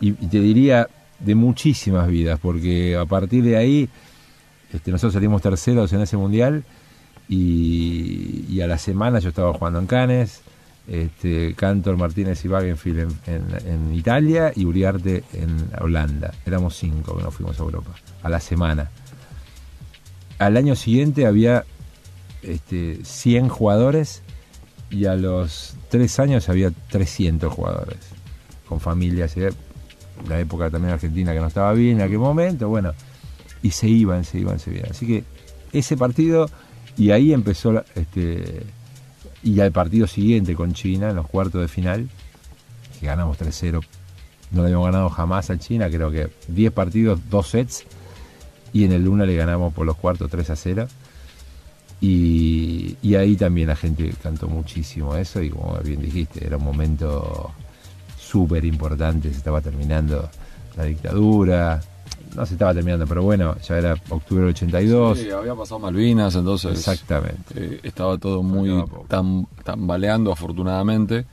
Y, 0.00 0.12
te 0.12 0.40
diría 0.40 0.88
de 1.20 1.34
muchísimas 1.34 2.08
vidas, 2.08 2.38
porque 2.40 2.96
a 2.96 3.04
partir 3.04 3.44
de 3.44 3.56
ahí 3.56 3.88
este, 4.72 4.90
nosotros 4.90 5.14
salimos 5.14 5.42
terceros 5.42 5.92
en 5.92 6.00
ese 6.00 6.16
mundial 6.16 6.64
y, 7.28 8.60
a 8.60 8.66
la 8.66 8.78
semana 8.78 9.20
yo 9.20 9.30
estaba 9.30 9.52
jugando 9.54 9.78
en 9.78 9.86
Cannes, 9.86 10.42
este, 10.86 11.54
Cantor, 11.54 11.96
Martínez 11.96 12.44
y 12.44 12.48
Wagenfield 12.48 13.16
en, 13.26 13.94
Italia 13.94 14.52
y 14.54 14.64
Uriarte 14.64 15.24
en 15.32 15.70
Holanda. 15.80 16.34
Éramos 16.44 16.76
cinco 16.76 17.16
que 17.16 17.22
nos 17.22 17.34
fuimos 17.34 17.58
a 17.58 17.62
Europa, 17.62 17.92
a 18.22 18.28
la 18.28 18.40
semana. 18.40 18.90
Al 20.38 20.56
año 20.56 20.74
siguiente 20.74 21.26
había 21.26 21.64
este, 22.42 22.98
100 23.04 23.48
jugadores 23.48 24.22
y 24.90 25.06
a 25.06 25.14
los 25.14 25.76
tres 25.88 26.18
años 26.18 26.48
había 26.48 26.70
300 26.90 27.52
jugadores, 27.52 27.98
con 28.68 28.80
familias. 28.80 29.36
La 30.28 30.38
época 30.38 30.70
también 30.70 30.94
argentina 30.94 31.32
que 31.32 31.40
no 31.40 31.46
estaba 31.46 31.72
bien 31.72 31.98
en 31.98 32.02
aquel 32.02 32.18
momento, 32.18 32.68
bueno, 32.68 32.92
y 33.62 33.70
se 33.70 33.88
iban, 33.88 34.24
se 34.24 34.38
iban, 34.38 34.58
se 34.58 34.72
iban. 34.72 34.90
Así 34.90 35.06
que 35.06 35.24
ese 35.72 35.96
partido, 35.96 36.48
y 36.96 37.10
ahí 37.10 37.32
empezó 37.32 37.84
este, 37.94 38.64
y 39.42 39.60
al 39.60 39.72
partido 39.72 40.06
siguiente 40.06 40.54
con 40.54 40.72
China, 40.72 41.10
en 41.10 41.16
los 41.16 41.26
cuartos 41.26 41.60
de 41.60 41.68
final, 41.68 42.08
que 42.98 43.06
ganamos 43.06 43.38
3-0. 43.38 43.82
No 44.52 44.62
le 44.62 44.66
habíamos 44.66 44.86
ganado 44.86 45.08
jamás 45.08 45.50
a 45.50 45.58
China, 45.58 45.88
creo 45.88 46.10
que 46.10 46.30
10 46.48 46.72
partidos, 46.72 47.20
2 47.30 47.48
sets. 47.48 47.84
Y 48.72 48.84
en 48.84 48.92
el 48.92 49.04
Luna 49.04 49.24
le 49.24 49.34
ganamos 49.34 49.72
por 49.72 49.86
los 49.86 49.96
cuartos 49.96 50.30
3 50.30 50.50
a 50.50 50.56
0. 50.56 50.88
Y, 52.00 52.96
y, 53.02 53.14
ahí 53.16 53.36
también 53.36 53.68
la 53.68 53.76
gente 53.76 54.12
cantó 54.22 54.48
muchísimo 54.48 55.16
eso. 55.16 55.42
Y 55.42 55.50
como 55.50 55.78
bien 55.78 56.00
dijiste, 56.00 56.44
era 56.46 56.56
un 56.56 56.64
momento 56.64 57.52
súper 58.30 58.64
importante. 58.64 59.30
Se 59.30 59.38
estaba 59.38 59.60
terminando 59.60 60.28
la 60.76 60.84
dictadura 60.84 61.80
no 62.34 62.46
se 62.46 62.54
estaba 62.54 62.72
terminando, 62.72 63.06
pero 63.06 63.22
bueno, 63.22 63.56
ya 63.58 63.78
era 63.78 63.94
octubre 64.08 64.42
del 64.42 64.50
82. 64.50 65.18
Sí, 65.18 65.30
había 65.30 65.54
pasado 65.54 65.80
Malvinas, 65.80 66.34
entonces. 66.34 66.72
Exactamente. 66.72 67.54
Eh, 67.56 67.80
estaba 67.82 68.18
todo 68.18 68.42
muy 68.42 68.84
tan, 69.08 69.46
tambaleando, 69.64 70.32
afortunadamente. 70.32 71.26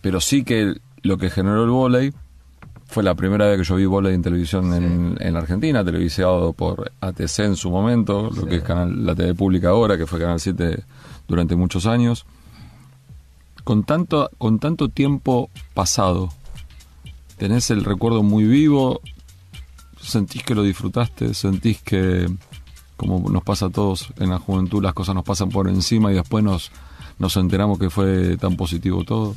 Pero 0.00 0.20
sí 0.20 0.44
que 0.44 0.74
lo 1.02 1.18
que 1.18 1.30
generó 1.30 1.64
el 1.64 1.70
volei 1.70 2.12
fue 2.86 3.02
la 3.02 3.14
primera 3.14 3.46
vez 3.46 3.58
que 3.58 3.64
yo 3.64 3.74
vi 3.74 3.86
volei 3.86 4.14
en 4.14 4.22
televisión 4.22 4.72
en, 4.72 5.32
la 5.32 5.40
Argentina, 5.40 5.84
televisado 5.84 6.52
por 6.52 6.92
ATC 7.00 7.40
en 7.40 7.56
su 7.56 7.70
momento, 7.70 8.30
lo 8.30 8.46
que 8.46 8.56
es 8.56 8.62
canal, 8.62 9.04
la 9.04 9.14
TV 9.14 9.34
pública 9.34 9.70
ahora, 9.70 9.98
que 9.98 10.06
fue 10.06 10.20
Canal 10.20 10.38
7 10.38 10.84
durante 11.26 11.56
muchos 11.56 11.86
años. 11.86 12.24
Con 13.64 13.82
tanto, 13.82 14.30
con 14.38 14.60
tanto 14.60 14.88
tiempo 14.88 15.50
pasado, 15.74 16.28
tenés 17.36 17.70
el 17.70 17.84
recuerdo 17.84 18.22
muy 18.22 18.44
vivo 18.44 19.00
sentís 20.06 20.42
que 20.42 20.54
lo 20.54 20.62
disfrutaste, 20.62 21.34
sentís 21.34 21.82
que, 21.82 22.26
como 22.96 23.28
nos 23.28 23.42
pasa 23.42 23.66
a 23.66 23.70
todos 23.70 24.08
en 24.18 24.30
la 24.30 24.38
juventud, 24.38 24.82
las 24.82 24.94
cosas 24.94 25.14
nos 25.14 25.24
pasan 25.24 25.50
por 25.50 25.68
encima 25.68 26.12
y 26.12 26.14
después 26.14 26.44
nos, 26.44 26.70
nos 27.18 27.36
enteramos 27.36 27.78
que 27.78 27.90
fue 27.90 28.36
tan 28.36 28.56
positivo 28.56 29.04
todo? 29.04 29.34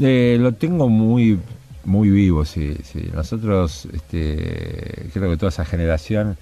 Eh, 0.00 0.36
lo 0.40 0.52
tengo 0.52 0.88
muy 0.88 1.38
muy 1.82 2.10
vivo, 2.10 2.44
sí, 2.44 2.76
sí. 2.84 3.08
Nosotros, 3.14 3.88
este, 3.92 5.08
creo 5.14 5.30
que 5.30 5.36
toda 5.38 5.48
esa 5.48 5.64
generación 5.64 6.36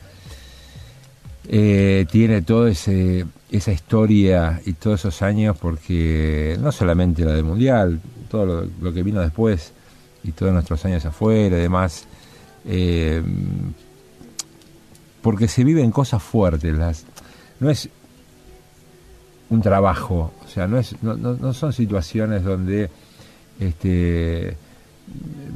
eh, 1.46 2.07
tiene 2.11 2.42
toda 2.42 2.70
esa 2.70 3.72
historia 3.72 4.61
y 4.66 4.72
todos 4.72 5.00
esos 5.00 5.22
años, 5.22 5.57
porque 5.57 6.59
no 6.61 6.72
solamente 6.72 7.24
la 7.24 7.35
del 7.35 7.44
Mundial, 7.44 8.00
todo 8.28 8.46
lo, 8.46 8.68
lo 8.83 8.92
que 8.92 9.04
vino 9.04 9.20
después 9.20 9.72
y 10.29 10.33
todos 10.33 10.53
nuestros 10.53 10.85
años 10.85 11.05
afuera 11.05 11.57
y 11.57 11.61
demás, 11.61 12.07
eh, 12.67 13.23
porque 15.23 15.49
se 15.49 15.64
viven 15.64 15.91
cosas 15.91 16.23
fuertes. 16.23 16.77
Las, 16.77 17.05
no 17.61 17.71
es 17.71 17.88
un 19.51 19.62
trabajo, 19.62 20.33
o 20.45 20.49
sea, 20.49 20.67
no, 20.67 20.79
es, 20.79 21.03
no, 21.03 21.53
son 21.55 21.73
situaciones 21.73 22.45
donde 22.45 22.91
este, 23.59 24.57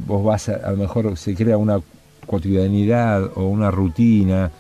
vos 0.07 0.25
vas 0.25 0.49
a, 0.49 0.55
a, 0.55 0.71
lo 0.71 0.79
mejor 0.79 1.17
se 1.17 1.35
crea 1.35 1.59
una 1.59 1.81
cotidianidad 2.27 3.31
o 3.35 3.49
una 3.49 3.71
rutina 3.71 4.51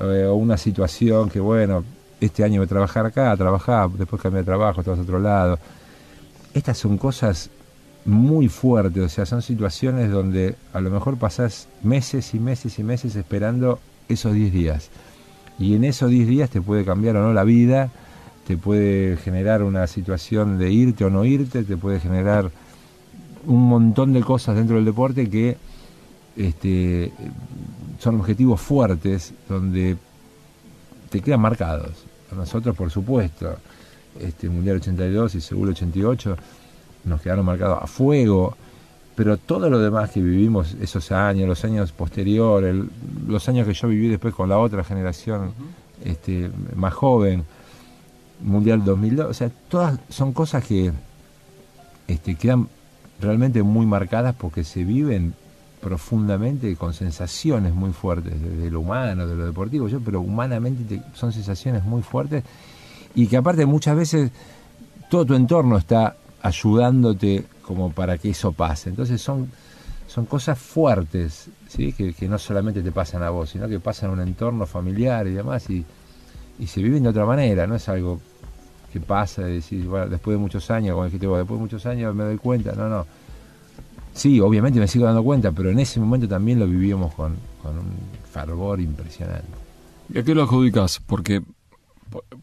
eh, 0.00 0.24
o 0.24 0.34
una 0.34 0.56
situación 0.56 1.28
que, 1.28 1.38
bueno, 1.38 1.84
este 2.20 2.42
año 2.42 2.60
voy 2.60 2.66
a 2.66 2.68
trabajar 2.68 3.06
acá, 3.06 3.36
trabajar, 3.36 3.90
después 3.90 4.20
cambiar 4.20 4.44
de 4.44 4.46
trabajo, 4.46 4.82
te 4.82 4.90
vas 4.90 4.98
a 4.98 5.02
otro 5.02 5.20
lado. 5.20 5.58
Estas 6.52 6.76
son 6.78 6.98
cosas 6.98 7.50
muy 8.04 8.48
fuerte, 8.48 9.00
o 9.00 9.08
sea, 9.08 9.26
son 9.26 9.42
situaciones 9.42 10.10
donde 10.10 10.56
a 10.72 10.80
lo 10.80 10.90
mejor 10.90 11.18
pasás 11.18 11.68
meses 11.82 12.34
y 12.34 12.38
meses 12.38 12.78
y 12.78 12.82
meses 12.82 13.16
esperando 13.16 13.78
esos 14.08 14.34
10 14.34 14.52
días. 14.52 14.90
Y 15.58 15.74
en 15.74 15.84
esos 15.84 16.10
10 16.10 16.26
días 16.26 16.50
te 16.50 16.62
puede 16.62 16.84
cambiar 16.84 17.16
o 17.16 17.22
no 17.22 17.32
la 17.32 17.44
vida, 17.44 17.90
te 18.46 18.56
puede 18.56 19.16
generar 19.18 19.62
una 19.62 19.86
situación 19.86 20.58
de 20.58 20.72
irte 20.72 21.04
o 21.04 21.10
no 21.10 21.24
irte, 21.24 21.62
te 21.62 21.76
puede 21.76 22.00
generar 22.00 22.50
un 23.46 23.68
montón 23.68 24.12
de 24.12 24.22
cosas 24.22 24.56
dentro 24.56 24.76
del 24.76 24.84
deporte 24.84 25.28
que 25.28 25.56
este, 26.36 27.12
son 27.98 28.20
objetivos 28.20 28.60
fuertes 28.60 29.34
donde 29.48 29.96
te 31.10 31.20
quedan 31.20 31.40
marcados. 31.40 32.04
A 32.32 32.34
nosotros, 32.34 32.76
por 32.76 32.90
supuesto, 32.90 33.56
este 34.18 34.48
Mundial 34.48 34.76
82 34.76 35.34
y 35.34 35.40
Seguro 35.40 35.72
88 35.72 36.36
nos 37.04 37.20
quedaron 37.20 37.44
marcados 37.44 37.78
a 37.82 37.86
fuego, 37.86 38.56
pero 39.14 39.36
todo 39.36 39.68
lo 39.68 39.78
demás 39.78 40.10
que 40.10 40.20
vivimos 40.20 40.74
esos 40.80 41.12
años, 41.12 41.48
los 41.48 41.64
años 41.64 41.92
posteriores, 41.92 42.74
los 43.26 43.48
años 43.48 43.66
que 43.66 43.74
yo 43.74 43.88
viví 43.88 44.08
después 44.08 44.34
con 44.34 44.48
la 44.48 44.58
otra 44.58 44.84
generación 44.84 45.52
este, 46.04 46.50
más 46.74 46.94
joven, 46.94 47.44
Mundial 48.42 48.84
2002, 48.84 49.26
o 49.28 49.34
sea, 49.34 49.50
todas 49.68 49.98
son 50.08 50.32
cosas 50.32 50.64
que 50.64 50.92
este, 52.08 52.36
quedan 52.36 52.68
realmente 53.20 53.62
muy 53.62 53.84
marcadas 53.84 54.34
porque 54.34 54.64
se 54.64 54.84
viven 54.84 55.34
profundamente 55.80 56.76
con 56.76 56.92
sensaciones 56.92 57.74
muy 57.74 57.92
fuertes 57.92 58.34
de, 58.40 58.70
lo 58.70 58.80
humano, 58.80 59.26
de 59.26 59.34
lo 59.34 59.46
deportivo, 59.46 59.88
yo, 59.88 60.00
pero 60.00 60.20
humanamente 60.20 61.02
son 61.14 61.32
sensaciones 61.32 61.84
muy 61.84 62.02
fuertes 62.02 62.44
y 63.14 63.26
que 63.26 63.36
aparte 63.36 63.66
muchas 63.66 63.96
veces 63.96 64.30
todo 65.08 65.24
tu 65.24 65.34
entorno 65.34 65.76
está 65.76 66.16
ayudándote 66.42 67.44
como 67.62 67.92
para 67.92 68.18
que 68.18 68.30
eso 68.30 68.52
pase. 68.52 68.90
Entonces 68.90 69.20
son, 69.20 69.50
son 70.06 70.26
cosas 70.26 70.58
fuertes, 70.58 71.48
¿sí? 71.68 71.92
que, 71.92 72.28
no 72.28 72.38
solamente 72.38 72.82
te 72.82 72.92
pasan 72.92 73.22
a 73.22 73.30
vos, 73.30 73.50
sino 73.50 73.68
que 73.68 73.80
pasan 73.80 74.10
en 74.10 74.20
un 74.20 74.28
entorno 74.28 74.66
familiar 74.66 75.26
y 75.26 75.32
demás, 75.32 75.68
y, 75.70 75.84
y 76.58 76.66
se 76.66 76.82
viven 76.82 77.02
de 77.02 77.10
otra 77.10 77.24
manera, 77.24 77.66
no 77.66 77.76
es 77.76 77.88
algo 77.88 78.20
que 78.92 79.00
pasa 79.00 79.42
de 79.42 79.54
decir, 79.54 79.86
bueno, 79.86 80.08
después 80.08 80.34
de 80.34 80.38
muchos 80.38 80.70
años, 80.70 80.94
como 80.94 81.04
dijiste 81.04 81.26
vos, 81.26 81.38
después 81.38 81.58
de 81.58 81.62
muchos 81.62 81.86
años 81.86 82.14
me 82.14 82.24
doy 82.24 82.38
cuenta, 82.38 82.72
no, 82.72 82.88
no. 82.88 83.06
Sí, 84.12 84.40
obviamente 84.40 84.80
me 84.80 84.88
sigo 84.88 85.04
dando 85.04 85.22
cuenta, 85.22 85.52
pero 85.52 85.70
en 85.70 85.78
ese 85.78 86.00
momento 86.00 86.26
también 86.26 86.58
lo 86.58 86.66
vivíamos 86.66 87.14
con, 87.14 87.36
con 87.62 87.78
un 87.78 87.92
fervor 88.32 88.80
impresionante. 88.80 89.46
¿Y 90.12 90.18
a 90.18 90.24
qué 90.24 90.34
lo 90.34 90.42
adjudicas? 90.42 91.00
Porque, 91.06 91.42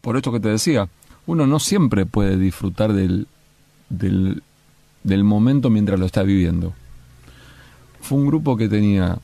por 0.00 0.16
esto 0.16 0.32
que 0.32 0.40
te 0.40 0.48
decía, 0.48 0.88
uno 1.26 1.46
no 1.46 1.60
siempre 1.60 2.06
puede 2.06 2.38
disfrutar 2.38 2.94
del, 2.94 3.28
del, 3.88 4.42
del 5.04 5.24
momento 5.24 5.70
mientras 5.70 5.98
lo 5.98 6.06
está 6.06 6.22
viviendo. 6.22 6.74
Fue 8.00 8.18
un 8.18 8.26
grupo 8.26 8.56
que 8.56 8.68
tenía 8.68 9.18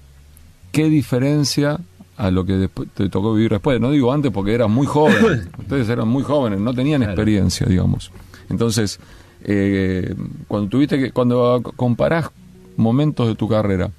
qué 0.72 0.88
diferencia 0.88 1.80
a 2.16 2.30
lo 2.30 2.44
que 2.44 2.54
después 2.54 2.88
te 2.94 3.08
tocó 3.08 3.34
vivir 3.34 3.52
después. 3.52 3.80
No 3.80 3.90
digo 3.90 4.12
antes 4.12 4.32
porque 4.32 4.54
eras 4.54 4.70
muy 4.70 4.86
joven, 4.86 5.50
ustedes 5.58 5.88
eran 5.88 6.08
muy 6.08 6.22
jóvenes, 6.22 6.60
no 6.60 6.74
tenían 6.74 7.02
experiencia, 7.02 7.66
digamos. 7.66 8.10
Entonces, 8.50 9.00
eh, 9.42 10.14
cuando 10.48 10.68
tuviste 10.68 10.98
que, 10.98 11.12
cuando 11.12 11.62
comparás 11.76 12.30
momentos 12.76 13.28
de 13.28 13.34
tu 13.34 13.48
carrera, 13.48 13.90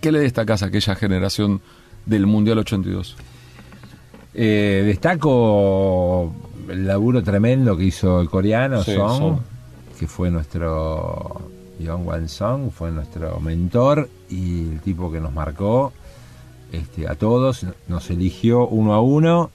¿qué 0.00 0.12
le 0.12 0.20
destacás 0.20 0.62
a 0.62 0.66
aquella 0.66 0.94
generación 0.94 1.60
del 2.04 2.26
Mundial 2.26 2.58
82? 2.58 3.16
Eh, 4.34 4.82
destaco 4.84 6.32
el 6.68 6.86
laburo 6.86 7.22
tremendo 7.22 7.76
que 7.76 7.84
hizo 7.84 8.20
el 8.20 8.28
coreano, 8.28 8.82
Song 8.82 9.38
que 9.98 10.06
fue 10.06 10.30
nuestro 10.30 11.40
Young 11.78 12.06
Wan 12.06 12.28
Song, 12.28 12.70
fue 12.70 12.90
nuestro 12.90 13.40
mentor 13.40 14.08
y 14.28 14.70
el 14.70 14.80
tipo 14.80 15.10
que 15.10 15.20
nos 15.20 15.32
marcó 15.32 15.92
este, 16.72 17.08
a 17.08 17.14
todos, 17.14 17.66
nos 17.88 18.10
eligió 18.10 18.66
uno 18.66 18.94
a 18.94 19.00
uno, 19.00 19.50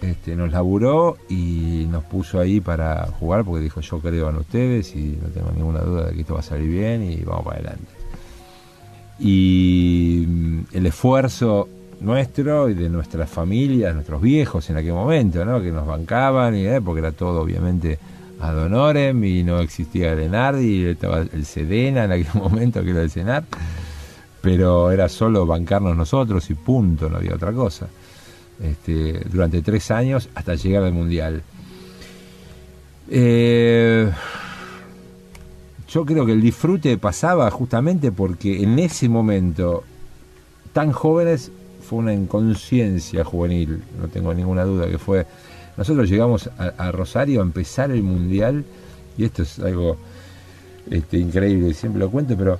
este, 0.00 0.36
nos 0.36 0.52
laburó 0.52 1.16
y 1.28 1.86
nos 1.90 2.04
puso 2.04 2.40
ahí 2.40 2.60
para 2.60 3.06
jugar 3.18 3.44
porque 3.44 3.62
dijo 3.62 3.80
yo 3.80 4.00
creo 4.00 4.30
en 4.30 4.36
ustedes 4.36 4.94
y 4.94 5.18
no 5.22 5.28
tengo 5.28 5.50
ninguna 5.52 5.80
duda 5.80 6.06
de 6.06 6.14
que 6.14 6.20
esto 6.22 6.34
va 6.34 6.40
a 6.40 6.44
salir 6.44 6.68
bien 6.68 7.02
y 7.02 7.16
vamos 7.24 7.44
para 7.44 7.56
adelante. 7.58 7.92
Y, 9.18 10.26
el 10.72 10.86
esfuerzo 10.86 11.68
nuestro 12.00 12.68
y 12.68 12.74
de 12.74 12.88
nuestras 12.88 13.30
familias, 13.30 13.94
nuestros 13.94 14.20
viejos 14.20 14.68
en 14.70 14.76
aquel 14.76 14.94
momento, 14.94 15.44
¿no? 15.44 15.62
que 15.62 15.70
nos 15.70 15.86
bancaban, 15.86 16.56
y, 16.56 16.66
eh, 16.66 16.80
porque 16.80 17.00
era 17.00 17.12
todo 17.12 17.42
obviamente 17.42 17.98
ad 18.42 18.58
honorem 18.58 19.22
y 19.24 19.44
no 19.44 19.60
existía 19.60 20.12
el 20.12 20.20
Enardi, 20.20 20.84
estaba 20.84 21.20
el 21.20 21.46
Sedena 21.46 22.04
en 22.04 22.12
aquel 22.12 22.34
momento 22.34 22.80
el 22.80 23.10
Senar, 23.10 23.44
pero 24.40 24.90
era 24.90 25.08
solo 25.08 25.46
bancarnos 25.46 25.96
nosotros 25.96 26.50
y 26.50 26.54
punto, 26.54 27.08
no 27.08 27.16
había 27.18 27.34
otra 27.34 27.52
cosa. 27.52 27.88
Este, 28.60 29.20
durante 29.30 29.62
tres 29.62 29.90
años 29.90 30.28
hasta 30.34 30.54
llegar 30.54 30.82
al 30.82 30.92
Mundial. 30.92 31.42
Eh, 33.08 34.10
yo 35.88 36.04
creo 36.04 36.24
que 36.24 36.32
el 36.32 36.40
disfrute 36.40 36.96
pasaba 36.98 37.50
justamente 37.50 38.12
porque 38.12 38.62
en 38.62 38.78
ese 38.78 39.08
momento, 39.08 39.84
tan 40.72 40.92
jóvenes, 40.92 41.50
fue 41.82 41.98
una 41.98 42.14
inconsciencia 42.14 43.24
juvenil, 43.24 43.82
no 44.00 44.08
tengo 44.08 44.32
ninguna 44.32 44.64
duda 44.64 44.88
que 44.88 44.98
fue. 44.98 45.26
Nosotros 45.76 46.08
llegamos 46.08 46.50
a, 46.58 46.92
Rosario 46.92 47.40
a 47.40 47.42
empezar 47.42 47.90
el 47.90 48.02
mundial, 48.02 48.64
y 49.16 49.24
esto 49.24 49.42
es 49.42 49.58
algo 49.58 49.96
este, 50.90 51.18
increíble, 51.18 51.72
siempre 51.74 52.00
lo 52.00 52.10
cuento, 52.10 52.36
pero 52.36 52.58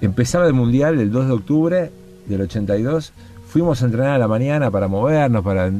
empezaba 0.00 0.46
el 0.46 0.54
mundial 0.54 1.00
el 1.00 1.10
2 1.10 1.26
de 1.26 1.32
octubre 1.32 1.90
del 2.26 2.40
82. 2.42 3.12
Fuimos 3.48 3.82
a 3.82 3.86
entrenar 3.86 4.10
a 4.10 4.18
la 4.18 4.28
mañana 4.28 4.70
para 4.70 4.88
movernos, 4.88 5.42
para 5.42 5.72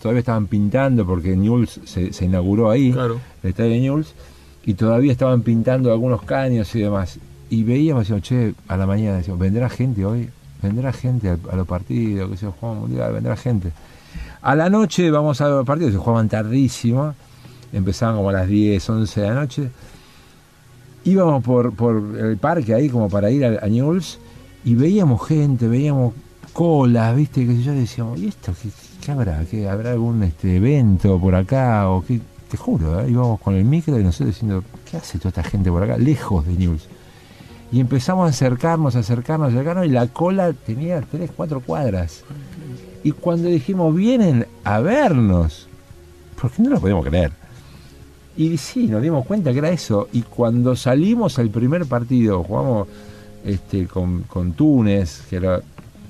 todavía 0.00 0.20
estaban 0.20 0.46
pintando 0.46 1.06
porque 1.06 1.34
Newell's 1.34 1.80
se, 1.84 2.24
inauguró 2.24 2.70
ahí, 2.70 2.94
el 3.42 3.50
estadio 3.50 3.70
de 3.70 3.80
Newell's, 3.80 4.14
y 4.64 4.74
todavía 4.74 5.12
estaban 5.12 5.42
pintando 5.42 5.90
algunos 5.90 6.22
caños 6.22 6.74
y 6.74 6.80
demás. 6.80 7.18
Y 7.50 7.64
veíamos, 7.64 8.02
decíamos, 8.02 8.22
che, 8.22 8.54
a 8.68 8.76
la 8.76 8.86
mañana, 8.86 9.18
decíamos, 9.18 9.40
¿vendrá 9.40 9.68
gente 9.68 10.04
hoy? 10.04 10.28
vendrá 10.64 10.92
gente 10.92 11.28
a, 11.28 11.56
los 11.56 11.66
partidos, 11.66 12.30
que 12.30 12.36
se 12.36 12.46
juegan 12.46 12.80
mundial, 12.80 13.12
vendrá 13.12 13.36
gente. 13.36 13.70
A 14.44 14.54
la 14.54 14.68
noche 14.68 15.10
vamos 15.10 15.40
a 15.40 15.48
los 15.48 15.64
partidos, 15.64 15.94
se 15.94 15.98
jugaban 15.98 16.28
tardísimo, 16.28 17.14
empezaban 17.72 18.16
como 18.16 18.28
a 18.28 18.32
las 18.34 18.46
10, 18.46 18.90
11 18.90 19.20
de 19.22 19.26
la 19.26 19.34
noche. 19.34 19.70
Íbamos 21.04 21.42
por, 21.42 21.72
por 21.72 21.96
el 22.18 22.36
parque 22.36 22.74
ahí 22.74 22.90
como 22.90 23.08
para 23.08 23.30
ir 23.30 23.46
a, 23.46 23.64
a 23.64 23.68
Newell's 23.68 24.18
y 24.62 24.74
veíamos 24.74 25.26
gente, 25.26 25.66
veíamos 25.66 26.12
colas, 26.52 27.16
viste, 27.16 27.46
que 27.46 27.62
yo 27.62 27.72
decíamos, 27.72 28.20
¿y 28.20 28.26
esto 28.26 28.52
qué, 29.00 29.12
habrá? 29.12 29.42
¿Qué, 29.50 29.66
¿Habrá 29.66 29.92
algún 29.92 30.22
este 30.22 30.56
evento 30.56 31.18
por 31.18 31.34
acá? 31.34 31.88
o 31.88 32.04
qué? 32.04 32.20
Te 32.50 32.58
juro, 32.58 33.00
¿eh? 33.00 33.10
íbamos 33.10 33.40
con 33.40 33.54
el 33.54 33.64
micro 33.64 33.98
y 33.98 34.04
nosotros 34.04 34.34
diciendo, 34.34 34.62
¿qué 34.90 34.98
hace 34.98 35.16
toda 35.16 35.30
esta 35.30 35.42
gente 35.42 35.70
por 35.70 35.82
acá? 35.82 35.96
Lejos 35.96 36.46
de 36.46 36.52
Newell's 36.52 36.86
y 37.74 37.80
empezamos 37.80 38.26
a 38.26 38.30
acercarnos, 38.30 38.94
a 38.94 39.00
acercarnos, 39.00 39.48
a 39.48 39.50
acercarnos, 39.50 39.86
y 39.86 39.88
la 39.88 40.06
cola 40.06 40.52
tenía 40.52 41.00
tres, 41.00 41.30
cuatro 41.34 41.60
cuadras. 41.60 42.22
Y 43.04 43.12
cuando 43.12 43.48
dijimos, 43.48 43.94
vienen 43.94 44.46
a 44.64 44.80
vernos, 44.80 45.68
porque 46.40 46.62
no 46.62 46.70
lo 46.70 46.80
podíamos 46.80 47.06
creer. 47.06 47.32
Y 48.36 48.56
sí, 48.56 48.88
nos 48.88 49.02
dimos 49.02 49.24
cuenta 49.26 49.52
que 49.52 49.58
era 49.58 49.70
eso. 49.70 50.08
Y 50.12 50.22
cuando 50.22 50.74
salimos 50.74 51.38
al 51.38 51.50
primer 51.50 51.86
partido, 51.86 52.42
jugamos 52.42 52.88
este, 53.44 53.86
con, 53.86 54.22
con 54.22 54.54
Túnez, 54.54 55.22
que 55.30 55.36
era, 55.36 55.60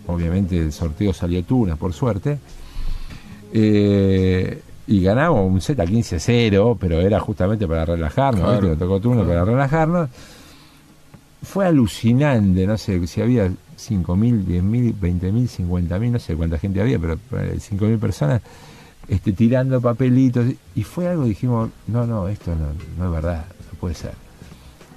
obviamente 0.07 0.57
el 0.57 0.73
sorteo 0.73 1.13
salió 1.13 1.43
Túnez, 1.43 1.77
por 1.77 1.93
suerte. 1.93 2.39
Eh, 3.53 4.63
y 4.87 5.03
ganamos 5.03 5.51
un 5.51 5.61
Z 5.61 5.85
15-0, 5.85 6.79
pero 6.81 7.01
era 7.01 7.21
justamente 7.21 7.67
para 7.67 7.85
relajarnos, 7.85 8.59
claro. 8.59 8.77
tocó 8.77 9.01
Túnez 9.01 9.27
para 9.27 9.45
relajarnos 9.45 10.09
fue 11.45 11.67
alucinante, 11.67 12.67
no 12.67 12.77
sé 12.77 13.07
si 13.07 13.21
había 13.21 13.53
5.000, 13.90 14.44
10.000, 14.44 14.94
20.000, 14.94 15.66
50.000, 15.68 16.11
no 16.11 16.18
sé 16.18 16.35
cuánta 16.37 16.59
gente 16.59 16.81
había, 16.81 16.99
pero 16.99 17.18
5.000 17.31 17.99
personas 17.99 18.42
este, 19.09 19.33
tirando 19.33 19.81
papelitos. 19.81 20.47
Y 20.75 20.83
fue 20.83 21.09
algo, 21.09 21.25
dijimos, 21.25 21.70
no, 21.87 22.07
no, 22.07 22.29
esto 22.29 22.55
no, 22.55 22.66
no 22.99 23.07
es 23.07 23.12
verdad, 23.12 23.44
no 23.73 23.79
puede 23.79 23.94
ser. 23.94 24.12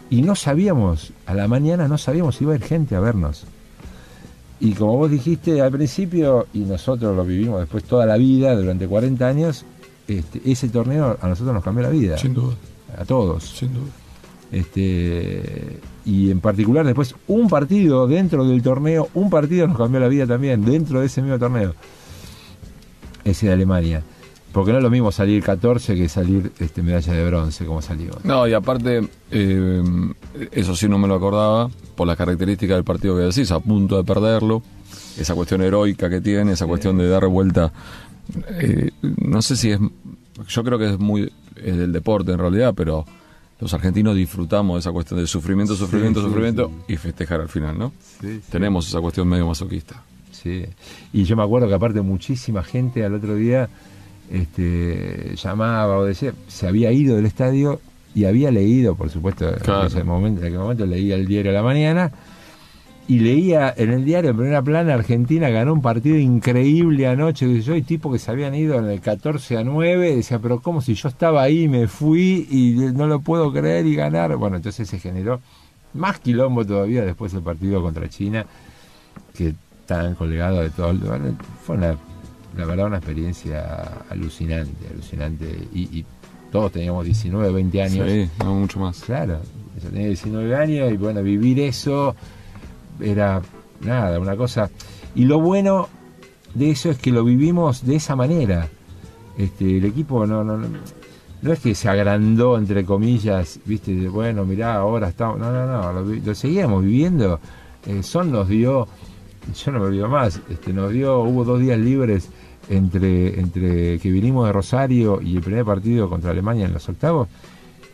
Y 0.09 0.21
no 0.21 0.35
sabíamos, 0.35 1.11
a 1.25 1.33
la 1.33 1.47
mañana 1.47 1.87
no 1.87 1.97
sabíamos 1.97 2.35
si 2.35 2.45
iba 2.45 2.53
a 2.53 2.55
haber 2.55 2.67
gente 2.67 2.95
a 2.95 2.99
vernos. 2.99 3.45
Y 4.59 4.73
como 4.73 4.97
vos 4.97 5.11
dijiste 5.11 5.61
al 5.61 5.71
principio, 5.71 6.47
y 6.53 6.59
nosotros 6.59 7.15
lo 7.15 7.23
vivimos 7.23 7.59
después 7.59 7.83
toda 7.83 8.05
la 8.05 8.17
vida, 8.17 8.55
durante 8.55 8.87
40 8.87 9.27
años, 9.27 9.65
este, 10.07 10.41
ese 10.49 10.69
torneo 10.69 11.17
a 11.21 11.27
nosotros 11.27 11.53
nos 11.53 11.63
cambió 11.63 11.83
la 11.83 11.89
vida. 11.89 12.17
Sin 12.17 12.33
duda. 12.33 12.55
A 12.97 13.05
todos. 13.05 13.43
Sin 13.43 13.73
duda. 13.73 13.91
Este, 14.51 15.79
y 16.05 16.31
en 16.31 16.39
particular 16.39 16.85
después 16.85 17.15
un 17.27 17.49
partido 17.49 18.07
dentro 18.07 18.45
del 18.45 18.61
torneo, 18.61 19.09
un 19.13 19.29
partido 19.29 19.67
nos 19.67 19.77
cambió 19.77 19.99
la 19.99 20.07
vida 20.07 20.25
también, 20.25 20.63
dentro 20.63 21.01
de 21.01 21.07
ese 21.07 21.21
mismo 21.21 21.37
torneo. 21.37 21.73
Ese 23.23 23.47
de 23.47 23.53
Alemania. 23.53 24.03
Porque 24.53 24.71
no 24.71 24.77
es 24.77 24.83
lo 24.83 24.89
mismo 24.89 25.11
salir 25.11 25.43
14 25.43 25.95
que 25.95 26.09
salir 26.09 26.51
este, 26.59 26.81
medalla 26.81 27.13
de 27.13 27.25
bronce 27.27 27.65
como 27.65 27.81
salió. 27.81 28.11
No, 28.23 28.47
y 28.47 28.53
aparte, 28.53 29.07
eh, 29.29 29.83
eso 30.51 30.75
sí 30.75 30.87
no 30.87 30.97
me 30.97 31.07
lo 31.07 31.15
acordaba, 31.15 31.69
por 31.95 32.07
las 32.07 32.17
características 32.17 32.77
del 32.77 32.83
partido 32.83 33.15
que 33.17 33.23
decís, 33.23 33.51
a 33.51 33.59
punto 33.59 33.97
de 33.97 34.03
perderlo, 34.03 34.63
esa 35.19 35.35
cuestión 35.35 35.61
heroica 35.61 36.09
que 36.09 36.21
tiene, 36.21 36.53
esa 36.53 36.65
cuestión 36.65 36.97
de 36.97 37.09
dar 37.09 37.27
vuelta. 37.27 37.73
Eh, 38.59 38.91
no 39.01 39.41
sé 39.41 39.55
si 39.57 39.71
es. 39.71 39.79
Yo 40.47 40.63
creo 40.63 40.77
que 40.77 40.91
es 40.91 40.99
muy. 40.99 41.31
Es 41.55 41.77
del 41.77 41.91
deporte 41.91 42.31
en 42.31 42.39
realidad, 42.39 42.73
pero 42.75 43.05
los 43.59 43.73
argentinos 43.73 44.15
disfrutamos 44.15 44.75
de 44.75 44.79
esa 44.79 44.91
cuestión 44.91 45.19
de 45.19 45.27
sufrimiento, 45.27 45.75
sufrimiento, 45.75 46.21
sufrimiento 46.21 46.71
y 46.87 46.95
festejar 46.97 47.41
al 47.41 47.49
final, 47.49 47.77
¿no? 47.77 47.91
Tenemos 48.51 48.87
esa 48.87 48.99
cuestión 48.99 49.27
medio 49.27 49.47
masoquista. 49.47 50.03
Sí, 50.31 50.65
y 51.13 51.23
yo 51.23 51.35
me 51.35 51.43
acuerdo 51.43 51.67
que 51.67 51.73
aparte 51.73 52.01
muchísima 52.01 52.63
gente 52.63 53.03
al 53.03 53.15
otro 53.15 53.35
día 53.35 53.69
este, 54.31 55.35
llamaba 55.35 55.97
o 55.97 56.05
decía, 56.05 56.33
se 56.47 56.67
había 56.67 56.91
ido 56.91 57.15
del 57.15 57.25
estadio 57.25 57.79
y 58.13 58.25
había 58.25 58.51
leído, 58.51 58.95
por 58.95 59.09
supuesto, 59.09 59.47
en, 59.47 59.85
ese 59.85 60.03
momento, 60.03 60.41
en 60.41 60.47
aquel 60.47 60.59
momento 60.59 60.85
leía 60.85 61.15
el 61.15 61.25
diario 61.25 61.51
a 61.51 61.53
la 61.55 61.63
mañana 61.63 62.11
y 63.07 63.19
leía 63.19 63.73
en 63.75 63.91
el 63.91 64.03
diario 64.03 64.31
en 64.31 64.37
primera 64.37 64.61
plana 64.61 64.93
Argentina 64.93 65.49
ganó 65.49 65.73
un 65.73 65.81
partido 65.81 66.17
increíble 66.17 67.07
anoche. 67.07 67.61
Yo 67.61 67.75
y 67.75 67.81
tipo 67.81 68.11
que 68.11 68.19
se 68.19 68.31
habían 68.31 68.53
ido 68.53 68.77
en 68.77 68.85
el 68.85 68.99
14 68.99 69.57
a 69.57 69.63
9 69.63 70.15
decía 70.17 70.39
pero 70.39 70.59
cómo 70.59 70.81
si 70.81 70.93
yo 70.93 71.07
estaba 71.07 71.41
ahí 71.41 71.67
me 71.67 71.87
fui 71.87 72.47
y 72.49 72.71
no 72.93 73.07
lo 73.07 73.21
puedo 73.21 73.51
creer 73.53 73.85
y 73.85 73.95
ganar 73.95 74.35
bueno 74.35 74.57
entonces 74.57 74.89
se 74.89 74.99
generó 74.99 75.39
más 75.93 76.19
quilombo 76.19 76.65
todavía 76.65 77.03
después 77.05 77.31
del 77.31 77.43
partido 77.43 77.81
contra 77.81 78.09
China 78.09 78.45
que 79.35 79.53
tan 79.85 80.15
colgado 80.15 80.61
de 80.61 80.69
todo. 80.69 80.93
Fue 81.65 81.77
una 81.77 81.95
la 82.57 82.65
verdad 82.65 82.87
una 82.87 82.97
experiencia 82.97 83.83
alucinante 84.09 84.87
alucinante. 84.91 85.45
Y, 85.73 86.05
todos 86.51 86.71
teníamos 86.71 87.03
19 87.03 87.51
20 87.51 87.81
años. 87.81 88.09
Sí, 88.09 88.29
no 88.39 88.55
mucho 88.55 88.79
más. 88.79 89.01
Claro 89.01 89.39
yo 89.81 89.89
tenía 89.89 90.07
19 90.07 90.55
años 90.55 90.91
y 90.91 90.97
bueno 90.97 91.21
vivir 91.21 91.59
eso 91.59 92.15
era 92.99 93.41
nada, 93.81 94.19
una 94.19 94.35
cosa. 94.35 94.69
Y 95.15 95.25
lo 95.25 95.39
bueno 95.39 95.89
de 96.53 96.71
eso 96.71 96.89
es 96.89 96.97
que 96.97 97.11
lo 97.11 97.23
vivimos 97.23 97.85
de 97.85 97.95
esa 97.95 98.15
manera. 98.15 98.67
Este, 99.37 99.77
el 99.77 99.85
equipo 99.85 100.25
no, 100.25 100.43
no, 100.43 100.57
no, 100.57 101.51
es 101.51 101.59
que 101.59 101.75
se 101.75 101.87
agrandó, 101.87 102.57
entre 102.57 102.83
comillas, 102.83 103.59
viste, 103.65 104.07
bueno, 104.09 104.45
mirá, 104.45 104.75
ahora 104.75 105.09
estamos. 105.09 105.39
No, 105.39 105.51
no, 105.51 105.65
no, 105.67 106.01
lo, 106.03 106.35
seguíamos 106.35 106.83
viviendo. 106.83 107.39
Eh, 107.85 108.01
Son 108.03 108.31
nos 108.31 108.47
dio, 108.47 108.87
yo 109.63 109.71
no 109.71 109.79
me 109.79 109.85
olvido 109.85 110.07
más, 110.07 110.41
este, 110.49 110.73
nos 110.73 110.91
dio, 110.91 111.19
hubo 111.19 111.45
dos 111.45 111.59
días 111.59 111.79
libres 111.79 112.29
entre, 112.69 113.39
entre 113.39 113.99
que 113.99 114.11
vinimos 114.11 114.47
de 114.47 114.53
Rosario 114.53 115.21
y 115.21 115.37
el 115.37 115.41
primer 115.41 115.63
partido 115.63 116.09
contra 116.09 116.31
Alemania 116.31 116.65
en 116.65 116.73
los 116.73 116.89
octavos. 116.89 117.27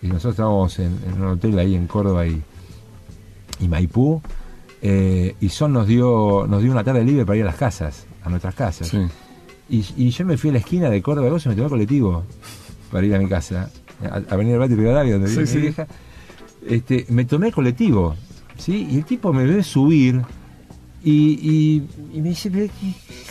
Y 0.02 0.08
nosotros 0.08 0.34
estábamos 0.34 0.80
en, 0.80 0.98
un 1.18 1.28
hotel 1.28 1.60
ahí 1.60 1.76
en 1.76 1.88
Córdoba 1.88 2.26
y, 2.28 2.42
y 3.60 3.68
Maipú 3.68 4.22
eh, 4.86 5.36
y 5.39 5.48
Son 5.48 5.72
nos 5.72 5.88
dio, 5.88 6.46
nos 6.46 6.62
dio 6.62 6.69
una 6.72 6.84
tarde 6.84 7.06
libre 7.06 7.26
para 7.26 7.38
ir 7.38 7.43
a 7.43 7.48
las 7.48 7.56
casas, 7.56 8.06
a 8.22 8.30
nuestras 8.30 8.54
casas. 8.54 8.93
Y, 9.69 10.10
yo 10.10 10.26
me 10.26 10.38
fui 10.38 10.50
a 10.50 10.54
la 10.54 10.60
esquina 10.60 10.89
de 10.89 11.02
Córdoba 11.02 11.30
y 11.30 11.50
me 11.50 11.56
tomé 11.56 11.69
colectivo 11.69 12.26
para 12.91 13.08
ir 13.08 13.15
a 13.15 13.19
mi 13.19 13.30
casa, 13.30 13.69
a, 14.30 14.36
venir 14.36 14.56
al 14.56 14.60
Bati 14.60 14.76
Rivadavia, 14.76 15.13
donde 15.13 15.30
vive 15.30 15.46
mi 15.46 15.62
vieja. 15.62 15.88
Este, 16.67 17.06
me 17.10 17.24
tomé 17.24 17.54
colectivo, 17.54 18.15
¿sí? 18.58 18.88
Y 18.91 18.98
el 18.98 19.06
tipo 19.06 19.32
me 19.32 19.46
ve 19.46 19.63
subir 19.63 20.22
y, 21.06 21.84
y, 22.13 22.22
me 22.22 22.30
dice, 22.30 22.50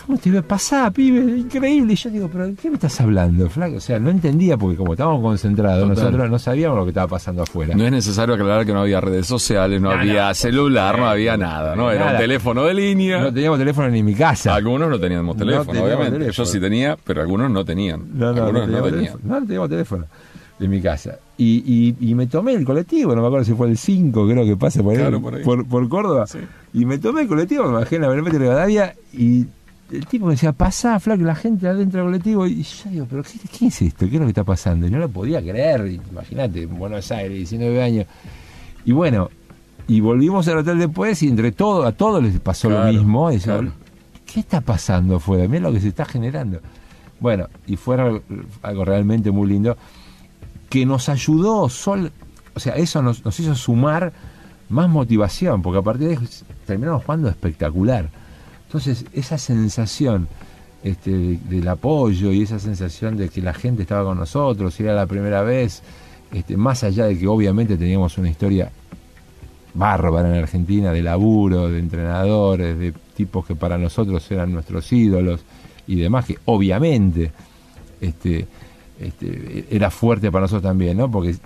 ¿cómo 0.04 0.18
te 0.18 0.30
ve? 0.30 0.42
Pasá, 0.42 0.90
pibe, 0.90 1.38
increíble. 1.38 1.94
Y 1.94 1.96
yo 1.96 2.10
digo, 2.10 2.28
¿pero 2.30 2.52
qué 2.60 2.68
me 2.68 2.74
estás 2.74 3.00
hablando, 3.00 3.48
flaco? 3.48 3.76
O 3.76 3.80
sea, 3.80 3.98
no 3.98 4.10
entendía 4.10 4.58
porque 4.58 4.76
como 4.76 4.92
estábamos 4.92 5.22
concentrados, 5.22 5.88
nosotros 5.88 6.30
no 6.30 6.38
sabíamos 6.38 6.76
lo 6.76 6.84
que 6.84 6.90
estaba 6.90 7.08
pasando 7.08 7.42
afuera. 7.42 7.74
No 7.74 7.84
es 7.84 7.90
necesario 7.90 8.34
aclarar 8.34 8.66
que 8.66 8.74
no 8.74 8.82
había 8.82 9.00
redes 9.00 9.26
sociales, 9.26 9.80
no, 9.80 9.90
había 9.90 10.34
celular, 10.34 10.98
no 10.98 11.08
había 11.08 11.38
nada, 11.38 11.74
¿no? 11.74 11.90
Era 11.90 12.12
un 12.12 12.18
teléfono 12.18 12.64
de 12.64 12.74
línea. 12.74 13.20
No 13.20 13.32
teníamos 13.32 13.58
teléfono 13.58 13.88
ni 13.88 14.00
en 14.00 14.04
mi 14.04 14.14
casa. 14.14 14.54
Algunos 14.54 14.90
no 14.90 15.00
teníamos 15.00 15.36
teléfono, 15.36 15.82
obviamente. 15.82 16.30
Yo 16.30 16.44
sí 16.44 16.60
tenía, 16.60 16.98
pero 17.02 17.22
algunos 17.22 17.50
no 17.50 17.64
tenían. 17.64 18.04
No, 18.12 18.32
no, 18.32 18.44
algunos 18.44 18.68
no, 18.68 18.82
teníamos, 18.82 18.90
teléfono. 18.90 19.20
no 19.24 19.46
teníamos 19.46 19.68
teléfono. 19.70 20.06
De 20.58 20.68
mi 20.68 20.80
casa. 20.80 21.18
Y, 21.38 21.96
y, 22.00 22.14
me 22.14 22.26
tomé 22.28 22.52
el 22.52 22.64
colectivo, 22.64 23.16
no 23.16 23.20
me 23.20 23.26
acuerdo 23.26 23.44
si 23.44 23.54
fue 23.54 23.68
el 23.68 23.76
5, 23.76 24.28
creo 24.28 24.44
que 24.44 24.56
pasa 24.56 24.80
por, 24.82 24.96
ahí, 24.96 25.42
por, 25.42 25.88
Córdoba. 25.88 26.24
Y 26.72 26.84
me 26.84 26.98
tomé 26.98 27.22
el 27.22 27.28
colectivo, 27.28 27.64
me 27.66 27.72
bajé 27.72 27.96
en 27.96 28.02
la 28.02 28.10
de 28.10 28.38
Rivadavia 28.38 28.94
y 29.12 29.46
el 29.90 30.06
tipo 30.06 30.26
me 30.26 30.32
decía, 30.32 30.52
pasa, 30.52 30.98
flaco, 31.00 31.24
la 31.24 31.34
gente 31.34 31.66
adentro 31.66 32.00
del 32.00 32.08
colectivo. 32.08 32.46
Y 32.46 32.62
yo 32.62 32.90
digo, 32.90 33.06
pero 33.10 33.22
qué, 33.22 33.66
es 33.66 33.82
esto? 33.82 34.08
¿Qué 34.08 34.14
es 34.14 34.20
lo 34.20 34.26
que 34.26 34.30
está 34.30 34.44
pasando? 34.44 34.86
Y 34.86 34.90
no 34.90 34.98
lo 34.98 35.08
podía 35.08 35.42
creer, 35.42 35.98
imagínate, 36.12 36.62
en 36.62 36.78
Buenos 36.78 37.10
Aires, 37.10 37.36
19 37.36 37.82
años. 37.82 38.06
Y 38.84 38.92
bueno, 38.92 39.28
y 39.88 40.00
volvimos 40.00 40.46
al 40.48 40.58
hotel 40.58 40.78
después 40.78 41.22
y 41.22 41.28
entre 41.28 41.52
todos, 41.52 41.84
a 41.84 41.92
todos 41.92 42.22
les 42.22 42.38
pasó 42.40 42.70
lo 42.70 42.84
mismo. 42.84 43.30
¿Qué 43.30 44.40
está 44.40 44.60
pasando 44.60 45.16
afuera? 45.16 45.46
Mira 45.46 45.62
lo 45.64 45.72
que 45.72 45.80
se 45.80 45.88
está 45.88 46.04
generando. 46.04 46.60
Bueno, 47.20 47.48
y 47.66 47.76
fue 47.76 47.96
algo, 48.62 48.84
realmente 48.84 49.30
muy 49.30 49.48
lindo 49.48 49.76
que 50.72 50.86
nos 50.86 51.10
ayudó, 51.10 51.68
sol, 51.68 52.10
o 52.54 52.58
sea, 52.58 52.76
eso 52.76 53.02
nos, 53.02 53.20
hizo 53.38 53.54
sumar 53.54 54.10
más 54.70 54.88
motivación, 54.88 55.60
porque 55.60 55.80
a 55.80 55.82
partir 55.82 56.08
de 56.08 56.14
eso 56.14 56.46
terminamos 56.64 57.04
jugando 57.04 57.28
espectacular. 57.28 58.08
Entonces, 58.68 59.04
esa 59.12 59.36
sensación 59.36 60.28
este, 60.82 61.10
del 61.10 61.68
apoyo 61.68 62.32
y 62.32 62.40
esa 62.40 62.58
sensación 62.58 63.18
de 63.18 63.28
que 63.28 63.42
la 63.42 63.52
gente 63.52 63.82
estaba 63.82 64.02
con 64.02 64.16
nosotros, 64.16 64.80
era 64.80 64.94
la 64.94 65.04
primera 65.04 65.42
vez, 65.42 65.82
este, 66.32 66.56
más 66.56 66.82
allá 66.84 67.04
de 67.04 67.18
que 67.18 67.26
obviamente 67.28 67.76
teníamos 67.76 68.16
una 68.16 68.30
historia 68.30 68.72
bárbara 69.74 70.30
en 70.30 70.36
Argentina, 70.36 70.90
de 70.90 71.02
laburo, 71.02 71.68
de 71.68 71.80
entrenadores, 71.80 72.78
de 72.78 72.94
tipos 73.14 73.44
que 73.44 73.54
para 73.54 73.76
nosotros 73.76 74.30
eran 74.30 74.50
nuestros 74.50 74.90
ídolos 74.90 75.44
y 75.86 75.96
demás, 75.96 76.24
que 76.24 76.38
obviamente 76.46 77.30
este, 78.00 78.46
este, 79.06 79.66
era 79.70 79.90
fuerte 79.90 80.30
para 80.30 80.42
nosotros 80.42 80.62
también, 80.62 80.96
¿no? 80.96 81.10
Porque 81.10 81.36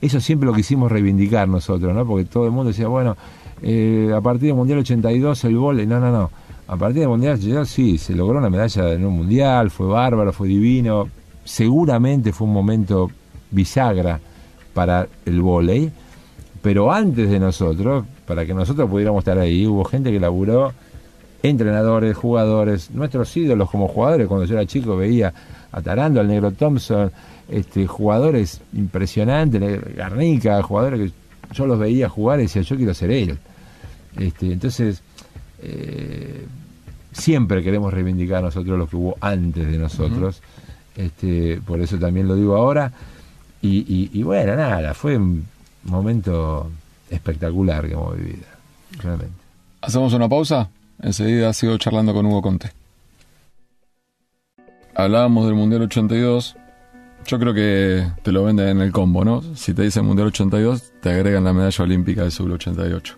eso 0.00 0.20
siempre 0.20 0.46
lo 0.46 0.54
quisimos 0.54 0.90
reivindicar 0.90 1.48
nosotros, 1.48 1.94
¿no? 1.94 2.06
Porque 2.06 2.24
todo 2.24 2.46
el 2.46 2.52
mundo 2.52 2.68
decía, 2.68 2.88
bueno, 2.88 3.16
eh, 3.62 4.12
a 4.14 4.20
partir 4.20 4.48
del 4.48 4.54
Mundial 4.54 4.80
82 4.80 5.44
el 5.44 5.56
vole, 5.56 5.86
no, 5.86 6.00
no, 6.00 6.10
no 6.10 6.30
a 6.72 6.76
partir 6.76 7.00
del 7.00 7.08
Mundial 7.08 7.38
sí, 7.66 7.98
se 7.98 8.14
logró 8.14 8.38
una 8.38 8.48
medalla 8.48 8.92
en 8.92 9.04
un 9.04 9.14
Mundial, 9.14 9.70
fue 9.70 9.86
bárbaro, 9.86 10.32
fue 10.32 10.48
divino, 10.48 11.08
seguramente 11.44 12.32
fue 12.32 12.46
un 12.46 12.54
momento 12.54 13.10
bisagra 13.50 14.18
para 14.72 15.06
el 15.26 15.42
vóley, 15.42 15.90
pero 16.62 16.90
antes 16.90 17.28
de 17.28 17.38
nosotros, 17.38 18.06
para 18.26 18.46
que 18.46 18.54
nosotros 18.54 18.88
pudiéramos 18.88 19.20
estar 19.20 19.38
ahí, 19.38 19.66
hubo 19.66 19.84
gente 19.84 20.10
que 20.10 20.18
laburó, 20.18 20.72
entrenadores, 21.42 22.16
jugadores, 22.16 22.90
nuestros 22.92 23.36
ídolos 23.36 23.68
como 23.68 23.88
jugadores, 23.88 24.28
cuando 24.28 24.46
yo 24.46 24.54
era 24.54 24.64
chico 24.64 24.96
veía 24.96 25.34
a 25.72 25.80
Tarando, 25.82 26.20
al 26.20 26.28
Negro 26.28 26.52
Thompson, 26.52 27.10
este, 27.48 27.86
jugadores 27.86 28.60
impresionantes, 28.74 29.96
Garnica, 29.96 30.62
jugadores 30.62 31.00
que 31.00 31.54
yo 31.54 31.66
los 31.66 31.78
veía 31.78 32.08
jugar 32.08 32.38
y 32.40 32.42
decía, 32.44 32.62
yo 32.62 32.76
quiero 32.76 32.94
ser 32.94 33.10
él. 33.10 33.38
Este, 34.18 34.52
entonces, 34.52 35.02
eh, 35.62 36.46
siempre 37.12 37.62
queremos 37.62 37.92
reivindicar 37.92 38.42
nosotros 38.42 38.78
lo 38.78 38.86
que 38.86 38.96
hubo 38.96 39.16
antes 39.20 39.70
de 39.70 39.78
nosotros. 39.78 40.42
este, 40.96 41.60
por 41.66 41.80
eso 41.80 41.96
también 41.98 42.28
lo 42.28 42.36
digo 42.36 42.56
ahora. 42.56 42.92
Y, 43.64 44.22
bueno, 44.24 44.56
nada, 44.56 44.92
fue 44.92 45.16
un 45.16 45.44
momento 45.84 46.68
espectacular 47.08 47.86
que 47.86 47.92
hemos 47.92 48.16
vivido, 48.16 48.46
realmente. 48.98 49.34
Hacemos 49.80 50.12
una 50.14 50.28
pausa, 50.28 50.68
enseguida 51.00 51.52
sigo 51.52 51.78
charlando 51.78 52.12
con 52.12 52.26
Hugo 52.26 52.42
Conte. 52.42 52.81
Hablábamos 55.04 55.46
del 55.46 55.54
Mundial 55.54 55.82
82. 55.82 56.56
Yo 57.26 57.38
creo 57.38 57.54
que 57.54 58.06
te 58.22 58.32
lo 58.32 58.44
venden 58.44 58.68
en 58.68 58.80
el 58.80 58.92
combo, 58.92 59.24
¿no? 59.24 59.42
Si 59.54 59.74
te 59.74 59.82
dicen 59.82 60.04
Mundial 60.04 60.28
82, 60.28 60.92
te 61.00 61.10
agregan 61.10 61.44
la 61.44 61.52
medalla 61.52 61.84
olímpica 61.84 62.22
del 62.22 62.32
Sur 62.32 62.50
88. 62.50 63.16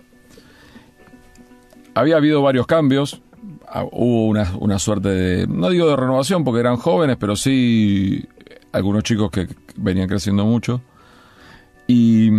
Había 1.95 2.17
habido 2.17 2.43
varios 2.43 2.67
cambios, 2.67 3.23
Ah, 3.69 3.85
hubo 3.91 4.27
una, 4.27 4.79
suerte 4.79 5.09
de, 5.09 5.47
no 5.47 5.69
digo 5.69 5.89
de 5.89 5.97
renovación 5.97 6.45
porque 6.45 6.61
eran 6.61 6.77
jóvenes, 6.77 7.17
pero 7.19 7.35
sí 7.35 8.25
algunos 8.73 9.03
chicos 9.03 9.31
que 9.31 9.49
venían 9.77 10.09
creciendo 10.09 10.45
mucho. 10.45 10.81
Y 11.87 12.31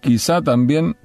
quizá 0.00 0.42
también 0.42 0.96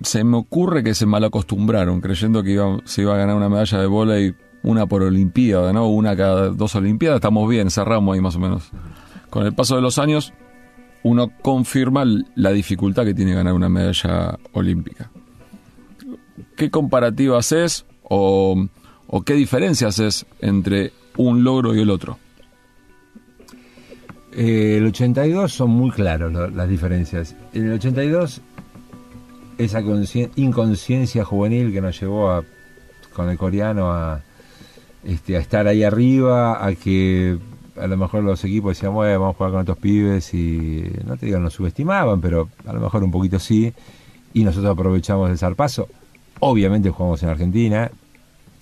se 0.00 0.22
me 0.22 0.36
ocurre 0.36 0.84
que 0.84 0.94
se 0.94 1.06
malacostumbraron, 1.06 2.00
creyendo 2.00 2.42
que 2.42 2.52
iba, 2.52 2.78
se 2.84 3.02
iba 3.02 3.14
a 3.14 3.18
ganar 3.18 3.36
una 3.36 3.48
medalla 3.48 3.80
de 3.80 3.86
volei, 3.86 4.34
una 4.64 4.86
por 4.86 5.02
Olimpiada, 5.02 5.72
¿no? 5.72 5.88
Una 5.88 6.16
cada 6.16 6.48
dos 6.48 6.74
Olimpiadas, 6.74 7.18
estamos 7.18 7.48
bien, 7.48 7.70
cerramos 7.70 8.14
ahí 8.14 8.20
más 8.20 8.34
o 8.34 8.40
menos. 8.40 8.70
Con 9.30 9.46
el 9.46 9.54
paso 9.54 9.76
de 9.76 9.82
los 9.82 9.98
años, 9.98 10.32
uno 11.02 11.30
confirma 11.42 12.04
la 12.34 12.50
dificultad 12.50 13.04
que 13.04 13.14
tiene 13.14 13.34
ganar 13.34 13.52
una 13.52 13.68
medalla 13.68 14.38
olímpica. 14.52 15.10
¿Qué 16.56 16.70
comparativa 16.70 17.38
haces? 17.38 17.86
o, 18.08 18.68
qué 19.24 19.34
diferencias 19.34 19.98
es 19.98 20.26
entre 20.40 20.92
un 21.16 21.44
logro 21.44 21.74
y 21.74 21.80
el 21.80 21.90
otro? 21.90 22.18
Eh, 24.32 24.76
el 24.78 24.86
82 24.86 25.52
son 25.52 25.70
muy 25.70 25.90
claros 25.90 26.32
las 26.52 26.68
diferencias. 26.68 27.36
En 27.52 27.66
el 27.66 27.72
82, 27.74 28.40
esa 29.58 29.80
inconsciencia 30.36 31.24
juvenil 31.24 31.72
que 31.72 31.80
nos 31.80 32.00
llevó 32.00 32.30
a, 32.30 32.42
con 33.12 33.28
el 33.28 33.38
coreano 33.38 33.92
a, 33.92 34.22
este, 35.04 35.36
a 35.36 35.40
estar 35.40 35.66
ahí 35.66 35.82
arriba, 35.82 36.64
a 36.64 36.74
que 36.74 37.38
a 37.76 37.86
lo 37.86 37.96
mejor 37.96 38.22
los 38.22 38.44
equipos 38.44 38.76
decían, 38.76 38.94
bueno, 38.94 39.20
vamos 39.20 39.34
a 39.34 39.36
jugar 39.38 39.52
con 39.52 39.60
estos 39.60 39.78
pibes 39.78 40.32
y 40.34 40.90
no 41.04 41.16
te 41.16 41.26
digo, 41.26 41.38
nos 41.38 41.54
subestimaban, 41.54 42.20
pero 42.20 42.48
a 42.66 42.72
lo 42.72 42.80
mejor 42.80 43.02
un 43.04 43.10
poquito 43.10 43.38
sí, 43.38 43.72
y 44.32 44.44
nosotros 44.44 44.72
aprovechamos 44.72 45.30
el 45.30 45.38
zarpazo. 45.38 45.88
Obviamente 46.40 46.90
jugamos 46.90 47.22
en 47.22 47.28
Argentina, 47.30 47.90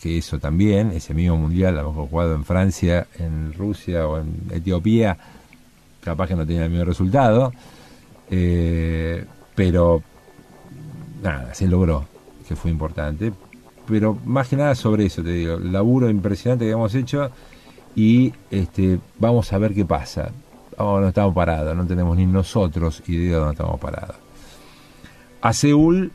que 0.00 0.18
eso 0.18 0.38
también, 0.38 0.92
ese 0.92 1.14
mismo 1.14 1.36
mundial, 1.36 1.78
a 1.78 1.82
lo 1.82 1.90
mejor 1.90 2.08
jugado 2.08 2.34
en 2.34 2.44
Francia, 2.44 3.06
en 3.18 3.52
Rusia 3.52 4.06
o 4.08 4.18
en 4.18 4.42
Etiopía, 4.50 5.16
capaz 6.02 6.28
que 6.28 6.34
no 6.34 6.46
tenía 6.46 6.64
el 6.64 6.70
mismo 6.70 6.84
resultado, 6.84 7.52
eh, 8.30 9.24
pero 9.54 10.02
nada, 11.22 11.54
se 11.54 11.68
logró, 11.68 12.04
que 12.48 12.56
fue 12.56 12.70
importante. 12.70 13.32
Pero 13.86 14.16
más 14.24 14.48
que 14.48 14.56
nada 14.56 14.74
sobre 14.74 15.06
eso, 15.06 15.22
te 15.22 15.30
digo, 15.30 15.58
laburo 15.58 16.08
impresionante 16.08 16.64
que 16.64 16.70
hemos 16.70 16.94
hecho 16.94 17.30
y 17.96 18.32
este, 18.50 19.00
vamos 19.18 19.52
a 19.52 19.58
ver 19.58 19.74
qué 19.74 19.84
pasa. 19.84 20.30
Oh, 20.78 21.00
no 21.00 21.08
estamos 21.08 21.34
parados, 21.34 21.76
no 21.76 21.86
tenemos 21.86 22.16
ni 22.16 22.26
nosotros 22.26 23.02
idea 23.06 23.32
de 23.32 23.36
dónde 23.36 23.52
estamos 23.52 23.80
parados. 23.80 24.16
A 25.40 25.52
Seúl 25.52 26.12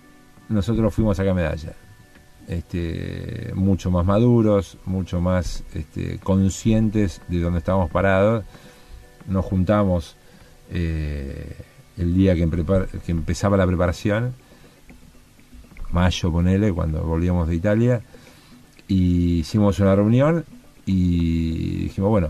nosotros 0.49 0.93
fuimos 0.93 1.19
a 1.19 1.23
sacar 1.23 1.35
medalla 1.35 1.73
este, 2.47 3.51
mucho 3.53 3.91
más 3.91 4.05
maduros, 4.05 4.77
mucho 4.85 5.19
más 5.19 5.63
este, 5.73 6.17
conscientes 6.19 7.21
de 7.27 7.41
dónde 7.41 7.59
estábamos 7.59 7.91
parados. 7.91 8.45
Nos 9.27 9.45
juntamos 9.45 10.15
eh, 10.71 11.55
el 11.97 12.15
día 12.15 12.35
que, 12.35 12.43
empezaba 13.07 13.57
la 13.57 13.67
preparación, 13.67 14.33
mayo 15.91 16.31
ponele, 16.31 16.71
cuando 16.73 17.01
volvíamos 17.03 17.47
de 17.47 17.55
Italia, 17.55 18.01
y 18.87 19.39
hicimos 19.39 19.79
una 19.79 19.95
reunión 19.95 20.45
y 20.85 21.83
dijimos, 21.83 22.09
bueno, 22.09 22.29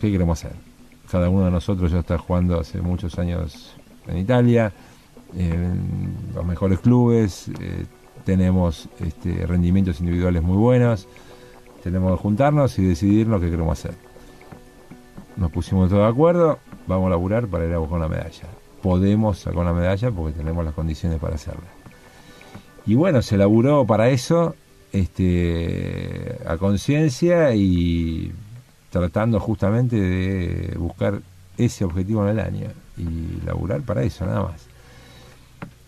¿qué 0.00 0.10
queremos 0.10 0.42
hacer? 0.42 0.56
Cada 1.10 1.28
uno 1.28 1.44
de 1.44 1.50
nosotros 1.50 1.92
ya 1.92 2.00
está 2.00 2.16
jugando 2.16 2.58
hace 2.58 2.80
muchos 2.80 3.18
años 3.18 3.74
en 4.06 4.18
Italia, 4.18 4.72
en 5.36 6.14
los 6.34 6.44
mejores 6.44 6.80
clubes, 6.80 7.48
eh, 7.60 7.84
tenemos 8.24 8.88
este, 9.00 9.46
rendimientos 9.46 10.00
individuales 10.00 10.42
muy 10.42 10.56
buenos, 10.56 11.08
tenemos 11.82 12.16
que 12.16 12.22
juntarnos 12.22 12.78
y 12.78 12.84
decidir 12.84 13.26
lo 13.26 13.40
que 13.40 13.50
queremos 13.50 13.78
hacer. 13.78 13.94
Nos 15.36 15.50
pusimos 15.50 15.88
todos 15.88 16.02
de 16.02 16.08
acuerdo, 16.08 16.58
vamos 16.86 17.06
a 17.06 17.10
laburar 17.10 17.46
para 17.48 17.66
ir 17.66 17.72
a 17.72 17.78
buscar 17.78 17.98
una 17.98 18.08
medalla. 18.08 18.48
Podemos 18.82 19.38
sacar 19.38 19.60
una 19.60 19.72
medalla 19.72 20.10
porque 20.10 20.36
tenemos 20.38 20.64
las 20.64 20.74
condiciones 20.74 21.18
para 21.18 21.34
hacerla. 21.34 21.81
Y 22.86 22.94
bueno, 22.94 23.22
se 23.22 23.36
laburó 23.36 23.86
para 23.86 24.10
eso, 24.10 24.56
este, 24.92 26.38
a 26.46 26.56
conciencia 26.56 27.54
y 27.54 28.32
tratando 28.90 29.40
justamente 29.40 29.96
de 29.96 30.76
buscar 30.76 31.20
ese 31.56 31.84
objetivo 31.84 32.24
en 32.24 32.38
el 32.38 32.40
año 32.40 32.68
y 32.96 33.44
laburar 33.46 33.82
para 33.82 34.02
eso, 34.02 34.26
nada 34.26 34.42
más. 34.42 34.66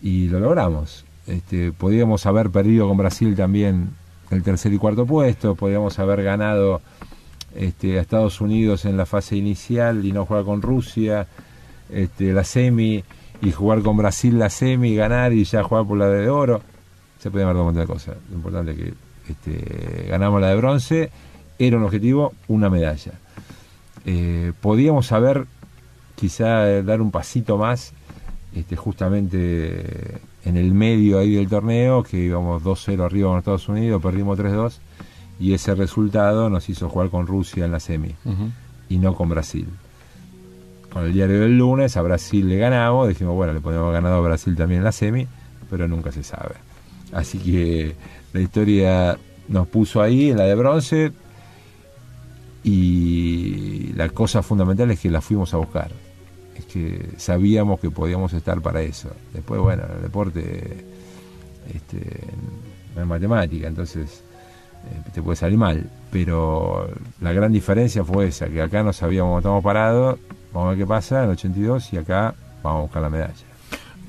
Y 0.01 0.27
lo 0.27 0.39
logramos. 0.39 1.05
Este, 1.27 1.71
podíamos 1.71 2.25
haber 2.25 2.49
perdido 2.49 2.87
con 2.87 2.97
Brasil 2.97 3.35
también 3.35 3.89
el 4.31 4.43
tercer 4.43 4.73
y 4.73 4.77
cuarto 4.77 5.05
puesto, 5.05 5.55
podíamos 5.55 5.97
haber 5.99 6.23
ganado 6.23 6.81
este, 7.55 7.97
a 7.97 8.01
Estados 8.01 8.41
Unidos 8.41 8.85
en 8.85 8.97
la 8.97 9.05
fase 9.05 9.35
inicial 9.35 10.05
y 10.05 10.11
no 10.11 10.25
jugar 10.25 10.43
con 10.43 10.61
Rusia, 10.61 11.27
este, 11.89 12.33
la 12.33 12.43
semi 12.43 13.03
y 13.41 13.51
jugar 13.51 13.81
con 13.81 13.97
Brasil 13.97 14.37
la 14.37 14.49
semi, 14.49 14.95
ganar 14.95 15.33
y 15.33 15.43
ya 15.43 15.63
jugar 15.63 15.85
por 15.85 15.97
la 15.97 16.09
de 16.09 16.29
oro. 16.29 16.61
Se 17.25 17.31
podía 17.31 17.45
haber 17.45 17.55
dado 17.55 17.65
montón 17.65 17.81
de 17.81 17.87
cosas. 17.91 18.17
Lo 18.29 18.35
importante 18.35 18.71
es 18.73 18.77
que 18.77 18.93
este, 19.31 20.07
ganamos 20.09 20.39
la 20.39 20.49
de 20.49 20.57
bronce, 20.57 21.09
era 21.57 21.75
un 21.75 21.83
objetivo, 21.83 22.33
una 22.47 22.69
medalla. 22.69 23.13
Eh, 24.05 24.53
podíamos 24.61 25.11
haber 25.11 25.47
quizá 26.13 26.83
dar 26.83 27.01
un 27.01 27.09
pasito 27.09 27.57
más, 27.57 27.93
este, 28.53 28.75
justamente 28.75 30.21
en 30.45 30.55
el 30.55 30.71
medio 30.75 31.17
ahí 31.17 31.33
del 31.33 31.47
torneo, 31.47 32.03
que 32.03 32.17
íbamos 32.17 32.61
2-0 32.61 33.03
arriba 33.03 33.29
con 33.29 33.39
Estados 33.39 33.69
Unidos, 33.69 34.03
perdimos 34.03 34.37
3-2, 34.37 34.77
y 35.39 35.53
ese 35.55 35.73
resultado 35.73 36.51
nos 36.51 36.69
hizo 36.69 36.89
jugar 36.89 37.09
con 37.09 37.25
Rusia 37.25 37.65
en 37.65 37.71
la 37.71 37.79
semi, 37.79 38.13
y 38.87 38.99
no 38.99 39.15
con 39.15 39.29
Brasil. 39.29 39.67
Con 40.93 41.05
el 41.05 41.13
diario 41.13 41.39
del 41.39 41.57
lunes 41.57 41.97
a 41.97 42.03
Brasil 42.03 42.47
le 42.47 42.59
ganamos, 42.59 43.07
dijimos, 43.07 43.33
bueno, 43.33 43.51
le 43.51 43.61
podemos 43.61 43.87
haber 43.87 44.03
ganado 44.03 44.17
a 44.17 44.21
Brasil 44.27 44.55
también 44.55 44.81
en 44.81 44.85
la 44.85 44.91
semi, 44.91 45.25
pero 45.71 45.87
nunca 45.87 46.11
se 46.11 46.21
sabe. 46.21 46.64
Así 47.15 47.39
que 47.39 47.95
la 48.33 48.41
historia 48.41 49.17
nos 49.47 49.67
puso 49.67 50.01
ahí 50.01 50.29
en 50.29 50.37
la 50.37 50.43
de 50.43 50.55
bronce, 50.55 51.11
y 52.65 53.93
la 53.93 54.09
cosa 54.09 54.41
fundamental 54.41 54.89
es 54.89 54.99
que 54.99 55.11
la 55.11 55.21
fuimos 55.21 55.53
a 55.53 55.57
buscar. 55.57 55.91
Es 56.57 56.65
que 56.65 57.11
sabíamos 57.17 57.79
que 57.79 57.91
podíamos 57.91 58.33
estar 58.33 58.59
para 58.59 58.81
eso. 58.81 59.09
Después, 59.33 59.61
bueno, 59.61 59.83
el 59.95 60.01
deporte 60.01 60.83
este, 61.71 62.21
no 62.95 63.01
es 63.01 63.07
matemática, 63.07 63.67
entonces 63.67 64.23
eh, 64.83 65.09
te 65.13 65.21
puede 65.21 65.35
salir 65.35 65.59
mal. 65.59 65.87
Pero 66.11 66.89
la 67.21 67.33
gran 67.33 67.51
diferencia 67.51 68.03
fue 68.03 68.29
esa, 68.29 68.47
que 68.47 68.63
acá 68.63 68.81
no 68.81 68.93
sabíamos 68.93 69.37
estamos 69.37 69.63
parados, 69.63 70.17
vamos 70.51 70.65
a 70.65 70.69
ver 70.71 70.79
qué 70.79 70.87
pasa 70.87 71.19
en 71.19 71.25
el 71.25 71.29
82 71.31 71.93
y 71.93 71.97
acá 71.97 72.33
vamos 72.63 72.79
a 72.79 72.81
buscar 72.81 73.01
la 73.03 73.09
medalla. 73.11 73.54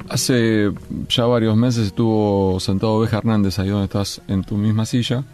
Hace 0.08 0.72
ya 1.08 1.26
varios 1.26 1.56
meses 1.56 1.86
estuvo 1.86 2.60
sentado 2.60 2.94
Oveja 2.94 3.18
Hernández 3.18 3.58
ahí 3.58 3.68
donde 3.68 3.86
estás 3.86 4.22
en 4.28 4.44
tu 4.44 4.56
misma 4.56 4.86
silla 4.86 5.24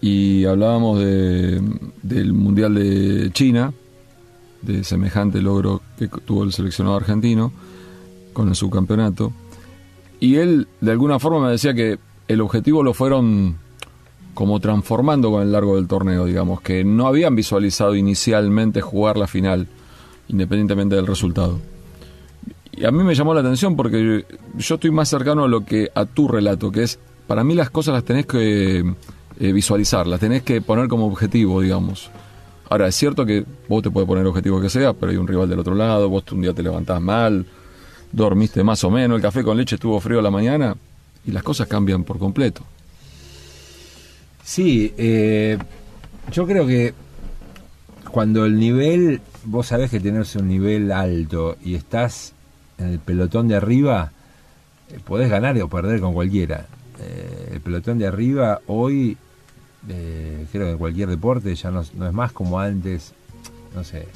y 0.00 0.44
hablábamos 0.44 0.98
de, 0.98 1.62
del 2.02 2.32
Mundial 2.32 2.74
de 2.74 3.30
China, 3.32 3.72
de 4.60 4.84
semejante 4.84 5.40
logro 5.40 5.80
que 5.96 6.08
tuvo 6.08 6.44
el 6.44 6.52
seleccionado 6.52 6.96
argentino 6.96 7.52
con 8.32 8.48
el 8.48 8.54
subcampeonato. 8.54 9.32
Y 10.20 10.36
él 10.36 10.68
de 10.80 10.90
alguna 10.90 11.18
forma 11.18 11.46
me 11.46 11.52
decía 11.52 11.72
que 11.72 11.98
el 12.28 12.40
objetivo 12.40 12.82
lo 12.82 12.94
fueron 12.94 13.56
como 14.34 14.60
transformando 14.60 15.30
con 15.30 15.42
el 15.42 15.52
largo 15.52 15.76
del 15.76 15.86
torneo, 15.86 16.24
digamos, 16.24 16.60
que 16.60 16.84
no 16.84 17.06
habían 17.06 17.34
visualizado 17.36 17.94
inicialmente 17.94 18.80
jugar 18.80 19.16
la 19.16 19.26
final, 19.26 19.68
independientemente 20.28 20.96
del 20.96 21.06
resultado. 21.06 21.60
Y 22.72 22.84
a 22.86 22.90
mí 22.90 23.04
me 23.04 23.14
llamó 23.14 23.34
la 23.34 23.40
atención 23.40 23.76
porque 23.76 24.24
yo 24.56 24.74
estoy 24.74 24.90
más 24.90 25.08
cercano 25.08 25.44
a 25.44 25.48
lo 25.48 25.64
que 25.64 25.90
a 25.94 26.06
tu 26.06 26.26
relato, 26.26 26.72
que 26.72 26.84
es, 26.84 26.98
para 27.26 27.44
mí 27.44 27.54
las 27.54 27.70
cosas 27.70 27.94
las 27.94 28.04
tenés 28.04 28.26
que 28.26 28.78
eh, 29.38 29.52
visualizarla, 29.52 30.18
tenés 30.18 30.42
que 30.42 30.62
poner 30.62 30.88
como 30.88 31.06
objetivo, 31.06 31.60
digamos. 31.60 32.10
Ahora, 32.70 32.88
es 32.88 32.94
cierto 32.94 33.26
que 33.26 33.44
vos 33.68 33.82
te 33.82 33.90
puedes 33.90 34.08
poner 34.08 34.26
objetivo 34.26 34.60
que 34.60 34.70
sea, 34.70 34.94
pero 34.94 35.12
hay 35.12 35.18
un 35.18 35.28
rival 35.28 35.48
del 35.48 35.58
otro 35.58 35.74
lado, 35.74 36.08
vos 36.08 36.24
un 36.32 36.40
día 36.40 36.54
te 36.54 36.62
levantás 36.62 37.02
mal, 37.02 37.44
dormiste 38.10 38.64
más 38.64 38.82
o 38.84 38.90
menos, 38.90 39.16
el 39.16 39.22
café 39.22 39.42
con 39.42 39.58
leche 39.58 39.74
estuvo 39.74 40.00
frío 40.00 40.20
a 40.20 40.22
la 40.22 40.30
mañana 40.30 40.74
y 41.26 41.32
las 41.32 41.42
cosas 41.42 41.66
cambian 41.68 42.04
por 42.04 42.18
completo. 42.18 42.62
Sí, 44.42 44.94
eh, 44.96 45.58
yo 46.32 46.46
creo 46.46 46.66
que 46.66 46.94
cuando 48.10 48.46
el 48.46 48.58
nivel, 48.58 49.20
vos 49.44 49.66
sabés 49.66 49.90
que 49.90 50.00
tenés 50.00 50.34
un 50.36 50.48
nivel 50.48 50.90
alto 50.92 51.56
y 51.62 51.74
estás 51.74 52.32
el 52.90 52.98
pelotón 52.98 53.48
de 53.48 53.56
arriba, 53.56 54.12
eh, 54.90 54.98
podés 55.04 55.30
ganar 55.30 55.60
o 55.60 55.68
perder 55.68 56.00
con 56.00 56.14
cualquiera. 56.14 56.66
el 57.50 57.60
pelotón 57.60 57.98
de 57.98 58.06
arriba 58.06 58.60
hoy 58.66 59.16
creo 59.86 60.66
que 60.66 60.70
en 60.70 60.78
cualquier 60.78 61.08
deporte 61.08 61.54
ya 61.54 61.70
no, 61.70 61.80
es 61.80 62.12
más 62.12 62.32
como 62.32 62.60
antes, 62.60 63.12
no 63.74 63.82
sé, 63.84 64.06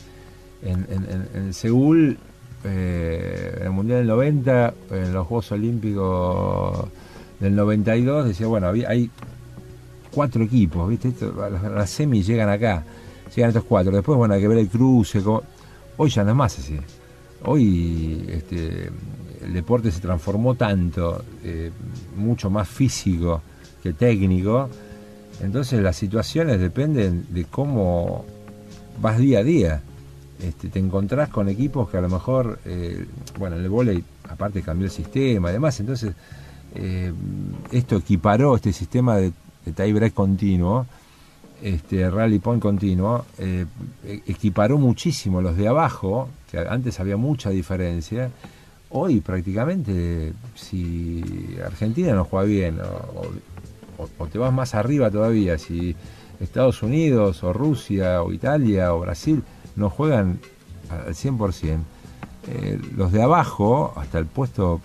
en, 0.62 0.86
en, 1.34 1.54
Seúl, 1.54 2.18
eh, 2.64 3.56
en 3.60 3.66
el 3.66 3.70
Mundial 3.70 3.98
del 4.00 4.08
90, 4.08 4.74
en 4.90 5.12
los 5.12 5.26
Juegos 5.26 5.52
Olímpicos 5.52 6.88
del 7.40 7.54
92, 7.54 8.28
decía, 8.28 8.46
bueno, 8.46 8.68
hay 8.68 9.10
cuatro 10.10 10.42
equipos, 10.42 10.88
¿viste? 10.88 11.12
las, 11.74 11.90
semis 11.90 12.26
llegan 12.26 12.48
acá, 12.48 12.84
llegan 13.34 13.50
estos 13.50 13.64
cuatro, 13.64 13.92
después, 13.92 14.16
bueno, 14.16 14.34
hay 14.34 14.40
que 14.40 14.48
ver 14.48 14.58
el 14.58 14.68
cruce, 14.68 15.22
hoy 15.96 16.10
ya 16.10 16.24
no 16.24 16.30
es 16.30 16.36
más 16.36 16.58
así. 16.58 16.78
Hoy 17.48 18.24
este, 18.28 18.90
el 19.40 19.52
deporte 19.52 19.92
se 19.92 20.00
transformó 20.00 20.56
tanto, 20.56 21.24
eh, 21.44 21.70
mucho 22.16 22.50
más 22.50 22.68
físico 22.68 23.40
que 23.84 23.92
técnico, 23.92 24.68
entonces 25.40 25.80
las 25.80 25.94
situaciones 25.94 26.58
dependen 26.58 27.26
de 27.30 27.44
cómo 27.44 28.24
vas 29.00 29.18
día 29.18 29.38
a 29.38 29.44
día. 29.44 29.82
Este, 30.42 30.68
te 30.68 30.80
encontrás 30.80 31.28
con 31.28 31.48
equipos 31.48 31.88
que 31.88 31.96
a 31.96 32.00
lo 32.00 32.08
mejor, 32.08 32.58
eh, 32.64 33.06
bueno, 33.38 33.56
en 33.56 33.62
el 33.62 33.68
volei 33.68 34.02
aparte 34.28 34.60
cambió 34.60 34.86
el 34.86 34.90
sistema 34.90 35.50
y 35.50 35.52
demás, 35.52 35.78
entonces 35.78 36.14
eh, 36.74 37.12
esto 37.70 37.96
equiparó 37.96 38.56
este 38.56 38.72
sistema 38.72 39.16
de, 39.18 39.32
de 39.64 39.72
tiebreak 39.72 40.12
continuo, 40.12 40.84
este 41.62 42.10
rally 42.10 42.40
point 42.40 42.60
continuo, 42.60 43.24
e, 43.38 43.66
equiparó 44.26 44.78
muchísimo 44.78 45.40
los 45.40 45.56
de 45.56 45.68
abajo, 45.68 46.28
que 46.64 46.68
antes 46.68 47.00
había 47.00 47.16
mucha 47.16 47.50
diferencia, 47.50 48.30
hoy 48.90 49.20
prácticamente 49.20 50.32
si 50.54 51.56
Argentina 51.64 52.14
no 52.14 52.24
juega 52.24 52.46
bien 52.46 52.80
o, 52.80 54.02
o, 54.18 54.26
te 54.26 54.38
vas 54.38 54.52
más 54.52 54.74
arriba 54.74 55.10
todavía, 55.10 55.58
si 55.58 55.96
Estados 56.40 56.82
Unidos 56.82 57.42
o 57.42 57.52
Rusia 57.52 58.22
o 58.22 58.32
Italia 58.32 58.94
o 58.94 59.00
Brasil 59.00 59.42
no 59.74 59.90
juegan 59.90 60.38
al 60.90 61.14
100%, 61.14 61.78
eh, 62.48 62.78
los 62.96 63.12
de 63.12 63.22
abajo, 63.22 63.92
hasta 63.96 64.18
el 64.18 64.26
puesto, 64.26 64.80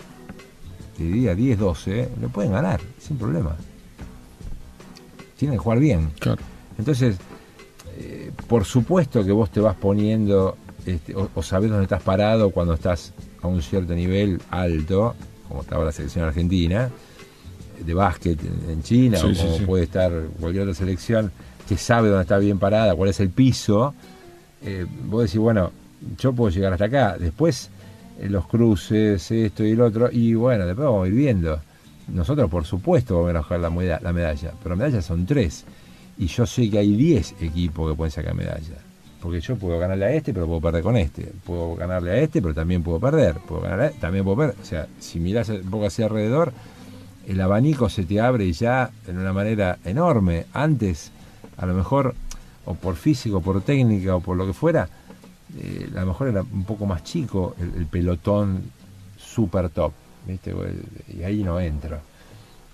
te 0.96 1.04
diría 1.04 1.34
10-12, 1.34 2.08
le 2.20 2.28
pueden 2.28 2.52
ganar, 2.52 2.80
sin 2.98 3.16
problema. 3.16 3.56
Tienen 5.36 5.58
que 5.58 5.62
jugar 5.62 5.78
bien. 5.78 6.10
Entonces, 6.78 7.16
eh, 7.98 8.32
por 8.48 8.64
supuesto 8.64 9.24
que 9.24 9.32
vos 9.32 9.50
te 9.50 9.60
vas 9.60 9.76
poniendo 9.76 10.56
este, 10.86 11.14
o, 11.14 11.28
o, 11.34 11.42
sabés 11.42 11.70
dónde 11.70 11.84
estás 11.84 12.02
parado 12.02 12.50
cuando 12.50 12.74
estás 12.74 13.12
a 13.40 13.48
un 13.48 13.62
cierto 13.62 13.94
nivel 13.94 14.40
alto, 14.50 15.14
como 15.48 15.62
estaba 15.62 15.84
la 15.84 15.92
selección 15.92 16.24
argentina, 16.24 16.90
de 17.84 17.94
básquet 17.94 18.38
en 18.68 18.82
China 18.82 19.18
o 19.18 19.34
como 19.34 19.66
puede 19.66 19.84
estar 19.84 20.12
cualquier 20.40 20.64
otra 20.64 20.74
selección 20.74 21.32
que 21.68 21.76
sabe 21.76 22.08
dónde 22.08 22.22
está 22.22 22.38
bien 22.38 22.58
parada, 22.58 22.94
cuál 22.94 23.10
es 23.10 23.20
el 23.20 23.30
piso, 23.30 23.94
eh, 24.62 24.86
vos 25.06 25.24
decís, 25.24 25.38
bueno, 25.38 25.70
yo 26.18 26.32
puedo 26.32 26.50
llegar 26.50 26.72
hasta 26.72 26.86
acá, 26.86 27.16
después 27.18 27.70
eh, 28.20 28.28
los 28.28 28.46
cruces, 28.46 29.30
esto 29.30 29.64
y 29.64 29.70
el 29.70 29.80
otro, 29.80 30.10
y 30.10 30.34
bueno, 30.34 30.66
después 30.66 30.86
vamos 30.86 31.04
a 31.04 31.08
ir 31.08 31.14
viendo. 31.14 31.60
Nosotros, 32.08 32.50
por 32.50 32.64
supuesto, 32.64 33.14
vamos 33.14 33.30
a 33.30 33.38
bajar 33.38 33.60
la, 33.60 33.70
medalla, 33.70 34.00
la 34.02 34.12
medalla, 34.12 34.52
pero 34.62 34.76
medallas 34.76 35.04
son 35.04 35.24
tres, 35.24 35.64
y 36.18 36.26
yo 36.26 36.46
sé 36.46 36.68
que 36.68 36.78
hay 36.78 36.94
diez 36.94 37.34
equipos 37.40 37.90
que 37.90 37.96
pueden 37.96 38.10
sacar 38.10 38.34
medalla. 38.34 38.78
Porque 39.22 39.40
yo 39.40 39.56
puedo 39.56 39.78
ganarle 39.78 40.06
a 40.06 40.12
este, 40.12 40.34
pero 40.34 40.46
puedo 40.46 40.60
perder 40.60 40.82
con 40.82 40.96
este. 40.96 41.32
Puedo 41.44 41.76
ganarle 41.76 42.10
a 42.10 42.16
este, 42.16 42.42
pero 42.42 42.54
también 42.54 42.82
puedo 42.82 42.98
perder. 42.98 43.36
Puedo 43.46 43.62
ganarle 43.62 43.84
a 43.84 43.86
este, 43.88 44.00
también 44.00 44.24
puedo 44.24 44.36
perder. 44.38 44.56
O 44.60 44.64
sea, 44.64 44.88
si 44.98 45.20
mirás 45.20 45.48
un 45.48 45.70
poco 45.70 45.86
hacia 45.86 46.06
alrededor, 46.06 46.52
el 47.28 47.40
abanico 47.40 47.88
se 47.88 48.02
te 48.02 48.20
abre 48.20 48.52
ya 48.52 48.90
en 49.06 49.18
una 49.18 49.32
manera 49.32 49.78
enorme. 49.84 50.46
Antes, 50.52 51.12
a 51.56 51.66
lo 51.66 51.74
mejor, 51.74 52.16
o 52.64 52.74
por 52.74 52.96
físico, 52.96 53.40
por 53.40 53.62
técnica, 53.62 54.16
o 54.16 54.20
por 54.20 54.36
lo 54.36 54.44
que 54.44 54.52
fuera, 54.52 54.88
eh, 55.58 55.88
a 55.94 56.00
lo 56.00 56.06
mejor 56.06 56.28
era 56.28 56.42
un 56.42 56.64
poco 56.64 56.86
más 56.86 57.04
chico 57.04 57.54
el, 57.60 57.86
pelotón 57.86 58.72
super 59.16 59.68
top, 59.68 59.92
¿viste? 60.26 60.52
Y 61.16 61.22
ahí 61.22 61.44
no 61.44 61.60
entro. 61.60 62.00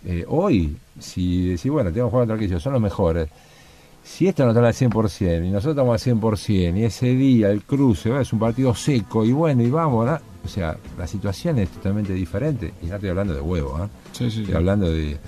Eh, 0.05 0.25
hoy, 0.29 0.77
si 0.99 1.51
decís, 1.51 1.71
bueno, 1.71 1.93
tengo 1.93 2.07
que 2.07 2.11
jugar 2.11 2.23
contra 2.23 2.37
aquellos, 2.37 2.63
son 2.63 2.73
los 2.73 2.83
mejores. 2.83 3.29
Si 4.09 4.27
esto 4.27 4.45
no 4.45 4.51
está 4.51 4.67
al 4.67 4.73
100% 4.73 5.47
y 5.47 5.51
nosotros 5.51 5.77
estamos 5.77 6.07
al 6.07 6.15
100% 6.17 6.77
y 6.77 6.85
ese 6.85 7.15
día 7.15 7.51
el 7.51 7.63
cruce 7.63 8.19
es 8.21 8.33
un 8.33 8.39
partido 8.39 8.75
seco 8.75 9.25
y 9.25 9.33
bueno, 9.33 9.63
y 9.63 9.71
vamos. 9.71 10.09
O 10.45 10.49
sea, 10.49 10.77
la 10.97 11.07
situación 11.07 11.59
es 11.59 11.69
totalmente 11.69 12.15
diferente. 12.15 12.73
Y 12.83 12.87
no 12.87 12.95
estoy 12.95 13.11
hablando 13.11 13.35
de 13.35 13.41
huevo, 13.41 13.79
¿eh? 13.85 14.27
estoy 14.27 14.55
hablando 14.55 14.91
de 14.91 15.19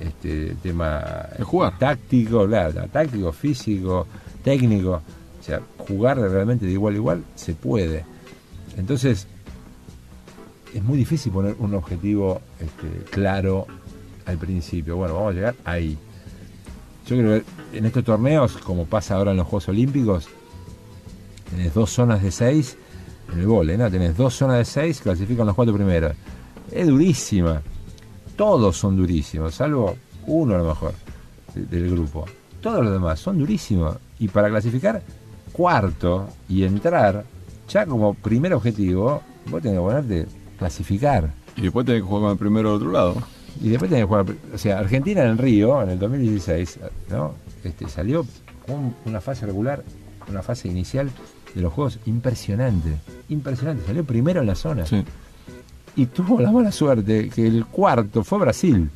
este 0.00 0.54
tema 0.62 1.28
jugar. 1.42 1.76
táctico, 1.78 2.46
claro, 2.46 2.86
táctico, 2.90 3.32
físico, 3.32 4.06
técnico. 4.44 5.02
O 5.38 5.42
sea, 5.42 5.60
jugar 5.76 6.18
realmente 6.18 6.64
de 6.64 6.72
igual 6.72 6.94
a 6.94 6.96
igual 6.96 7.24
se 7.34 7.54
puede. 7.54 8.04
Entonces, 8.78 9.26
es 10.72 10.82
muy 10.82 10.96
difícil 10.96 11.32
poner 11.32 11.56
un 11.58 11.74
objetivo 11.74 12.40
este, 12.60 13.10
claro 13.10 13.66
al 14.24 14.38
principio. 14.38 14.96
Bueno, 14.96 15.14
vamos 15.14 15.32
a 15.32 15.34
llegar 15.34 15.54
ahí. 15.64 15.98
Yo 17.10 17.16
creo 17.16 17.42
que 17.70 17.78
en 17.78 17.86
estos 17.86 18.04
torneos, 18.04 18.56
como 18.58 18.86
pasa 18.86 19.16
ahora 19.16 19.32
en 19.32 19.38
los 19.38 19.46
Juegos 19.48 19.68
Olímpicos, 19.68 20.28
tenés 21.50 21.74
dos 21.74 21.90
zonas 21.90 22.22
de 22.22 22.30
seis 22.30 22.76
en 23.32 23.40
el 23.40 23.46
vole, 23.48 23.76
¿no? 23.76 23.90
Tenés 23.90 24.16
dos 24.16 24.34
zonas 24.34 24.58
de 24.58 24.64
seis, 24.64 25.00
clasifican 25.00 25.44
los 25.44 25.56
cuatro 25.56 25.74
primeros. 25.74 26.12
Es 26.70 26.86
durísima. 26.86 27.62
Todos 28.36 28.76
son 28.76 28.96
durísimos, 28.96 29.56
salvo 29.56 29.96
uno 30.28 30.54
a 30.54 30.58
lo 30.58 30.66
mejor 30.66 30.94
del 31.56 31.90
grupo. 31.90 32.26
Todos 32.60 32.84
los 32.84 32.92
demás 32.92 33.18
son 33.18 33.40
durísimos. 33.40 33.96
Y 34.20 34.28
para 34.28 34.48
clasificar 34.48 35.02
cuarto 35.52 36.28
y 36.48 36.62
entrar, 36.62 37.24
ya 37.68 37.86
como 37.86 38.14
primer 38.14 38.54
objetivo, 38.54 39.20
vos 39.46 39.60
tenés 39.60 39.78
que 39.78 39.82
ponerte 39.82 40.26
clasificar. 40.58 41.28
Y 41.56 41.62
después 41.62 41.84
tenés 41.84 42.02
que 42.02 42.06
jugar 42.06 42.22
con 42.22 42.30
el 42.30 42.38
primero 42.38 42.68
del 42.68 42.76
otro 42.76 42.92
lado. 42.92 43.16
Y 43.60 43.68
después 43.68 43.90
tenés 43.90 44.04
que 44.04 44.08
jugar, 44.08 44.26
o 44.54 44.58
sea, 44.58 44.78
Argentina 44.78 45.22
en 45.22 45.30
el 45.30 45.38
Río, 45.38 45.82
en 45.82 45.90
el 45.90 45.98
2016, 45.98 46.78
¿no? 47.10 47.34
Este, 47.64 47.88
salió 47.88 48.26
con 48.66 48.94
una 49.04 49.20
fase 49.20 49.46
regular, 49.46 49.82
una 50.28 50.42
fase 50.42 50.68
inicial 50.68 51.10
de 51.54 51.60
los 51.60 51.72
juegos 51.72 51.98
impresionante, 52.06 52.90
impresionante, 53.28 53.84
salió 53.86 54.04
primero 54.04 54.40
en 54.40 54.46
la 54.46 54.54
zona. 54.54 54.86
Sí. 54.86 55.04
Y 55.96 56.06
tuvo 56.06 56.40
la 56.40 56.52
mala 56.52 56.70
suerte 56.70 57.28
que 57.28 57.46
el 57.46 57.66
cuarto 57.66 58.22
fue 58.22 58.38
Brasil, 58.38 58.88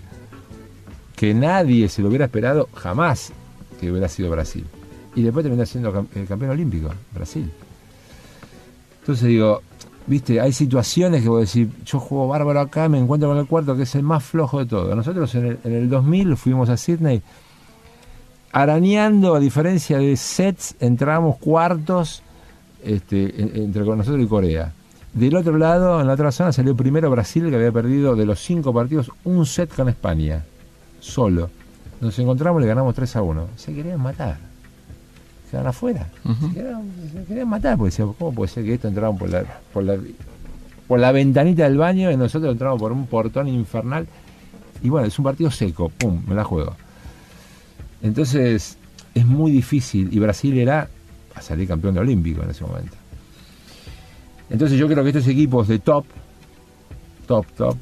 que 1.16 1.34
nadie 1.34 1.88
se 1.88 2.02
lo 2.02 2.08
hubiera 2.08 2.26
esperado 2.26 2.68
jamás 2.74 3.32
que 3.80 3.90
hubiera 3.90 4.08
sido 4.08 4.30
Brasil. 4.30 4.64
Y 5.14 5.22
después 5.22 5.44
terminó 5.44 5.64
siendo 5.66 6.06
el 6.14 6.26
campeón 6.26 6.50
olímpico, 6.50 6.92
Brasil. 7.12 7.50
Entonces 9.00 9.28
digo, 9.28 9.62
viste, 10.06 10.40
hay 10.40 10.52
situaciones 10.52 11.22
que 11.22 11.28
vos 11.28 11.40
decís, 11.40 11.72
yo 11.84 11.98
juego 11.98 12.28
bárbaro 12.28 12.60
acá, 12.60 12.88
me 12.88 12.98
encuentro 12.98 13.28
con 13.28 13.38
el 13.38 13.46
cuarto 13.46 13.76
que 13.76 13.82
es 13.82 13.94
el 13.94 14.02
más 14.02 14.24
flojo 14.24 14.58
de 14.58 14.66
todo. 14.66 14.94
Nosotros 14.94 15.34
en 15.34 15.46
el, 15.46 15.58
en 15.64 15.72
el 15.72 15.88
2000 15.88 16.36
fuimos 16.36 16.68
a 16.68 16.76
Sydney 16.76 17.22
arañando, 18.54 19.34
a 19.34 19.40
diferencia 19.40 19.98
de 19.98 20.16
sets, 20.16 20.76
entramos 20.78 21.38
cuartos 21.38 22.22
este, 22.84 23.42
entre 23.42 23.82
nosotros 23.84 24.22
y 24.22 24.26
Corea. 24.28 24.72
Del 25.12 25.34
otro 25.34 25.58
lado, 25.58 26.00
en 26.00 26.06
la 26.06 26.12
otra 26.12 26.30
zona, 26.30 26.52
salió 26.52 26.76
primero 26.76 27.10
Brasil, 27.10 27.50
que 27.50 27.56
había 27.56 27.72
perdido 27.72 28.14
de 28.14 28.24
los 28.24 28.38
cinco 28.38 28.72
partidos 28.72 29.10
un 29.24 29.44
set 29.44 29.74
con 29.74 29.88
España, 29.88 30.44
solo. 31.00 31.50
Nos 32.00 32.16
encontramos 32.20 32.60
y 32.60 32.62
le 32.62 32.68
ganamos 32.68 32.94
3 32.94 33.16
a 33.16 33.22
1. 33.22 33.48
Se 33.56 33.74
querían 33.74 34.00
matar. 34.00 34.53
Quedaron 35.54 35.68
afuera. 35.68 36.08
se, 36.40 37.24
querían, 37.26 37.48
matar, 37.48 37.78
porque 37.78 37.90
decían, 37.90 38.12
¿cómo 38.18 38.34
puede 38.34 38.50
ser 38.50 38.64
que 38.64 38.74
esto 38.74 38.88
entraron 38.88 39.16
por 39.16 39.28
la, 39.30 39.44
por 39.72 39.84
la, 39.84 39.96
por 40.88 40.98
la 40.98 41.12
ventanita 41.12 41.62
del 41.62 41.78
baño 41.78 42.10
y 42.10 42.16
nosotros 42.16 42.50
entramos 42.50 42.80
por 42.80 42.90
un 42.90 43.06
portón 43.06 43.46
infernal? 43.46 44.08
Y 44.82 44.88
bueno, 44.88 45.06
es 45.06 45.16
un 45.16 45.24
partido 45.24 45.52
seco, 45.52 45.90
pum, 45.90 46.24
me 46.26 46.34
la 46.34 46.42
juego. 46.42 46.74
Entonces, 48.02 48.76
es 49.14 49.26
muy 49.26 49.52
difícil. 49.52 50.12
Y 50.12 50.18
Brasil 50.18 50.58
era 50.58 50.88
a 51.36 51.40
salir 51.40 51.68
campeón 51.68 51.94
de 51.94 52.00
olímpico 52.00 52.42
en 52.42 52.50
ese 52.50 52.64
momento. 52.64 52.96
Entonces 54.50 54.76
yo 54.76 54.88
creo 54.88 55.04
que 55.04 55.10
estos 55.10 55.28
equipos 55.28 55.68
de 55.68 55.78
top, 55.78 56.04
top, 57.28 57.46
top, 57.56 57.76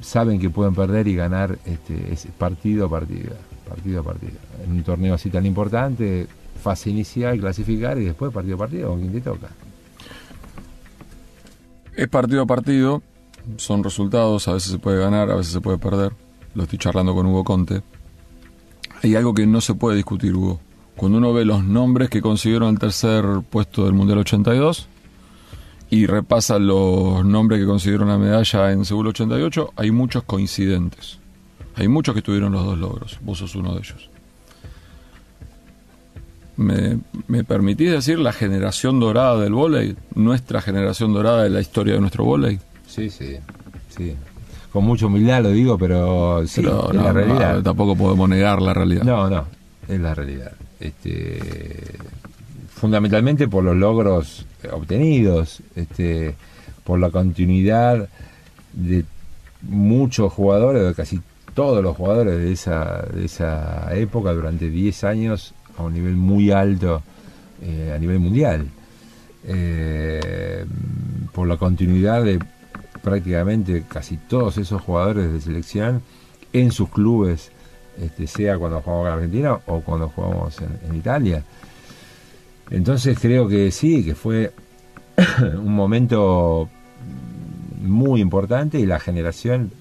saben 0.00 0.40
que 0.40 0.50
pueden 0.50 0.74
perder 0.74 1.06
y 1.06 1.14
ganar 1.14 1.58
este, 1.64 2.28
partido 2.36 2.86
a 2.86 2.90
partido, 2.90 3.34
partido 3.68 4.00
a 4.00 4.02
partido. 4.02 4.32
En 4.64 4.72
un 4.72 4.82
torneo 4.82 5.14
así 5.14 5.30
tan 5.30 5.46
importante, 5.46 6.26
fase 6.60 6.90
inicial, 6.90 7.38
clasificar 7.38 7.98
y 7.98 8.04
después 8.04 8.32
partido 8.32 8.56
a 8.56 8.58
partido 8.58 8.88
con 8.90 9.00
quien 9.00 9.12
te 9.12 9.20
toca. 9.20 9.48
Es 11.96 12.08
partido 12.08 12.42
a 12.42 12.46
partido, 12.46 13.02
son 13.56 13.84
resultados, 13.84 14.48
a 14.48 14.54
veces 14.54 14.72
se 14.72 14.78
puede 14.78 14.98
ganar, 14.98 15.30
a 15.30 15.34
veces 15.34 15.52
se 15.52 15.60
puede 15.60 15.78
perder. 15.78 16.12
Lo 16.54 16.64
estoy 16.64 16.78
charlando 16.78 17.14
con 17.14 17.26
Hugo 17.26 17.44
Conte. 17.44 17.82
Hay 19.02 19.14
algo 19.14 19.34
que 19.34 19.46
no 19.46 19.60
se 19.60 19.74
puede 19.74 19.96
discutir, 19.96 20.34
Hugo. 20.34 20.60
Cuando 20.96 21.18
uno 21.18 21.32
ve 21.32 21.44
los 21.44 21.64
nombres 21.64 22.10
que 22.10 22.22
consiguieron 22.22 22.68
el 22.68 22.78
tercer 22.78 23.24
puesto 23.48 23.84
del 23.84 23.94
Mundial 23.94 24.18
82 24.18 24.88
y 25.90 26.06
repasa 26.06 26.58
los 26.58 27.24
nombres 27.24 27.60
que 27.60 27.66
consiguieron 27.66 28.08
la 28.08 28.18
medalla 28.18 28.72
en 28.72 28.84
Seúl 28.84 29.08
88, 29.08 29.72
hay 29.76 29.90
muchos 29.90 30.22
coincidentes. 30.24 31.18
Hay 31.74 31.88
muchos 31.88 32.14
que 32.14 32.22
tuvieron 32.22 32.52
los 32.52 32.64
dos 32.64 32.78
logros. 32.78 33.18
Vos 33.22 33.38
sos 33.38 33.54
uno 33.54 33.74
de 33.74 33.80
ellos. 33.80 34.11
¿Me, 36.62 36.98
me 37.28 37.44
permitís 37.44 37.90
decir 37.90 38.18
la 38.18 38.32
generación 38.32 39.00
dorada 39.00 39.38
del 39.40 39.52
vóley? 39.52 39.96
¿Nuestra 40.14 40.62
generación 40.62 41.12
dorada 41.12 41.42
de 41.42 41.50
la 41.50 41.60
historia 41.60 41.94
de 41.94 42.00
nuestro 42.00 42.24
vóley? 42.24 42.58
Sí, 42.86 43.10
sí, 43.10 43.36
sí 43.88 44.14
con 44.72 44.84
mucha 44.84 45.06
humildad 45.06 45.42
lo 45.42 45.50
digo, 45.50 45.76
pero 45.76 46.46
sí, 46.46 46.60
es 46.60 46.66
la 46.66 47.12
realidad. 47.12 47.62
tampoco 47.62 47.94
podemos 47.94 48.28
negar 48.28 48.62
la 48.62 48.72
realidad. 48.72 49.02
No, 49.02 49.28
no, 49.28 49.44
es 49.86 50.00
la 50.00 50.14
realidad. 50.14 50.52
Este, 50.80 51.38
fundamentalmente 52.70 53.48
por 53.48 53.64
los 53.64 53.76
logros 53.76 54.46
obtenidos, 54.72 55.60
este, 55.76 56.34
por 56.84 56.98
la 56.98 57.10
continuidad 57.10 58.08
de 58.72 59.04
muchos 59.60 60.32
jugadores, 60.32 60.82
de 60.84 60.94
casi 60.94 61.20
todos 61.54 61.82
los 61.82 61.94
jugadores 61.94 62.38
de 62.38 62.52
esa, 62.52 63.04
de 63.12 63.26
esa 63.26 63.94
época 63.94 64.32
durante 64.32 64.70
10 64.70 65.04
años 65.04 65.52
a 65.78 65.82
un 65.82 65.94
nivel 65.94 66.16
muy 66.16 66.50
alto 66.50 67.02
eh, 67.62 67.92
a 67.94 67.98
nivel 67.98 68.18
mundial. 68.18 68.66
Eh, 69.44 70.64
por 71.32 71.48
la 71.48 71.56
continuidad 71.56 72.22
de 72.22 72.38
prácticamente 73.02 73.84
casi 73.88 74.16
todos 74.16 74.58
esos 74.58 74.80
jugadores 74.82 75.32
de 75.32 75.40
selección 75.40 76.02
en 76.52 76.70
sus 76.70 76.88
clubes, 76.88 77.50
este, 78.00 78.26
sea 78.26 78.58
cuando 78.58 78.80
jugamos 78.80 79.06
en 79.06 79.12
Argentina 79.12 79.58
o 79.66 79.80
cuando 79.80 80.08
jugamos 80.08 80.58
en, 80.60 80.94
Italia. 80.94 81.42
Entonces 82.70 83.18
creo 83.20 83.48
que 83.48 83.70
sí, 83.70 84.04
que 84.04 84.14
fue 84.14 84.52
un 85.54 85.74
momento 85.74 86.68
muy 87.80 88.20
importante 88.20 88.78
y 88.78 88.86
la 88.86 89.00
generación, 89.00 89.72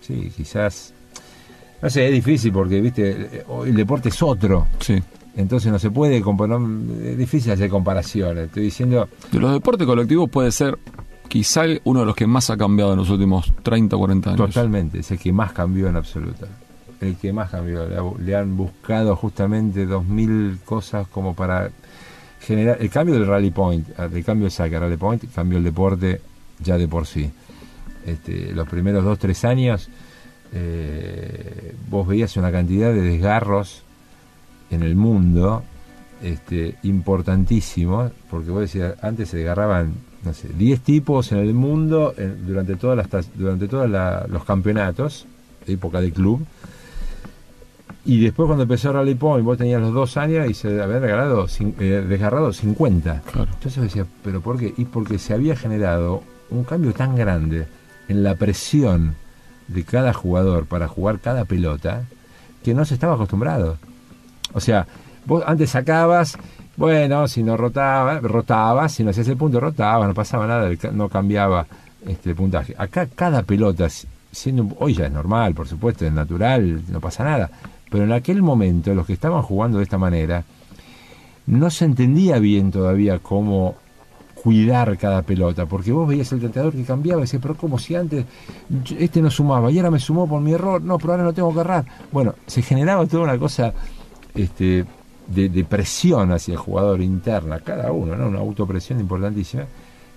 sí, 0.00 0.32
quizás, 0.34 0.94
no 1.82 1.90
sé, 1.90 2.06
es 2.06 2.12
difícil 2.12 2.52
porque, 2.52 2.80
viste, 2.80 3.44
el 3.66 3.74
deporte 3.74 4.08
es 4.08 4.22
otro. 4.22 4.66
Sí. 4.80 5.02
Entonces 5.36 5.70
no 5.70 5.78
se 5.78 5.90
puede 5.90 6.20
comparar, 6.20 6.60
es 7.04 7.16
difícil 7.16 7.52
hacer 7.52 7.70
comparaciones. 7.70 8.46
Estoy 8.46 8.64
diciendo... 8.64 9.08
De 9.30 9.38
los 9.38 9.52
deportes 9.52 9.86
colectivos 9.86 10.28
puede 10.28 10.50
ser 10.50 10.78
quizá 11.28 11.62
uno 11.84 12.00
de 12.00 12.06
los 12.06 12.16
que 12.16 12.26
más 12.26 12.50
ha 12.50 12.56
cambiado 12.56 12.92
en 12.92 12.98
los 12.98 13.10
últimos 13.10 13.52
30 13.62 13.96
o 13.96 13.98
40 14.00 14.30
años. 14.30 14.46
Totalmente, 14.48 14.98
es 14.98 15.10
el 15.12 15.18
que 15.18 15.32
más 15.32 15.52
cambió 15.52 15.88
en 15.88 15.96
absoluta. 15.96 16.46
El 17.00 17.16
que 17.16 17.32
más 17.32 17.50
cambió. 17.50 17.86
Le, 18.18 18.36
han 18.36 18.56
buscado 18.56 19.14
justamente 19.16 19.86
2.000 19.86 20.58
cosas 20.64 21.06
como 21.06 21.34
para 21.34 21.70
generar. 22.40 22.78
El 22.80 22.90
cambio 22.90 23.14
del 23.14 23.26
Rally 23.26 23.50
Point, 23.50 23.88
ah, 23.96 24.08
el 24.12 24.24
cambio 24.24 24.46
de 24.46 24.50
saque 24.50 24.78
Rally 24.78 24.96
Point, 24.96 25.24
cambió 25.32 25.58
el 25.58 25.64
deporte 25.64 26.20
ya 26.58 26.76
de 26.76 26.88
por 26.88 27.06
sí. 27.06 27.30
Este, 28.04 28.52
los 28.52 28.68
primeros 28.68 29.04
2-3 29.04 29.48
años, 29.48 29.88
eh, 30.52 31.74
vos 31.88 32.06
veías 32.06 32.36
una 32.36 32.50
cantidad 32.50 32.92
de 32.92 33.02
desgarros 33.02 33.84
en 34.70 34.82
el 34.82 34.94
mundo 34.96 35.62
este, 36.22 36.76
importantísimos, 36.82 38.12
porque 38.30 38.50
vos 38.50 38.60
decías, 38.60 38.94
antes 39.02 39.30
se 39.30 39.38
desgarraban 39.38 39.94
no 40.22 40.34
sé, 40.34 40.48
10 40.48 40.80
tipos 40.80 41.32
en 41.32 41.38
el 41.38 41.54
mundo 41.54 42.14
durante 42.46 42.76
todas 42.76 42.96
las 42.96 43.26
durante 43.34 43.68
todos 43.68 43.88
los 44.28 44.44
campeonatos, 44.44 45.26
época 45.66 46.00
de 46.00 46.12
club. 46.12 46.44
Y 48.04 48.20
después 48.20 48.46
cuando 48.46 48.62
empezó 48.62 48.92
Rally 48.92 49.14
Point, 49.14 49.44
vos 49.44 49.58
tenías 49.58 49.80
los 49.80 49.92
dos 49.92 50.16
años 50.16 50.48
y 50.48 50.54
se 50.54 50.80
habían 50.80 51.02
regalado, 51.02 51.46
eh, 51.78 52.04
desgarrado 52.08 52.52
50. 52.52 53.22
Entonces 53.34 53.82
decía, 53.82 54.06
¿pero 54.24 54.40
por 54.40 54.58
qué? 54.58 54.74
Y 54.76 54.86
porque 54.86 55.18
se 55.18 55.34
había 55.34 55.54
generado 55.54 56.22
un 56.50 56.64
cambio 56.64 56.92
tan 56.92 57.14
grande 57.14 57.66
en 58.08 58.22
la 58.22 58.34
presión 58.34 59.14
de 59.68 59.84
cada 59.84 60.12
jugador 60.12 60.66
para 60.66 60.88
jugar 60.88 61.20
cada 61.20 61.44
pelota 61.44 62.04
que 62.64 62.74
no 62.74 62.84
se 62.84 62.94
estaba 62.94 63.14
acostumbrado. 63.14 63.76
O 64.52 64.60
sea, 64.60 64.86
vos 65.26 65.42
antes 65.46 65.70
sacabas 65.70 66.36
bueno, 66.80 67.28
si 67.28 67.42
no 67.42 67.58
rotaba, 67.58 68.20
rotaba, 68.20 68.88
si 68.88 69.04
no 69.04 69.10
hacías 69.10 69.28
el 69.28 69.36
punto, 69.36 69.60
rotaba, 69.60 70.06
no 70.06 70.14
pasaba 70.14 70.46
nada, 70.46 70.70
no 70.92 71.10
cambiaba 71.10 71.66
este 72.06 72.34
puntaje. 72.34 72.74
Acá 72.78 73.06
cada 73.14 73.42
pelota, 73.42 73.86
siendo 74.32 74.66
hoy 74.78 74.94
ya 74.94 75.04
es 75.04 75.12
normal, 75.12 75.52
por 75.52 75.68
supuesto, 75.68 76.06
es 76.06 76.12
natural, 76.12 76.82
no 76.88 76.98
pasa 76.98 77.22
nada. 77.22 77.50
Pero 77.90 78.04
en 78.04 78.12
aquel 78.12 78.40
momento, 78.40 78.94
los 78.94 79.04
que 79.04 79.12
estaban 79.12 79.42
jugando 79.42 79.76
de 79.76 79.84
esta 79.84 79.98
manera, 79.98 80.42
no 81.46 81.68
se 81.68 81.84
entendía 81.84 82.38
bien 82.38 82.70
todavía 82.70 83.18
cómo 83.18 83.74
cuidar 84.42 84.96
cada 84.96 85.20
pelota, 85.20 85.66
porque 85.66 85.92
vos 85.92 86.08
veías 86.08 86.32
el 86.32 86.40
tentador 86.40 86.72
que 86.72 86.84
cambiaba 86.84 87.20
y 87.20 87.24
decías, 87.24 87.42
pero 87.42 87.56
como 87.56 87.78
si 87.78 87.94
antes 87.94 88.24
este 88.98 89.20
no 89.20 89.30
sumaba 89.30 89.70
y 89.70 89.76
ahora 89.76 89.90
me 89.90 89.98
sumó 89.98 90.26
por 90.26 90.40
mi 90.40 90.52
error, 90.52 90.80
no, 90.80 90.96
pero 90.96 91.12
ahora 91.12 91.24
no 91.24 91.34
tengo 91.34 91.52
que 91.52 91.60
errar. 91.60 91.84
Bueno, 92.10 92.36
se 92.46 92.62
generaba 92.62 93.04
toda 93.04 93.24
una 93.24 93.38
cosa 93.38 93.74
este, 94.34 94.84
de, 95.26 95.64
presión 95.64 96.32
hacia 96.32 96.52
el 96.52 96.58
jugador 96.58 97.00
interna, 97.00 97.60
cada 97.60 97.92
uno, 97.92 98.16
¿no? 98.16 98.28
una 98.28 98.40
autopresión 98.40 99.00
importantísima, 99.00 99.64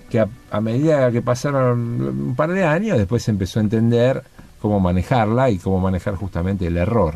que 0.10 0.20
a, 0.20 0.62
medida 0.62 1.12
que 1.12 1.22
pasaron 1.22 2.02
un 2.02 2.36
par 2.36 2.52
de 2.52 2.64
años, 2.64 2.98
después 2.98 3.24
se 3.24 3.32
empezó 3.32 3.60
a 3.60 3.64
entender 3.64 4.24
cómo 4.62 4.80
manejarla 4.80 5.50
y 5.50 5.58
cómo 5.58 5.80
manejar 5.80 6.16
justamente 6.16 6.68
el 6.68 6.78
error. 6.78 7.16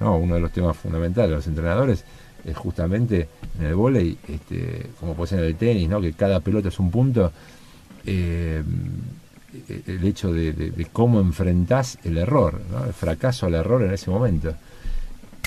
¿no? 0.00 0.16
Uno 0.16 0.34
de 0.34 0.40
los 0.40 0.52
temas 0.52 0.76
fundamentales 0.76 1.30
de 1.30 1.36
los 1.36 1.46
entrenadores 1.46 2.04
es 2.44 2.56
justamente 2.56 3.28
en 3.58 3.66
el 3.66 3.74
vóley, 3.74 4.18
este, 4.26 4.86
como 4.98 5.14
puede 5.14 5.28
ser 5.28 5.38
en 5.40 5.44
el 5.46 5.56
tenis, 5.56 5.88
¿no? 5.88 6.00
que 6.00 6.12
cada 6.12 6.40
pelota 6.40 6.68
es 6.68 6.78
un 6.78 6.90
punto, 6.90 7.32
eh, 8.06 8.62
el 9.86 10.04
hecho 10.04 10.32
de, 10.32 10.86
cómo 10.92 11.20
enfrentás 11.20 11.98
el 12.04 12.18
error, 12.18 12.60
el 12.86 12.92
fracaso 12.92 13.46
al 13.46 13.54
error 13.54 13.82
en 13.82 13.92
ese 13.92 14.10
momento. 14.10 14.54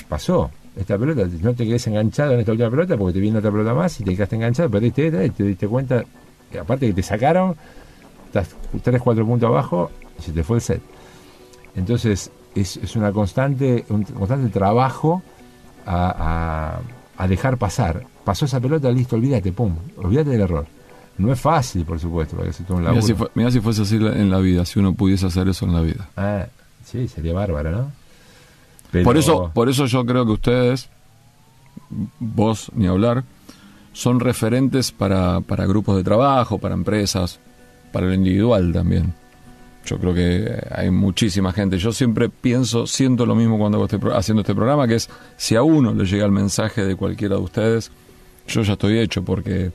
Pasó, 0.08 0.50
esta 0.76 0.98
pelota, 0.98 1.26
no 1.40 1.54
te 1.54 1.64
quedes 1.64 1.86
enganchado 1.86 2.32
en 2.32 2.40
esta 2.40 2.52
última 2.52 2.70
pelota 2.70 2.96
porque 2.96 3.14
te 3.14 3.20
viene 3.20 3.38
otra 3.38 3.50
pelota 3.50 3.74
más 3.74 4.00
y 4.00 4.04
te 4.04 4.14
quedaste 4.14 4.36
enganchado, 4.36 4.70
perdiste 4.70 5.06
esta 5.06 5.24
y 5.24 5.30
te 5.30 5.44
diste 5.44 5.68
cuenta 5.68 6.04
aparte 6.58 6.86
que 6.86 6.92
te 6.92 7.02
sacaron, 7.02 7.56
estás 8.26 8.50
3, 8.82 9.00
4 9.00 9.26
puntos 9.26 9.46
abajo 9.48 9.90
y 10.18 10.22
se 10.22 10.32
te 10.32 10.42
fue 10.42 10.56
el 10.56 10.62
set. 10.62 10.82
Entonces 11.76 12.30
es, 12.54 12.76
es 12.76 12.96
una 12.96 13.12
constante, 13.12 13.84
un 13.88 14.04
constante 14.04 14.48
trabajo 14.50 15.22
a, 15.86 16.80
a, 17.16 17.28
dejar 17.28 17.58
pasar. 17.58 18.04
Pasó 18.24 18.46
esa 18.46 18.60
pelota, 18.60 18.90
listo, 18.90 19.16
olvídate, 19.16 19.52
pum, 19.52 19.74
olvídate 19.96 20.30
del 20.30 20.40
error. 20.40 20.66
No 21.18 21.32
es 21.32 21.40
fácil, 21.40 21.84
por 21.84 22.00
supuesto, 22.00 22.36
porque 22.36 22.52
un 22.68 22.80
mira, 22.80 23.02
si 23.02 23.14
mira 23.34 23.50
si 23.50 23.60
fuese 23.60 23.82
así 23.82 23.96
en 23.96 24.30
la 24.30 24.38
vida, 24.38 24.64
si 24.64 24.80
uno 24.80 24.94
pudiese 24.94 25.26
hacer 25.26 25.48
eso 25.48 25.64
en 25.64 25.72
la 25.72 25.80
vida. 25.80 26.08
Ah, 26.16 26.46
sí, 26.84 27.06
sería 27.06 27.32
bárbaro, 27.32 27.70
¿no? 27.70 27.92
Por, 29.02 29.16
eso, 29.16 29.50
por 29.52 29.68
eso 29.68 29.86
yo 29.86 30.04
creo 30.04 30.24
que 30.24 30.32
ustedes, 30.32 30.88
vos 32.18 32.70
ni 32.74 32.86
hablar, 32.86 33.24
son 33.92 34.20
referentes 34.20 34.92
para, 34.92 35.40
para 35.40 35.66
grupos 35.66 35.96
de 35.96 36.04
trabajo, 36.04 36.58
para 36.58 36.74
empresas, 36.74 37.40
para 37.92 38.06
lo 38.06 38.14
individual 38.14 38.72
también. 38.72 39.14
Yo 39.86 39.98
creo 39.98 40.14
que 40.14 40.66
hay 40.70 40.90
muchísima 40.90 41.52
gente. 41.52 41.78
Yo 41.78 41.92
siempre 41.92 42.28
pienso, 42.28 42.86
siento 42.86 43.26
lo 43.26 43.34
mismo 43.34 43.58
cuando 43.58 43.84
estoy 43.84 44.00
haciendo 44.14 44.40
este 44.40 44.54
programa, 44.54 44.88
que 44.88 44.94
es 44.96 45.10
si 45.36 45.56
a 45.56 45.62
uno 45.62 45.92
le 45.92 46.04
llega 46.04 46.24
el 46.24 46.32
mensaje 46.32 46.84
de 46.84 46.96
cualquiera 46.96 47.36
de 47.36 47.42
ustedes, 47.42 47.90
yo 48.48 48.62
ya 48.62 48.74
estoy 48.74 48.98
hecho 48.98 49.22
porque 49.22 49.72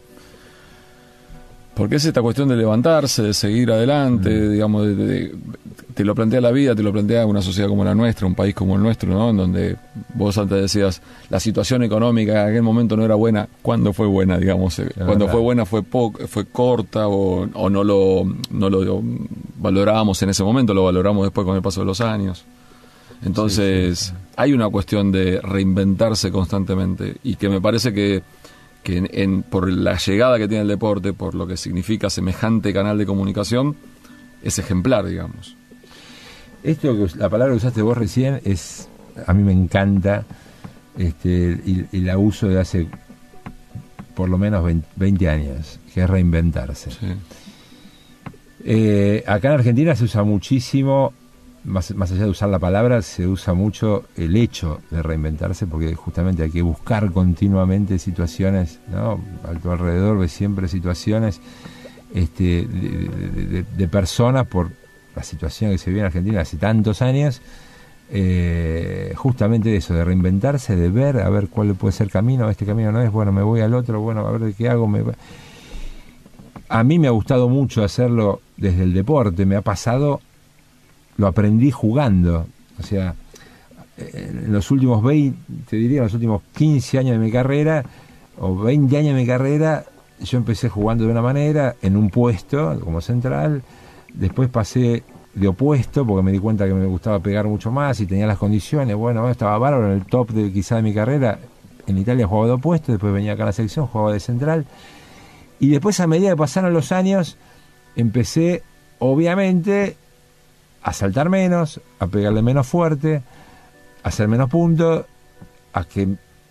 porque 1.80 1.96
es 1.96 2.04
esta 2.04 2.22
cuestión 2.22 2.50
de 2.50 2.58
levantarse, 2.58 3.24
de 3.24 3.34
seguir 3.34 3.72
adelante, 3.72 4.30
mm. 4.30 4.52
digamos, 4.52 4.86
de, 4.86 5.34
te 5.94 6.04
lo 6.04 6.14
plantea 6.14 6.42
la 6.42 6.52
vida, 6.52 6.76
te 6.76 6.84
lo 6.84 6.92
plantea 6.92 7.26
una 7.26 7.42
sociedad 7.42 7.70
como 7.70 7.86
la 7.86 7.96
nuestra, 7.96 8.28
un 8.28 8.36
país 8.36 8.54
como 8.54 8.76
el 8.76 8.82
nuestro, 8.82 9.10
¿no? 9.14 9.30
En 9.30 9.38
donde 9.38 9.78
vos 10.14 10.38
antes 10.38 10.62
decías, 10.62 11.02
la 11.30 11.40
situación 11.40 11.82
económica 11.84 12.44
en 12.44 12.50
aquel 12.50 12.64
momento 12.64 12.98
no 12.98 13.06
era 13.06 13.16
buena. 13.16 13.48
¿Cuándo 13.62 13.94
fue 13.94 14.08
buena, 14.08 14.38
digamos? 14.38 14.78
Eh, 14.80 14.90
cuando 15.06 15.30
fue 15.30 15.40
buena 15.40 15.66
fue 15.66 15.82
fue 15.84 16.46
corta 16.48 17.08
o, 17.08 17.48
no, 17.70 17.84
lo, 17.86 18.26
no 18.52 18.70
lo 18.70 19.02
valorábamos 19.58 20.22
en 20.22 20.32
ese 20.32 20.44
momento, 20.44 20.74
lo 20.74 20.84
valoramos 20.84 21.28
después 21.28 21.46
con 21.46 21.56
el 21.56 21.62
paso 21.62 21.80
de 21.80 21.86
los 21.86 22.02
años. 22.02 22.44
Entonces, 23.24 24.14
hay 24.36 24.52
una 24.52 24.70
cuestión 24.70 25.14
de 25.14 25.40
reinventarse 25.40 26.30
constantemente 26.30 27.16
y 27.24 27.36
que 27.36 27.48
me 27.48 27.62
parece 27.62 27.94
que 27.94 28.22
que 28.84 29.10
en, 29.12 29.44
por 29.44 29.72
la 29.72 29.98
llegada 29.98 30.38
que 30.38 30.48
tiene 30.48 30.64
el 30.64 30.68
deporte, 30.68 31.14
por 31.14 31.36
lo 31.36 31.48
que 31.48 31.58
significa 31.58 32.10
semejante 32.10 32.74
canal 32.74 32.98
de 32.98 33.06
comunicación, 33.06 33.76
es 34.44 34.58
ejemplar, 34.60 35.06
digamos. 35.06 35.56
Esto 36.64 36.96
que 36.96 37.18
la 37.18 37.30
palabra 37.30 37.54
que 37.54 37.58
usaste 37.58 37.82
vos 37.82 37.98
recién 37.98 38.42
es 38.44 38.90
a 39.26 39.34
mí 39.34 39.44
me 39.44 39.52
encanta 39.52 40.26
este, 40.98 41.60
y, 41.66 42.00
la 42.00 42.18
uso 42.18 42.48
de 42.48 42.60
hace 42.60 42.88
por 44.16 44.30
lo 44.30 44.38
menos 44.38 44.66
20, 44.96 45.30
años, 45.30 45.80
que 45.94 46.02
es 46.02 46.10
reinventarse. 46.10 46.90
Eh, 48.66 49.24
acá 49.26 49.48
en 49.50 49.54
Argentina 49.54 49.96
se 49.96 50.04
usa 50.04 50.24
muchísimo 50.24 51.14
más, 51.70 51.92
allá 51.92 52.24
de 52.24 52.30
usar 52.30 52.50
la 52.50 52.60
palabra, 52.60 53.02
se 53.02 53.28
usa 53.28 53.54
mucho 53.54 54.06
el 54.18 54.36
hecho 54.36 54.82
de 54.90 55.04
reinventarse, 55.04 55.68
porque 55.68 55.94
justamente 55.96 56.44
hay 56.44 56.50
que 56.50 56.62
buscar 56.62 57.12
continuamente 57.12 58.00
situaciones, 58.00 58.80
¿no? 58.92 59.20
A 59.44 59.54
tu 59.54 59.72
alrededor 59.72 60.18
ves 60.18 60.32
siempre 60.32 60.68
situaciones 60.68 61.40
este, 62.14 62.66
de, 62.66 63.88
personas 63.88 64.48
por 64.48 64.72
la 65.16 65.24
situación 65.24 65.72
que 65.72 65.78
se 65.78 65.92
vive 65.92 66.00
en 66.02 66.06
Argentina 66.08 66.42
hace 66.42 66.58
tantos 66.58 67.02
años, 67.02 67.42
eh, 68.12 69.14
justamente 69.16 69.76
eso, 69.76 69.94
de 69.94 70.04
reinventarse, 70.04 70.76
de 70.76 70.90
ver, 70.90 71.20
a 71.22 71.30
ver 71.30 71.50
cuál 71.50 71.76
puede 71.76 71.92
ser 71.92 72.08
el 72.08 72.12
camino, 72.12 72.50
este 72.50 72.66
camino 72.66 72.92
no 72.92 73.02
es, 73.02 73.12
bueno, 73.12 73.32
me 73.32 73.44
voy 73.44 73.62
al 73.62 73.76
otro, 73.76 74.02
bueno, 74.02 74.26
a 74.26 74.32
ver 74.32 74.54
qué 74.56 74.70
hago. 74.70 74.88
Me... 74.88 75.04
A 76.68 76.84
mí 76.84 76.98
me 77.00 77.08
ha 77.08 77.12
gustado 77.12 77.48
mucho 77.48 77.84
hacerlo 77.84 78.42
desde 78.58 78.84
el 78.84 78.94
deporte, 78.94 79.46
me 79.46 79.56
ha 79.56 79.62
pasado 79.62 80.22
lo 81.20 81.28
aprendí 81.28 81.70
jugando. 81.70 82.48
O 82.80 82.84
sea, 82.84 83.14
en 83.98 84.54
los 84.54 84.72
últimos 84.72 85.04
20, 85.04 85.38
te 85.70 85.76
diría, 85.76 85.98
en 85.98 86.06
los 86.06 86.14
últimos 86.14 86.42
15 86.56 86.98
años 86.98 87.12
de 87.12 87.20
mi 87.20 87.30
carrera, 87.30 87.84
o 88.40 88.56
20 88.56 88.98
años 88.98 89.14
de 89.14 89.22
mi 89.22 89.28
carrera, 89.28 89.84
yo 90.22 90.38
empecé 90.38 90.70
jugando 90.70 91.04
de 91.04 91.12
una 91.12 91.22
manera, 91.22 91.76
en 91.82 91.98
un 91.98 92.10
puesto, 92.10 92.80
como 92.80 93.02
central, 93.02 93.62
después 94.14 94.50
pasé 94.50 95.04
de 95.34 95.48
opuesto, 95.50 96.08
porque 96.08 96.24
me 96.24 96.32
di 96.32 96.40
cuenta 96.40 96.66
que 96.66 96.74
me 96.74 96.86
gustaba 96.86 97.20
pegar 97.20 97.46
mucho 97.48 97.70
más 97.70 98.00
y 98.00 98.06
tenía 98.06 98.26
las 98.26 98.38
condiciones, 98.38 98.96
bueno, 98.96 99.30
estaba 99.30 99.58
bárbaro 99.58 99.88
en 99.88 100.00
el 100.00 100.06
top 100.06 100.32
de 100.32 100.54
quizá 100.54 100.78
de 100.78 100.84
mi 100.84 100.94
carrera, 100.94 101.38
en 101.86 101.98
Italia 101.98 102.28
jugaba 102.28 102.48
de 102.48 102.54
opuesto, 102.54 102.94
después 102.94 103.14
venía 103.14 103.34
acá 103.34 103.44
a 103.44 103.48
la 103.48 103.52
selección, 103.52 103.88
jugaba 103.88 104.14
de 104.14 104.22
central, 104.22 104.66
y 105.60 105.68
después 105.68 106.00
a 106.00 106.08
medida 106.08 106.30
que 106.30 106.38
pasaron 106.38 106.74
los 106.74 106.94
años, 106.94 107.38
empecé, 107.98 108.64
obviamente, 109.00 109.98
a 110.82 110.94
saltar 110.94 111.30
menos, 111.30 111.82
a 112.00 112.08
pegarle 112.08 112.42
menos 112.42 112.68
fuerte, 112.68 113.22
a 114.04 114.08
hacer 114.08 114.28
menos 114.28 114.50
puntos, 114.50 115.06
a 115.74 115.84
que 115.84 116.08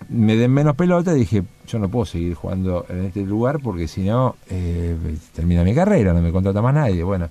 me 0.09 0.37
den 0.37 0.53
menos 0.53 0.77
pelota. 0.77 1.13
Dije, 1.13 1.45
yo 1.67 1.79
no 1.79 1.89
puedo 1.89 2.07
seguir 2.07 2.35
jugando 2.35 2.87
en 2.89 3.07
este 3.07 3.23
lugar 3.23 3.61
porque 3.63 3.89
si 3.89 4.03
no, 4.03 4.37
eh, 4.49 4.97
termina 5.35 5.65
mi 5.65 5.75
carrera, 5.75 6.13
no 6.13 6.21
me 6.21 6.33
contrata 6.33 6.63
más 6.63 6.75
nadie. 6.75 7.03
Bueno, 7.03 7.29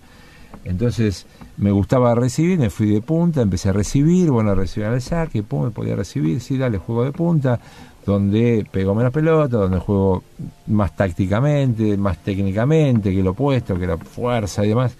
entonces 0.63 1.25
me 1.57 1.71
gustaba 1.71 2.13
recibir, 2.15 2.59
me 2.59 2.69
fui 2.69 2.87
de 2.87 3.01
punta, 3.01 3.41
empecé 3.41 3.69
a 3.69 3.73
recibir, 3.73 4.29
bueno, 4.31 4.53
recibir 4.53 4.87
al 4.87 5.01
saque, 5.01 5.43
pum, 5.43 5.65
me 5.65 5.71
podía 5.71 5.95
recibir, 5.95 6.41
sí, 6.41 6.57
dale, 6.57 6.77
juego 6.77 7.03
de 7.03 7.11
punta, 7.11 7.59
donde 8.05 8.65
pego 8.71 8.95
menos 8.95 9.11
pelota, 9.11 9.57
donde 9.57 9.79
juego 9.79 10.23
más 10.67 10.95
tácticamente, 10.95 11.97
más 11.97 12.23
técnicamente 12.23 13.13
que 13.13 13.23
lo 13.23 13.31
opuesto, 13.31 13.77
que 13.77 13.87
la 13.87 13.97
fuerza 13.97 14.65
y 14.65 14.69
demás. 14.69 14.95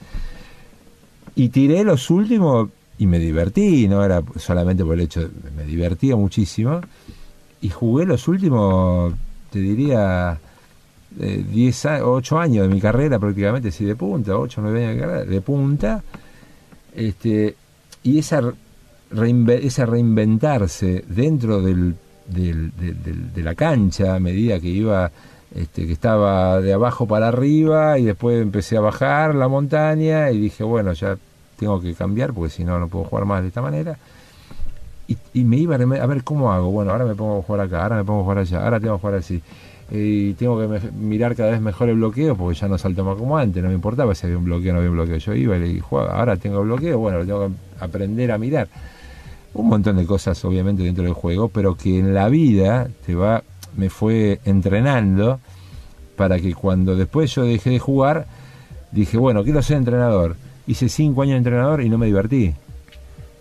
Y 1.38 1.49
tiré 1.49 1.83
los 1.83 2.09
últimos 2.09 2.69
y 2.97 3.05
me 3.05 3.19
divertí, 3.19 3.88
no 3.88 4.03
era 4.03 4.23
solamente 4.38 4.83
por 4.83 4.95
el 4.95 5.01
hecho, 5.01 5.29
me 5.55 5.65
divertía 5.65 6.15
muchísimo. 6.15 6.81
Y 7.61 7.69
jugué 7.69 8.07
los 8.07 8.27
últimos, 8.27 9.13
te 9.51 9.59
diría, 9.59 10.39
10, 11.11 11.85
eh, 11.85 12.01
8 12.01 12.39
años 12.39 12.67
de 12.67 12.73
mi 12.73 12.81
carrera 12.81 13.19
prácticamente, 13.19 13.69
sí, 13.69 13.85
de 13.85 13.95
punta, 13.95 14.35
8, 14.35 14.61
9 14.63 14.83
años 14.83 14.95
de 14.95 15.01
carrera, 15.01 15.25
de 15.25 15.41
punta. 15.41 16.03
Este, 16.95 17.55
y 18.01 18.17
esa, 18.17 18.41
esa 19.61 19.85
reinventarse 19.85 21.05
dentro 21.07 21.61
del, 21.61 21.95
del, 22.25 22.71
de 23.31 23.43
la 23.43 23.53
cancha 23.53 24.15
a 24.15 24.19
medida 24.19 24.59
que 24.59 24.69
iba 24.69 25.11
este, 25.53 25.88
que 25.88 25.93
estaba 25.93 26.59
de 26.61 26.73
abajo 26.73 27.07
para 27.07 27.29
arriba 27.29 27.97
y 27.99 28.05
después 28.05 28.41
empecé 28.41 28.75
a 28.77 28.81
bajar 28.81 29.33
la 29.33 29.47
montaña 29.47 30.29
y 30.31 30.39
dije, 30.39 30.63
bueno, 30.63 30.93
ya 30.93 31.17
tengo 31.58 31.82
que 31.82 31.93
cambiar 31.93 32.34
porque 32.34 32.49
si 32.49 32.64
no, 32.64 32.80
no 32.80 32.88
puedo 32.88 33.05
jugar 33.05 33.26
más 33.26 33.41
de 33.41 33.49
esta 33.49 33.62
manera. 33.62 33.97
Y, 35.34 35.43
me 35.45 35.58
iba 35.58 35.76
a 35.76 36.05
ver 36.05 36.24
cómo 36.24 36.51
hago. 36.51 36.70
Bueno, 36.70 36.91
ahora 36.91 37.05
me 37.05 37.16
pongo 37.16 37.39
a 37.39 37.41
jugar 37.41 37.62
acá, 37.62 37.84
ahora 37.84 37.95
me 37.95 38.03
pongo 38.03 38.22
a 38.22 38.24
jugar 38.24 38.38
allá, 38.39 38.64
ahora 38.64 38.80
tengo 38.80 38.95
que 38.95 39.01
jugar 39.01 39.16
así. 39.16 39.41
Y 39.89 40.34
tengo 40.34 40.60
que 40.60 40.91
mirar 40.91 41.34
cada 41.36 41.51
vez 41.51 41.62
mejor 41.62 41.88
el 41.88 41.95
bloqueo 41.95 42.36
porque 42.36 42.60
ya 42.60 42.68
no 42.68 42.78
salto 42.78 43.05
más 43.05 43.18
como 43.18 43.38
antes, 43.38 43.64
no 43.64 43.70
me 43.70 43.76
importaba 43.76 44.14
si 44.14 44.26
había 44.26 44.38
un 44.38 44.43
bloqueo 44.43 44.72
o 44.72 44.74
no 44.74 44.80
había 44.80 44.89
un 44.89 44.97
bloqueo. 44.97 45.18
Yo 45.18 45.34
iba 45.34 45.58
y 45.58 45.80
jugaba, 45.80 46.20
ahora 46.20 46.36
tengo 46.36 46.62
bloqueo, 46.62 46.99
bueno, 46.99 47.20
tengo 47.20 47.47
que 47.47 47.53
aprender 47.80 48.32
a 48.32 48.38
mirar. 48.38 48.68
Un 49.53 49.70
montón 49.70 49.95
de 49.95 50.05
cosas, 50.05 50.43
obviamente, 50.43 50.84
dentro 50.84 51.05
del 51.05 51.14
juego, 51.14 51.47
pero 51.47 51.76
que 51.76 51.99
en 51.99 52.14
la 52.14 52.28
vida 52.28 52.89
te 53.05 53.16
va 53.16 53.43
me 53.78 53.89
fue 53.89 54.41
entrenando 54.43 55.39
para 56.18 56.39
que 56.39 56.53
cuando 56.53 56.95
después 56.95 57.34
yo 57.34 57.43
dejé 57.43 57.70
de 57.70 57.80
jugar, 57.80 58.26
dije, 58.91 59.18
bueno, 59.18 59.43
quiero 59.43 59.62
ser 59.62 59.78
entrenador. 59.78 60.36
Hice 60.68 60.89
cinco 60.89 61.22
años 61.22 61.34
de 61.34 61.38
entrenador 61.38 61.82
y 61.82 61.89
no 61.89 61.97
me 61.97 62.05
divertí. 62.05 62.53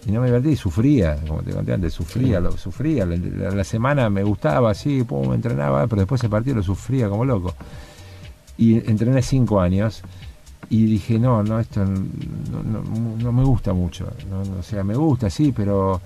Y 0.07 0.13
no 0.13 0.21
me 0.21 0.29
divertí, 0.29 0.55
sufría, 0.55 1.17
como 1.27 1.43
te 1.43 1.53
conté 1.53 1.73
antes, 1.73 1.93
sufría, 1.93 2.39
lo 2.39 2.53
sufría. 2.53 3.05
La, 3.05 3.65
semana 3.65 4.09
me 4.09 4.23
gustaba, 4.23 4.71
así, 4.71 5.05
me 5.11 5.35
entrenaba, 5.35 5.87
pero 5.89 6.03
después 6.03 6.23
el 6.23 6.31
partido 6.31 6.57
lo 6.57 6.63
sufría 6.63 7.09
como 7.09 7.25
loco. 7.25 7.55
Y 8.57 8.77
entrené 8.89 9.21
cinco 9.23 9.61
años 9.61 10.03
y 10.71 10.85
dije, 10.85 11.19
no, 11.19 11.43
no, 11.43 11.59
esto 11.59 11.85
no, 11.85 13.33
me 13.33 13.45
gusta 13.45 13.73
mucho. 13.73 14.09
o 14.59 14.63
sea, 14.63 14.85
me 14.85 14.95
gusta, 14.95 15.29
sí, 15.29 15.53
pero 15.55 16.01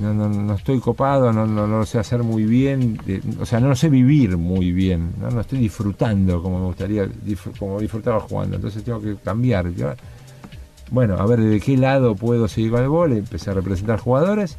no, 0.00 0.12
no, 0.12 0.28
no 0.28 0.54
estoy 0.54 0.78
copado, 0.80 1.32
no, 1.32 1.46
no, 1.46 1.66
lo 1.66 1.86
sé 1.86 1.98
hacer 1.98 2.22
muy 2.22 2.44
bien, 2.44 2.98
o 3.40 3.46
sea, 3.46 3.60
no 3.60 3.68
lo 3.68 3.76
sé 3.76 3.88
vivir 3.88 4.36
muy 4.36 4.72
bien, 4.72 5.12
no, 5.20 5.30
no 5.30 5.40
estoy 5.40 5.60
disfrutando 5.60 6.42
como 6.42 6.58
me 6.58 6.66
gustaría, 6.66 7.08
como 7.58 7.80
disfrutaba 7.80 8.20
jugando, 8.20 8.56
entonces 8.56 8.82
tengo 8.84 9.00
que 9.00 9.16
cambiar. 9.16 9.66
Bueno, 10.90 11.16
a 11.16 11.26
ver 11.26 11.40
de 11.40 11.60
qué 11.60 11.76
lado 11.76 12.14
puedo 12.14 12.48
seguir 12.48 12.70
con 12.70 12.82
el 12.82 12.88
bol, 12.88 13.12
empecé 13.12 13.50
a 13.50 13.54
representar 13.54 13.98
jugadores 13.98 14.56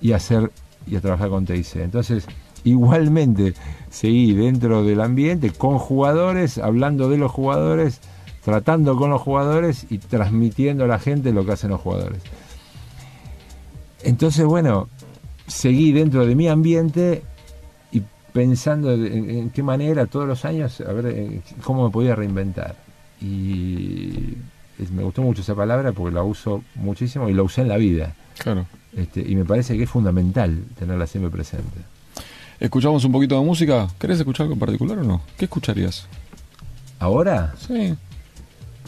y 0.00 0.12
a 0.12 0.16
hacer 0.16 0.50
y 0.86 0.96
a 0.96 1.00
trabajar 1.00 1.28
con 1.28 1.44
TIC. 1.44 1.76
Entonces, 1.76 2.26
igualmente 2.64 3.54
seguí 3.90 4.34
dentro 4.34 4.82
del 4.84 5.00
ambiente 5.00 5.50
con 5.50 5.78
jugadores, 5.78 6.58
hablando 6.58 7.08
de 7.08 7.18
los 7.18 7.30
jugadores, 7.30 8.00
tratando 8.44 8.96
con 8.96 9.10
los 9.10 9.20
jugadores 9.20 9.86
y 9.90 9.98
transmitiendo 9.98 10.84
a 10.84 10.88
la 10.88 10.98
gente 10.98 11.32
lo 11.32 11.44
que 11.44 11.52
hacen 11.52 11.70
los 11.70 11.80
jugadores. 11.80 12.22
Entonces, 14.02 14.44
bueno, 14.46 14.88
seguí 15.46 15.92
dentro 15.92 16.24
de 16.24 16.34
mi 16.34 16.48
ambiente, 16.48 17.22
y, 17.92 18.02
pensando 18.32 18.92
en, 18.92 19.50
qué 19.50 19.62
manera 19.62 20.06
todos 20.06 20.26
los 20.26 20.44
años, 20.44 20.80
a 20.80 20.92
ver 20.92 21.42
cómo 21.62 21.84
me 21.84 21.90
podía 21.90 22.14
reinventar. 22.14 22.76
Y 23.20 24.36
me 24.92 25.02
gustó 25.02 25.22
mucho 25.22 25.42
esa 25.42 25.54
palabra 25.54 25.92
porque 25.92 26.14
la 26.14 26.22
uso 26.22 26.62
muchísimo 26.74 27.28
y 27.28 27.34
la 27.34 27.42
usé 27.42 27.62
en 27.62 27.68
la 27.68 27.76
vida. 27.76 28.14
Claro. 28.38 28.66
Este, 28.96 29.20
y 29.20 29.36
me 29.36 29.44
parece 29.44 29.76
que 29.76 29.84
es 29.84 29.90
fundamental 29.90 30.64
tenerla 30.78 31.06
siempre 31.06 31.30
presente. 31.30 31.80
¿Escuchamos 32.60 33.04
un 33.04 33.12
poquito 33.12 33.38
de 33.38 33.44
música? 33.44 33.88
¿Querés 33.98 34.18
escuchar 34.18 34.44
algo 34.44 34.54
en 34.54 34.60
particular 34.60 34.98
o 34.98 35.04
no? 35.04 35.22
¿Qué 35.36 35.44
escucharías? 35.44 36.06
¿Ahora? 36.98 37.54
Sí. 37.58 37.94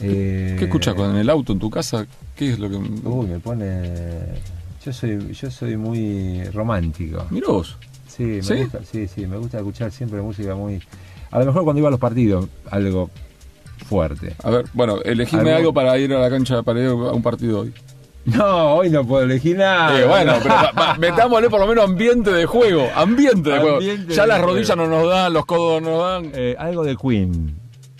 Eh... 0.01 0.57
¿Qué 0.59 0.65
escuchas 0.65 0.97
en 0.97 1.17
el 1.17 1.31
auto, 1.31 1.53
en 1.53 1.59
tu 1.59 1.71
casa? 1.71 2.07
¿Qué 2.35 2.53
es 2.53 2.59
lo 2.59 2.69
que...? 2.69 2.77
Uy, 2.77 3.27
me 3.27 3.39
pone... 3.39 3.81
Yo 4.85 4.93
soy, 4.93 5.33
yo 5.33 5.51
soy 5.51 5.77
muy 5.77 6.43
romántico. 6.53 7.27
Mirá 7.31 7.49
vos. 7.49 7.77
Sí, 8.09 8.25
me 8.25 8.43
¿Sí? 8.43 8.55
Gusta, 8.55 8.81
sí, 8.91 9.07
sí, 9.07 9.27
me 9.27 9.37
gusta 9.37 9.59
escuchar 9.59 9.93
siempre 9.93 10.21
música 10.21 10.55
muy... 10.55 10.81
A 11.31 11.39
lo 11.39 11.47
mejor 11.47 11.65
cuando 11.65 11.79
iba 11.79 11.89
a 11.89 11.91
los 11.93 12.01
partidos, 12.01 12.49
algo 12.71 13.11
fuerte. 13.85 14.35
A 14.43 14.51
ver, 14.51 14.67
bueno, 14.73 15.01
elegime 15.05 15.53
algo, 15.53 15.73
para 15.73 15.99
ir 15.99 16.13
a 16.15 16.21
la 16.21 16.31
cancha, 16.31 16.63
para 16.63 16.81
ir 16.81 16.87
a 16.87 16.95
un 16.95 17.23
partido 17.23 17.61
hoy. 17.61 17.73
No, 18.25 18.75
hoy 18.75 18.91
no 18.91 19.05
puedo 19.07 19.25
elegir 19.25 19.57
nada. 19.57 19.99
Eh, 19.99 20.07
bueno, 20.07 20.35
pero 20.43 20.55
metámosle 20.99 21.49
por 21.49 21.61
lo 21.61 21.67
menos 21.67 21.85
ambiente 21.85 22.31
de 22.31 22.47
juego. 22.47 22.87
Ambiente 22.95 23.51
de 23.51 23.59
juego. 23.59 23.81
ya 24.09 24.27
las 24.27 24.41
rodillas 24.41 24.77
no 24.77 24.87
nos 24.87 25.09
dan, 25.09 25.33
los 25.33 25.47
codos 25.47 25.83
no 25.83 25.91
nos 25.91 26.03
dan. 26.03 26.33
Eh, 26.35 26.55
algo 26.59 26.85
de 26.85 26.97
Queen. 26.97 27.57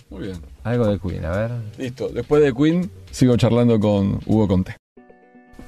Muy 0.09 0.23
bien. 0.23 0.37
Algo 0.63 0.85
de 0.85 0.99
Queen, 0.99 1.25
a 1.25 1.31
ver. 1.31 1.51
Listo. 1.77 2.09
Después 2.09 2.43
de 2.43 2.53
Queen, 2.53 2.91
sigo 3.09 3.35
charlando 3.35 3.79
con 3.79 4.19
Hugo 4.25 4.47
Conte. 4.47 4.75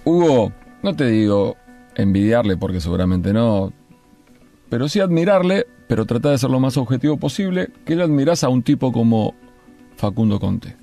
Hugo, 0.06 0.52
no 0.84 0.96
te 0.96 1.08
digo 1.08 1.56
envidiarle 1.96 2.58
porque 2.58 2.80
seguramente 2.80 3.34
no, 3.34 3.72
pero 4.70 4.90
sí 4.90 5.00
admirarle, 5.00 5.66
pero 5.88 6.06
tratar 6.06 6.32
de 6.32 6.38
ser 6.38 6.50
lo 6.50 6.60
más 6.60 6.78
objetivo 6.78 7.18
posible, 7.18 7.70
que 7.86 7.96
le 7.96 8.04
admiras 8.04 8.44
a 8.44 8.50
un 8.50 8.64
tipo 8.64 8.92
como 8.92 9.36
Facundo 9.98 10.40
Conte. 10.40 10.76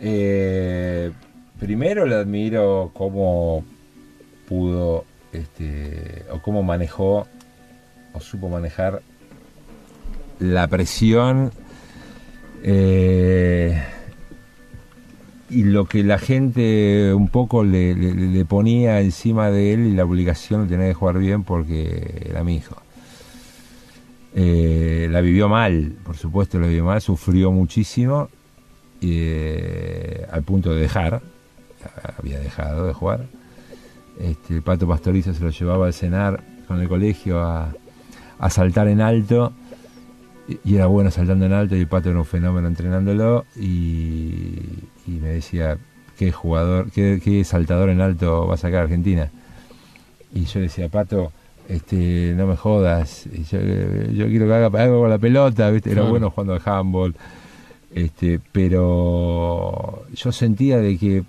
Eh, 0.00 1.12
primero 1.60 2.06
le 2.06 2.16
admiro 2.16 2.90
cómo 2.92 3.64
pudo, 4.48 5.04
este, 5.32 6.24
o 6.30 6.40
cómo 6.42 6.62
manejó, 6.62 7.26
o 8.12 8.20
supo 8.20 8.48
manejar 8.48 9.02
la 10.40 10.66
presión 10.66 11.52
eh, 12.64 13.80
y 15.50 15.64
lo 15.64 15.84
que 15.86 16.02
la 16.02 16.18
gente 16.18 17.14
un 17.14 17.28
poco 17.28 17.62
le, 17.62 18.44
ponía 18.46 19.00
encima 19.00 19.50
de 19.50 19.74
él 19.74 19.86
y 19.86 19.94
la 19.94 20.04
obligación 20.04 20.62
de 20.62 20.68
tener 20.74 20.88
que 20.88 20.94
jugar 20.94 21.18
bien 21.18 21.44
porque 21.44 22.26
era 22.28 22.42
mi 22.42 22.56
hijo. 22.56 22.81
Eh, 24.34 25.08
la 25.10 25.20
vivió 25.20 25.48
mal, 25.48 25.94
por 26.04 26.16
supuesto, 26.16 26.58
la 26.58 26.66
vivió 26.66 26.84
mal, 26.84 27.00
sufrió 27.00 27.52
muchísimo 27.52 28.30
eh, 29.02 30.26
al 30.30 30.42
punto 30.42 30.72
de 30.74 30.80
dejar, 30.80 31.20
había 32.18 32.38
dejado 32.38 32.86
de 32.86 32.92
jugar. 32.92 33.26
Este, 34.18 34.54
el 34.54 34.62
Pato 34.62 34.86
Pastoriza 34.86 35.34
se 35.34 35.42
lo 35.42 35.50
llevaba 35.50 35.86
al 35.86 35.92
cenar 35.92 36.42
con 36.68 36.80
el 36.80 36.88
colegio 36.88 37.40
a, 37.40 37.72
saltar 38.50 38.88
en 38.88 39.00
alto 39.00 39.52
y, 40.64 40.74
era 40.74 40.86
bueno 40.86 41.10
saltando 41.10 41.46
en 41.46 41.52
alto 41.52 41.76
y 41.76 41.80
el 41.80 41.86
Pato 41.86 42.10
era 42.10 42.18
un 42.18 42.24
fenómeno 42.24 42.68
entrenándolo 42.68 43.44
y, 43.56 44.58
me 45.06 45.28
decía, 45.28 45.78
¿qué 46.16 46.32
jugador, 46.32 46.90
qué, 46.90 47.42
saltador 47.44 47.90
en 47.90 48.00
alto 48.00 48.46
va 48.46 48.54
a 48.54 48.58
sacar 48.58 48.82
Argentina? 48.82 49.30
Y 50.32 50.44
yo 50.44 50.60
decía, 50.60 50.88
Pato, 50.88 51.32
este, 51.68 52.34
no 52.36 52.46
me 52.46 52.56
jodas, 52.56 53.24
yo, 53.50 53.58
quiero 54.26 54.46
que 54.46 54.54
haga 54.54 54.82
algo 54.82 55.00
con 55.00 55.10
la 55.10 55.18
pelota, 55.18 55.68
era 55.68 56.02
bueno 56.02 56.30
jugando 56.30 56.54
al 56.54 56.62
handball. 56.64 57.14
Este, 57.94 58.40
pero 58.52 60.04
yo 60.14 60.32
sentía 60.32 60.78
de 60.78 60.96
que 60.96 61.24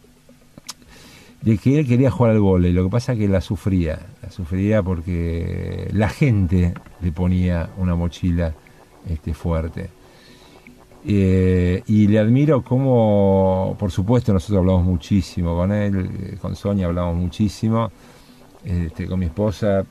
de 1.42 1.58
que 1.58 1.78
él 1.78 1.86
quería 1.86 2.10
jugar 2.10 2.32
al 2.32 2.40
vole, 2.40 2.72
lo 2.72 2.86
que 2.86 2.90
pasa 2.90 3.14
es 3.14 3.20
que 3.20 3.28
la 3.28 3.42
sufría, 3.42 4.00
la 4.22 4.32
sufría 4.32 4.82
porque 4.82 5.90
la 5.92 6.08
gente 6.08 6.74
le 7.02 7.12
ponía 7.12 7.70
una 7.78 7.96
mochila 7.96 8.54
este, 9.10 9.34
fuerte. 9.34 9.90
Eh, 11.06 11.84
y 11.86 12.08
le 12.08 12.20
admiro 12.20 12.64
como, 12.64 13.76
por 13.78 13.92
supuesto, 13.92 14.32
nosotros 14.32 14.60
hablamos 14.60 14.86
muchísimo 14.86 15.54
con 15.54 15.74
él, 15.74 16.38
con 16.42 16.56
Sonia 16.56 16.86
hablamos 16.86 17.18
muchísimo, 17.18 17.92
este, 18.64 19.06
con 19.06 19.20
mi 19.20 19.26
esposa 19.26 19.86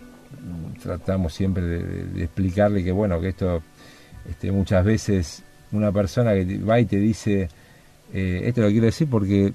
tratamos 0.83 1.35
siempre 1.35 1.63
de, 1.63 2.25
explicarle 2.25 2.83
que 2.83 2.93
bueno, 2.93 3.21
que 3.21 3.29
esto 3.29 3.63
este, 4.29 4.53
muchas 4.53 4.85
veces 4.85 5.43
una 5.73 5.93
persona 5.93 6.35
que 6.35 6.59
va 6.59 6.81
y 6.81 6.87
te 6.87 6.97
dice, 6.97 7.49
eh, 8.13 8.43
esto 8.45 8.61
lo 8.61 8.69
quiero 8.69 8.87
decir 8.87 9.09
porque 9.09 9.53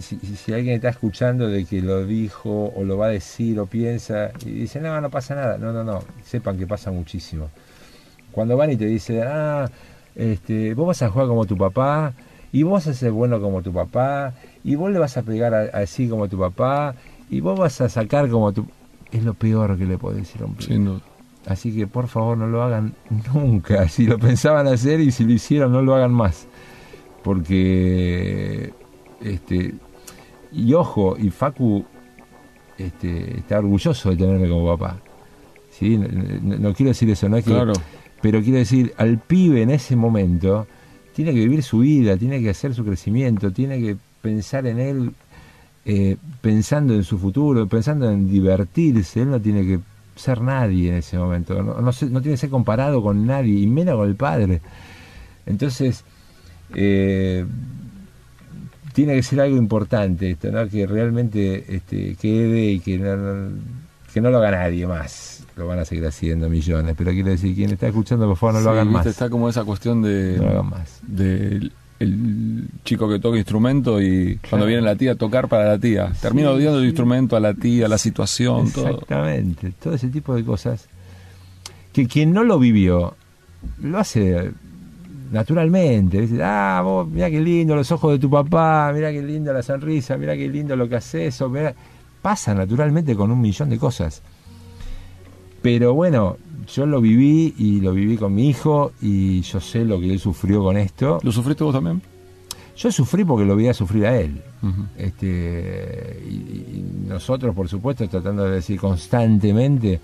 si, 0.00 0.52
alguien 0.52 0.76
está 0.76 0.90
escuchando 0.90 1.48
de 1.48 1.64
que 1.64 1.80
lo 1.80 2.04
dijo 2.04 2.72
o 2.74 2.84
lo 2.84 2.96
va 2.96 3.06
a 3.06 3.10
decir 3.10 3.58
o 3.58 3.66
piensa 3.66 4.30
y 4.44 4.50
dice, 4.50 4.80
no, 4.80 5.00
no 5.00 5.10
pasa 5.10 5.34
nada, 5.34 5.58
no, 5.58 5.72
no, 5.72 5.84
no, 5.84 6.02
sepan 6.24 6.58
que 6.58 6.66
pasa 6.66 6.90
muchísimo. 6.90 7.50
Cuando 8.30 8.56
van 8.56 8.72
y 8.72 8.76
te 8.76 8.86
dicen, 8.86 9.22
ah, 9.26 9.70
este, 10.14 10.74
vos 10.74 10.86
vas 10.86 11.02
a 11.02 11.08
jugar 11.08 11.28
como 11.28 11.44
tu 11.46 11.56
papá, 11.56 12.14
y 12.52 12.62
vos 12.62 12.74
vas 12.74 12.86
a 12.88 12.94
ser 12.94 13.10
bueno 13.10 13.40
como 13.40 13.62
tu 13.62 13.72
papá, 13.72 14.34
y 14.62 14.74
vos 14.74 14.90
le 14.90 14.98
vas 14.98 15.16
a 15.16 15.22
pegar 15.22 15.54
así 15.74 16.08
como 16.08 16.28
tu 16.28 16.38
papá, 16.38 16.94
y 17.30 17.40
vos 17.40 17.58
vas 17.58 17.80
a 17.80 17.88
sacar 17.88 18.28
como 18.28 18.52
tu... 18.52 18.66
Es 19.14 19.22
lo 19.22 19.34
peor 19.34 19.78
que 19.78 19.86
le 19.86 19.96
puedo 19.96 20.16
decir 20.16 20.42
a 20.42 20.46
un 20.46 20.60
Sin 20.60 21.00
Así 21.46 21.72
que 21.72 21.86
por 21.86 22.08
favor 22.08 22.36
no 22.36 22.48
lo 22.48 22.62
hagan 22.62 22.94
nunca. 23.32 23.88
Si 23.88 24.06
lo 24.06 24.18
pensaban 24.18 24.66
hacer 24.66 24.98
y 25.00 25.12
si 25.12 25.24
lo 25.24 25.32
hicieron, 25.32 25.70
no 25.72 25.82
lo 25.82 25.94
hagan 25.94 26.12
más. 26.12 26.48
Porque, 27.22 28.72
este, 29.22 29.74
y 30.52 30.74
ojo, 30.74 31.16
y 31.16 31.30
Facu 31.30 31.84
este, 32.76 33.38
está 33.38 33.60
orgulloso 33.60 34.10
de 34.10 34.16
tenerme 34.16 34.48
como 34.48 34.76
papá. 34.76 34.98
¿sí? 35.70 35.96
No, 35.96 36.74
quiero 36.74 36.90
decir 36.90 37.08
eso, 37.10 37.28
no 37.28 37.36
es 37.36 37.44
que, 37.44 37.52
claro. 37.52 37.74
Pero 38.20 38.42
quiero 38.42 38.58
decir, 38.58 38.92
al 38.96 39.18
pibe 39.18 39.62
en 39.62 39.70
ese 39.70 39.94
momento 39.94 40.66
tiene 41.14 41.32
que 41.32 41.40
vivir 41.40 41.62
su 41.62 41.80
vida, 41.80 42.16
tiene 42.16 42.42
que 42.42 42.50
hacer 42.50 42.74
su 42.74 42.84
crecimiento, 42.84 43.52
tiene 43.52 43.80
que 43.80 43.96
pensar 44.22 44.66
en 44.66 44.80
él, 44.80 45.12
eh, 45.86 46.16
pensando 46.40 46.94
en 46.94 47.04
su 47.04 47.18
futuro, 47.18 47.66
pensando 47.66 48.10
en 48.10 48.28
divertirse. 48.28 49.22
Él 49.22 49.30
no 49.30 49.40
tiene 49.40 49.66
que 49.66 49.80
ser 50.16 50.40
nadie 50.40 50.90
en 50.90 50.94
ese 50.96 51.18
momento, 51.18 51.62
no, 51.62 51.80
no, 51.80 51.92
tiene 51.92 52.22
que 52.22 52.36
ser 52.36 52.50
comparado 52.50 53.02
con 53.02 53.26
nadie, 53.26 53.60
y 53.60 53.66
menos 53.66 53.96
con 53.96 54.08
el 54.08 54.14
padre. 54.14 54.60
Entonces, 55.44 56.04
eh, 56.74 57.44
tiene 58.92 59.14
que 59.16 59.22
ser 59.22 59.40
algo 59.40 59.56
importante 59.56 60.30
esto, 60.30 60.50
¿no? 60.52 60.68
que 60.68 60.86
realmente 60.86 61.74
este, 61.74 62.14
quede 62.14 62.66
y 62.66 62.80
que 62.80 62.98
no, 62.98 63.50
que 64.12 64.20
no 64.20 64.30
lo 64.30 64.38
haga 64.38 64.52
nadie 64.52 64.86
más. 64.86 65.44
Lo 65.56 65.66
van 65.66 65.80
a 65.80 65.84
seguir 65.84 66.06
haciendo 66.06 66.48
millones, 66.48 66.94
pero 66.96 67.12
quiero 67.12 67.30
decir, 67.30 67.54
quien 67.54 67.70
está 67.70 67.88
escuchando, 67.88 68.26
por 68.26 68.36
favor, 68.36 68.54
no 68.54 68.60
lo 68.62 68.70
hagan 68.70 68.88
más. 68.88 69.06
Está 69.06 69.28
como 69.28 69.48
esa 69.48 69.64
cuestión 69.64 70.02
de. 70.02 70.36
No 70.36 70.44
lo 70.44 70.50
hagan 70.50 70.70
más. 70.70 71.00
De 71.02 71.70
el 72.04 72.68
chico 72.84 73.08
que 73.08 73.18
toca 73.18 73.36
instrumento 73.36 74.00
y 74.00 74.38
cuando 74.48 74.66
viene 74.66 74.82
la 74.82 74.96
tía 74.96 75.12
a 75.12 75.14
tocar 75.16 75.48
para 75.48 75.66
la 75.66 75.78
tía. 75.78 76.12
Termina 76.20 76.50
odiando 76.50 76.78
el 76.78 76.86
instrumento 76.86 77.36
a 77.36 77.40
la 77.40 77.54
tía, 77.54 77.88
la 77.88 77.98
situación, 77.98 78.66
Exactamente, 78.66 79.72
todo. 79.82 79.94
ese 79.94 80.08
tipo 80.08 80.34
de 80.34 80.44
cosas. 80.44 80.88
Que 81.92 82.06
quien 82.06 82.32
no 82.32 82.44
lo 82.44 82.58
vivió, 82.58 83.14
lo 83.80 83.98
hace 83.98 84.52
naturalmente. 85.30 86.20
Dice, 86.22 86.42
ah, 86.42 86.80
vos, 86.82 87.08
mira 87.08 87.28
qué 87.30 87.40
lindo 87.40 87.76
los 87.76 87.90
ojos 87.92 88.12
de 88.12 88.18
tu 88.18 88.30
papá, 88.30 88.90
mira 88.94 89.12
qué 89.12 89.22
linda 89.22 89.52
la 89.52 89.62
sonrisa, 89.62 90.16
mira 90.16 90.34
qué 90.36 90.48
lindo 90.48 90.76
lo 90.76 90.88
que 90.88 90.96
haces. 90.96 91.34
eso 91.34 91.52
Pasa 92.22 92.54
naturalmente 92.54 93.14
con 93.14 93.30
un 93.30 93.40
millón 93.40 93.68
de 93.68 93.78
cosas. 93.78 94.22
Pero 95.60 95.92
bueno, 95.92 96.38
yo 96.66 96.86
lo 96.86 97.00
viví 97.00 97.54
y 97.58 97.80
lo 97.80 97.92
viví 97.92 98.16
con 98.16 98.34
mi 98.34 98.48
hijo 98.48 98.92
y 99.00 99.40
yo 99.42 99.60
sé 99.60 99.84
lo 99.84 100.00
que 100.00 100.12
él 100.12 100.18
sufrió 100.18 100.62
con 100.62 100.76
esto. 100.76 101.18
¿Lo 101.22 101.32
sufriste 101.32 101.64
vos 101.64 101.74
también? 101.74 102.02
Yo 102.76 102.90
sufrí 102.90 103.24
porque 103.24 103.44
lo 103.44 103.56
veía 103.56 103.72
sufrir 103.72 104.06
a 104.06 104.18
él. 104.18 104.42
este, 104.96 106.22
y, 106.28 106.84
nosotros, 107.08 107.54
por 107.54 107.68
supuesto, 107.68 108.08
tratando 108.08 108.44
de 108.44 108.56
decir 108.56 108.80
constantemente, 108.80 110.00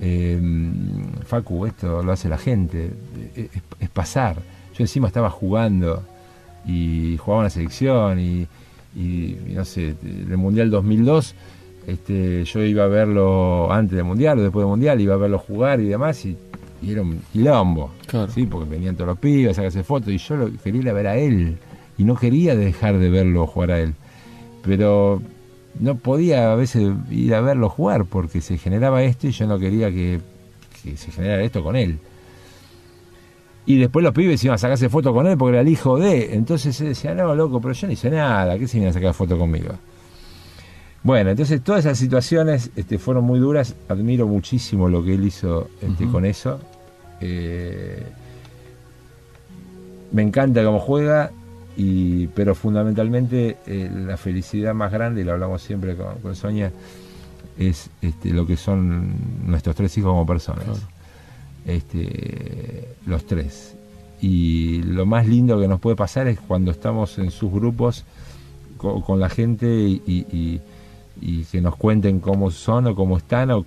eh, 0.00 0.40
Facu, 1.24 1.66
esto 1.66 2.02
lo 2.02 2.12
hace 2.12 2.28
la 2.28 2.38
gente, 2.38 2.92
es, 3.34 3.88
pasar. 3.90 4.36
Yo 4.76 4.84
encima 4.84 5.06
estaba 5.06 5.30
jugando 5.30 6.02
y 6.66 7.16
jugaba 7.16 7.42
en 7.42 7.44
la 7.44 7.50
selección 7.50 8.20
y, 8.20 8.46
y, 8.94 9.38
no 9.54 9.64
sé, 9.64 9.94
el 10.02 10.36
Mundial 10.36 10.70
2002 10.70 11.34
este, 11.86 12.44
yo 12.44 12.62
iba 12.62 12.84
a 12.84 12.88
verlo 12.88 13.72
antes 13.72 13.96
del 13.96 14.04
Mundial 14.04 14.38
o 14.38 14.42
después 14.42 14.62
del 14.62 14.70
Mundial, 14.70 15.00
iba 15.00 15.14
a 15.14 15.18
verlo 15.18 15.38
jugar 15.38 15.80
y 15.80 15.88
demás, 15.88 16.24
y, 16.24 16.36
era 16.86 17.02
un 17.02 17.20
quilombo, 17.32 17.90
¿sí? 18.34 18.46
porque 18.46 18.68
venían 18.68 18.94
todos 18.94 19.08
los 19.08 19.18
pibes 19.18 19.52
a 19.52 19.54
sacarse 19.54 19.82
fotos, 19.82 20.08
y 20.08 20.18
yo 20.18 20.36
lo, 20.36 20.50
quería 20.62 20.82
ir 20.82 20.90
a 20.90 20.92
ver 20.92 21.06
a 21.06 21.16
él, 21.16 21.58
y 21.98 22.04
no 22.04 22.16
quería 22.16 22.54
dejar 22.54 22.98
de 22.98 23.08
verlo 23.08 23.46
jugar 23.46 23.70
a 23.72 23.80
él. 23.80 23.94
Pero 24.62 25.22
no 25.80 25.96
podía 25.96 26.52
a 26.52 26.54
veces 26.54 26.92
ir 27.10 27.34
a 27.34 27.40
verlo 27.40 27.68
jugar 27.68 28.04
porque 28.04 28.40
se 28.40 28.58
generaba 28.58 29.02
esto 29.02 29.26
y 29.26 29.30
yo 29.30 29.46
no 29.46 29.58
quería 29.58 29.90
que, 29.90 30.20
se 30.96 31.10
generara 31.10 31.42
esto 31.42 31.62
con 31.62 31.76
él. 31.76 31.98
Y 33.64 33.78
después 33.78 34.04
los 34.04 34.12
pibes 34.12 34.42
iban 34.44 34.54
a 34.54 34.58
sacarse 34.58 34.88
foto 34.88 35.12
con 35.12 35.26
él 35.26 35.36
porque 35.36 35.54
era 35.54 35.60
el 35.62 35.68
hijo 35.68 35.98
de. 35.98 36.34
Entonces 36.34 36.80
él 36.80 36.88
decía, 36.88 37.14
no, 37.14 37.34
loco, 37.34 37.60
pero 37.60 37.74
yo 37.74 37.86
no 37.88 37.92
hice 37.92 38.10
nada, 38.10 38.58
¿qué 38.58 38.68
se 38.68 38.78
iban 38.78 38.90
a 38.90 38.92
sacar 38.92 39.12
foto 39.12 39.36
conmigo? 39.36 39.74
Bueno, 41.06 41.30
entonces 41.30 41.62
todas 41.62 41.84
esas 41.84 41.98
situaciones 41.98 42.72
este, 42.74 42.98
fueron 42.98 43.22
muy 43.22 43.38
duras. 43.38 43.76
Admiro 43.88 44.26
muchísimo 44.26 44.88
lo 44.88 45.04
que 45.04 45.14
él 45.14 45.24
hizo 45.24 45.68
este, 45.80 46.04
con 46.08 46.24
eso. 46.24 46.58
Eh, 47.20 48.02
me 50.10 50.22
encanta 50.22 50.64
cómo 50.64 50.80
juega 50.80 51.30
y, 51.76 52.26
pero 52.26 52.56
fundamentalmente 52.56 53.56
eh, 53.68 53.88
la 53.94 54.16
felicidad 54.16 54.74
más 54.74 54.90
grande, 54.90 55.20
y 55.20 55.24
lo 55.24 55.34
hablamos 55.34 55.62
siempre 55.62 55.94
con, 55.94 56.34
Sonia, 56.34 56.72
es 57.56 57.88
este, 58.02 58.30
lo 58.30 58.44
que 58.44 58.56
son 58.56 59.14
nuestros 59.46 59.76
tres 59.76 59.96
hijos 59.98 60.10
como 60.10 60.26
personas. 60.26 60.66
Este, 61.66 62.88
los 63.06 63.24
tres. 63.28 63.76
Y 64.20 64.82
lo 64.82 65.06
más 65.06 65.28
lindo 65.28 65.60
que 65.60 65.68
nos 65.68 65.78
puede 65.78 65.94
pasar 65.94 66.26
es 66.26 66.40
cuando 66.40 66.72
estamos 66.72 67.16
en 67.18 67.30
sus 67.30 67.52
grupos 67.52 68.04
con, 68.76 69.20
la 69.20 69.28
gente 69.28 69.68
y, 69.68 70.60
que 71.20 71.60
nos 71.60 71.76
cuenten 71.76 72.20
cómo 72.20 72.50
son 72.50 72.88
o 72.88 72.94
cómo 72.94 73.16
están 73.16 73.50
o, 73.50 73.64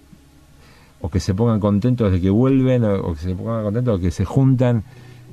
que 1.11 1.19
se 1.19 1.33
pongan 1.33 1.59
contentos 1.59 2.11
de 2.11 2.19
que 2.19 2.29
vuelven 2.29 2.83
o, 2.83 2.95
o 2.95 3.13
que 3.13 3.21
se 3.21 3.35
pongan 3.35 3.63
contentos 3.63 3.99
de 3.99 4.07
que 4.07 4.11
se 4.11 4.25
juntan 4.25 4.83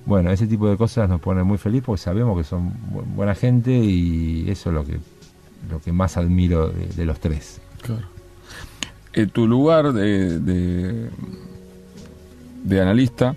bueno, 0.06 0.30
ese 0.30 0.46
tipo 0.46 0.70
de 0.70 0.76
cosas 0.76 1.08
nos 1.08 1.20
pone 1.20 1.42
muy 1.42 1.58
feliz 1.58 1.82
porque 1.84 2.00
sabemos 2.00 2.38
que 2.38 2.44
son 2.44 2.72
buena 3.16 3.34
gente 3.34 3.72
y 3.72 4.48
eso 4.48 4.70
es 4.70 4.74
lo 4.74 4.84
que, 4.84 5.00
lo 5.68 5.80
que 5.80 5.90
más 5.92 6.16
admiro 6.16 6.68
de, 6.68 7.04
los 7.04 7.18
tres. 7.18 7.60
Claro. 7.82 8.06
En 9.12 9.28
tu 9.30 9.48
lugar 9.48 9.92
de, 9.92 10.38
de, 12.62 12.80
analista, 12.80 13.34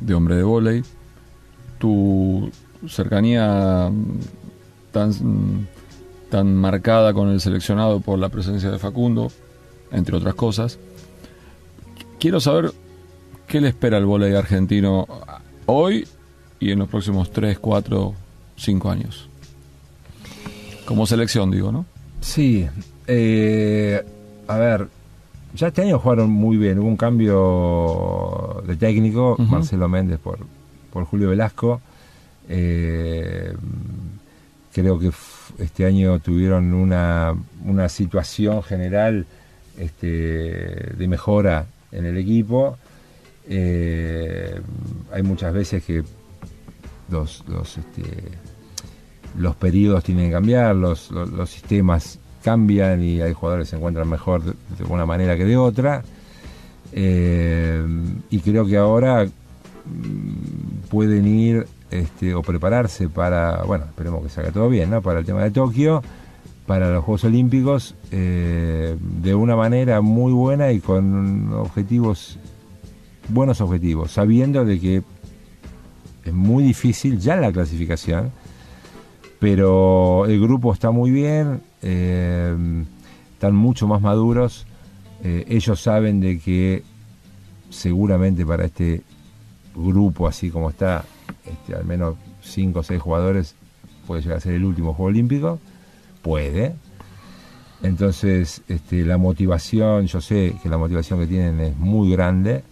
de 0.00 0.14
hombre 0.14 0.34
de 0.34 0.42
volei, 0.42 0.82
tu 1.78 2.50
cercanía 2.88 3.92
tan, 4.90 5.68
tan 6.34 6.52
marcada 6.56 7.14
con 7.14 7.28
el 7.28 7.40
seleccionado 7.40 8.00
por 8.00 8.18
la 8.18 8.28
presencia 8.28 8.68
de 8.68 8.80
Facundo, 8.80 9.30
entre 9.92 10.16
otras 10.16 10.34
cosas, 10.34 10.80
quiero 12.18 12.40
saber 12.40 12.72
qué 13.46 13.60
le 13.60 13.68
espera 13.68 13.98
al 13.98 14.04
volei 14.04 14.34
argentino 14.34 15.06
hoy 15.66 16.08
y 16.58 16.72
en 16.72 16.80
los 16.80 16.88
próximos 16.88 17.30
3, 17.30 17.60
4, 17.60 18.14
5 18.56 18.90
años? 18.90 19.28
Como 20.84 21.06
selección, 21.06 21.52
digo, 21.52 21.70
¿no? 21.70 21.86
Sí. 22.20 22.68
Eh, 23.06 24.04
a 24.48 24.56
ver, 24.56 24.88
ya 25.54 25.68
este 25.68 25.82
año 25.82 26.00
jugaron 26.00 26.30
muy 26.30 26.56
bien. 26.56 26.80
Hubo 26.80 26.88
un 26.88 26.96
cambio 26.96 28.60
de 28.66 28.74
técnico, 28.74 29.36
Marcelo 29.38 29.88
Méndez 29.88 30.18
por, 30.18 30.40
por 30.92 31.04
Julio 31.04 31.28
Velasco. 31.28 31.80
Eh, 32.48 33.54
creo 34.72 34.98
que 34.98 35.12
este 35.58 35.86
año 35.86 36.18
tuvieron 36.20 36.72
una, 36.74 37.34
una 37.64 37.88
situación 37.88 38.62
general 38.62 39.26
este, 39.78 40.06
de 40.96 41.08
mejora 41.08 41.66
en 41.92 42.06
el 42.06 42.16
equipo. 42.16 42.76
Eh, 43.48 44.60
hay 45.12 45.22
muchas 45.22 45.52
veces 45.52 45.84
que 45.84 46.02
los, 47.10 47.44
los, 47.48 47.78
este, 47.78 48.02
los 49.38 49.56
periodos 49.56 50.04
tienen 50.04 50.26
que 50.26 50.32
cambiar, 50.32 50.74
los, 50.74 51.10
los, 51.10 51.50
sistemas 51.50 52.18
cambian 52.42 53.02
y 53.02 53.20
hay 53.20 53.32
jugadores 53.32 53.66
que 53.66 53.70
se 53.70 53.76
encuentran 53.76 54.08
mejor 54.08 54.42
de, 54.44 54.54
una 54.88 55.06
manera 55.06 55.36
que 55.36 55.44
de 55.44 55.56
otra. 55.56 56.02
Eh, 56.92 57.84
y 58.30 58.38
creo 58.38 58.66
que 58.66 58.76
ahora 58.76 59.24
mm, 59.24 60.88
pueden 60.88 61.26
ir 61.26 61.66
este, 61.94 62.34
o 62.34 62.42
prepararse 62.42 63.08
para, 63.08 63.62
bueno, 63.62 63.84
esperemos 63.84 64.22
que 64.22 64.28
salga 64.28 64.50
todo 64.50 64.68
bien, 64.68 64.90
¿no? 64.90 65.00
Para 65.00 65.20
el 65.20 65.24
tema 65.24 65.42
de 65.42 65.50
Tokio, 65.50 66.02
para 66.66 66.92
los 66.92 67.04
Juegos 67.04 67.24
Olímpicos, 67.24 67.94
eh, 68.10 68.96
de 69.00 69.34
una 69.34 69.54
manera 69.54 70.00
muy 70.00 70.32
buena 70.32 70.72
y 70.72 70.80
con 70.80 71.52
objetivos 71.52 72.38
buenos 73.28 73.60
objetivos, 73.60 74.12
sabiendo 74.12 74.64
de 74.64 74.80
que 74.80 75.02
es 76.24 76.32
muy 76.32 76.64
difícil 76.64 77.18
ya 77.18 77.36
la 77.36 77.52
clasificación, 77.52 78.32
pero 79.38 80.26
el 80.26 80.40
grupo 80.40 80.72
está 80.72 80.90
muy 80.90 81.10
bien, 81.10 81.62
eh, 81.82 82.54
están 83.32 83.54
mucho 83.54 83.86
más 83.86 84.00
maduros, 84.00 84.66
eh, 85.22 85.44
ellos 85.48 85.80
saben 85.80 86.20
de 86.20 86.38
que 86.38 86.82
seguramente 87.70 88.44
para 88.44 88.64
este 88.64 89.02
grupo 89.74 90.28
así 90.28 90.50
como 90.50 90.70
está, 90.70 91.04
este, 91.46 91.74
al 91.74 91.84
menos 91.84 92.16
5 92.42 92.78
o 92.78 92.82
6 92.82 93.00
jugadores 93.00 93.54
puede 94.06 94.22
llegar 94.22 94.38
a 94.38 94.40
ser 94.40 94.54
el 94.54 94.64
último 94.64 94.94
Juego 94.94 95.08
Olímpico, 95.08 95.58
puede. 96.22 96.74
Entonces, 97.82 98.62
este, 98.68 99.04
la 99.04 99.18
motivación, 99.18 100.06
yo 100.06 100.20
sé 100.20 100.54
que 100.62 100.68
la 100.68 100.78
motivación 100.78 101.20
que 101.20 101.26
tienen 101.26 101.60
es 101.60 101.76
muy 101.76 102.10
grande 102.10 102.62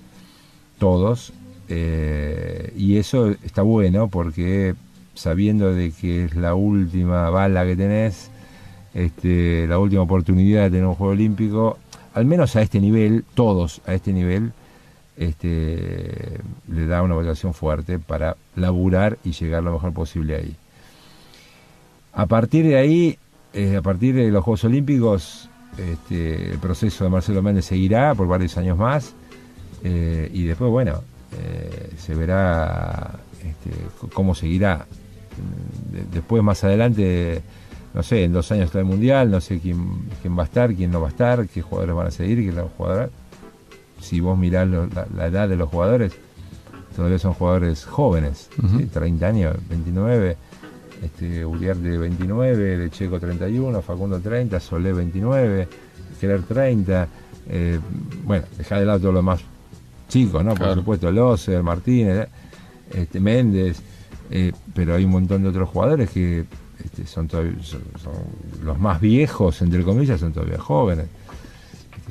todos, 0.79 1.33
eh, 1.69 2.73
y 2.77 2.97
eso 2.97 3.29
está 3.29 3.63
bueno 3.63 4.09
porque 4.09 4.75
sabiendo 5.15 5.75
de 5.75 5.93
que 5.93 6.25
es 6.25 6.35
la 6.35 6.55
última 6.55 7.31
bala 7.31 7.65
que 7.65 7.77
tenés, 7.77 8.31
este, 8.95 9.67
la 9.67 9.79
última 9.79 10.03
oportunidad 10.03 10.65
de 10.65 10.71
tener 10.71 10.87
un 10.87 10.95
Juego 10.95 11.13
Olímpico, 11.13 11.79
al 12.15 12.25
menos 12.25 12.57
a 12.57 12.63
este 12.63 12.81
nivel, 12.81 13.25
todos 13.35 13.81
a 13.87 13.95
este 13.95 14.13
nivel, 14.13 14.53
este, 15.17 16.41
le 16.69 16.87
da 16.87 17.03
una 17.03 17.15
motivación 17.15 17.55
fuerte 17.55 17.99
para 17.99 18.37
laburar 18.57 19.19
y 19.25 19.33
llegar 19.33 19.63
lo 19.63 19.73
mejor 19.73 19.93
posible 19.93 20.37
ahí. 20.37 20.57
A 22.13 22.27
partir 22.27 22.65
de 22.67 22.77
ahí, 22.77 23.19
eh, 23.53 23.77
a 23.77 23.83
partir 23.83 24.15
de 24.15 24.31
los 24.31 24.45
Juegos 24.45 24.65
Olímpicos, 24.65 25.49
este, 25.79 26.53
el 26.53 26.59
proceso 26.59 27.05
de 27.05 27.11
Marcelo 27.11 27.43
Méndez 27.43 27.65
seguirá 27.67 28.15
por 28.15 28.29
varios 28.29 28.57
años 28.59 28.77
más 28.77 29.15
eh, 29.83 30.31
y 30.33 30.45
después, 30.45 30.71
bueno, 30.71 31.03
eh, 31.39 31.91
se 31.97 32.15
verá 32.15 33.13
este, 33.39 33.71
cómo 34.13 34.35
seguirá. 34.35 34.87
después, 36.13 36.43
más 36.43 36.63
adelante, 36.65 37.43
no 37.95 38.03
sé, 38.03 38.25
en 38.25 38.33
dos 38.33 38.51
años 38.53 38.67
está 38.67 38.79
el 38.79 38.85
Mundial, 38.85 39.31
no 39.31 39.41
sé 39.41 39.59
quién, 39.59 40.09
quién 40.21 40.37
va 40.37 40.43
a 40.43 40.47
estar, 40.47 40.75
quién 40.75 40.91
no 40.91 41.01
va 41.01 41.09
a 41.09 41.11
estar, 41.11 41.49
qué 41.49 41.63
jugadores 41.63 41.97
van 41.97 42.07
a 42.07 42.11
seguir, 42.11 42.39
qué 42.39 42.63
jugadores. 42.77 43.11
Si 44.03 44.21
vos 44.21 44.37
mirás 44.37 44.69
la, 44.69 45.27
edad 45.27 45.49
de 45.49 45.57
los 45.57 45.69
jugadores, 45.69 46.13
todavía 46.95 47.19
son 47.19 47.33
jugadores 47.33 47.85
jóvenes, 47.85 48.51
30 48.93 49.27
años, 49.27 49.57
29. 49.69 50.37
Este, 51.03 51.45
Uriarte 51.45 51.99
29, 51.99 52.77
De 52.77 52.91
Checo 52.91 53.19
31, 53.19 53.83
Facundo 53.83 54.21
30, 54.21 54.61
Solé 54.61 54.93
29, 54.93 55.69
Keller 56.21 56.43
30. 56.43 57.09
Eh, 57.49 57.81
bueno, 58.25 58.45
dejar 58.57 58.79
de 58.81 58.87
lado 58.87 59.01
todo 59.01 59.13
lo 59.13 59.19
demás 59.19 59.41
chicos, 60.09 60.45
¿no? 60.45 60.55
Por 60.55 60.75
supuesto, 60.75 61.11
Loser, 61.11 61.63
Martínez, 61.63 62.29
este, 62.93 63.19
Méndez, 63.19 63.83
eh, 64.31 64.53
pero 64.75 64.95
hay 64.95 65.05
un 65.05 65.11
montón 65.11 65.43
de 65.43 65.49
otros 65.49 65.69
jugadores 65.71 66.11
que 66.11 66.45
este, 66.85 67.07
son, 67.07 67.29
los 68.63 68.79
más 68.79 69.01
viejos, 69.01 69.61
entre 69.63 69.83
comillas, 69.83 70.21
son 70.21 70.33
todavía 70.33 70.59
jóvenes. 70.59 71.07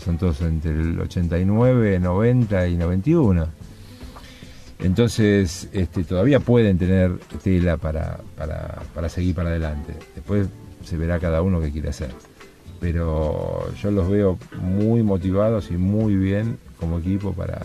Son 0.03 0.17
todos 0.17 0.41
entre 0.41 0.71
el 0.71 0.99
89, 0.99 1.99
90 1.99 2.67
y 2.67 2.75
91. 2.75 3.47
Entonces, 4.79 5.69
este, 5.73 6.03
todavía 6.03 6.39
pueden 6.39 6.77
tener 6.77 7.19
tela 7.43 7.77
para, 7.77 8.19
para 8.93 9.09
seguir 9.09 9.35
para 9.35 9.49
adelante. 9.49 9.93
Después 10.15 10.47
se 10.83 10.97
verá 10.97 11.19
cada 11.19 11.41
uno 11.41 11.61
qué 11.61 11.71
quiere 11.71 11.89
hacer. 11.89 12.11
Pero 12.79 13.71
yo 13.75 13.91
los 13.91 14.09
veo 14.09 14.39
muy 14.59 15.03
motivados 15.03 15.69
y 15.71 15.77
muy 15.77 16.15
bien 16.15 16.57
como 16.79 16.97
equipo 16.97 17.33
para, 17.33 17.61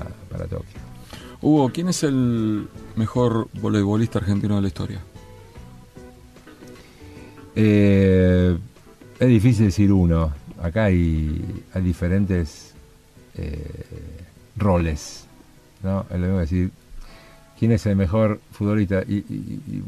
Tokio. 0.50 0.80
Hugo, 1.40 1.70
¿quién 1.72 1.88
es 1.88 2.02
el 2.02 2.68
mejor 2.96 3.48
voleibolista 3.60 4.18
argentino 4.18 4.56
de 4.56 4.62
la 4.62 4.68
historia? 4.68 5.00
Eh, 7.54 8.58
es 9.18 9.28
difícil 9.28 9.66
decir 9.66 9.90
uno. 9.90 10.32
Acá 10.62 10.84
hay, 10.84 11.64
hay 11.74 11.82
diferentes 11.82 12.74
eh, 13.36 13.84
roles. 14.56 15.26
¿no? 15.82 16.06
Es 16.10 16.18
lo 16.18 16.26
mismo 16.26 16.38
decir 16.38 16.70
quién 17.58 17.72
es 17.72 17.84
el 17.86 17.96
mejor 17.96 18.40
futbolista 18.52 19.02
y, 19.02 19.24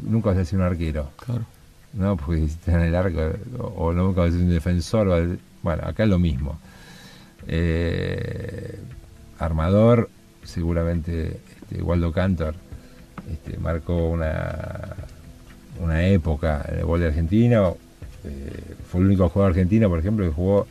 nunca 0.03 0.29
vas 0.29 0.37
a 0.37 0.39
decir 0.39 0.59
un 0.59 0.65
arquero. 0.65 1.09
Claro. 1.17 1.45
¿no? 1.93 2.17
Porque 2.17 2.41
si 2.41 2.45
está 2.47 2.73
en 2.73 2.81
el 2.81 2.95
arco, 2.95 3.19
o, 3.57 3.93
nunca 3.93 4.21
vas 4.21 4.29
a 4.29 4.31
decir 4.31 4.45
un 4.45 4.53
defensor. 4.53 5.39
bueno, 5.63 5.83
acá 5.85 6.03
es 6.03 6.09
lo 6.09 6.19
mismo. 6.19 6.59
Eh, 7.47 8.79
armador, 9.39 10.09
seguramente 10.43 11.39
este, 11.61 11.81
Waldo 11.81 12.11
Cantor 12.11 12.55
este, 13.31 13.57
marcó 13.57 14.09
una, 14.09 14.95
una 15.79 16.07
época 16.07 16.65
en 16.67 16.79
el 16.79 16.85
gol 16.85 16.99
de 16.99 17.07
argentino, 17.07 17.77
Eh, 18.23 18.75
fue 18.89 19.01
el 19.01 19.07
único 19.07 19.29
jugador 19.29 19.51
argentino, 19.51 19.89
por 19.89 19.99
ejemplo, 19.99 20.25
que 20.25 20.31
jugó 20.31 20.67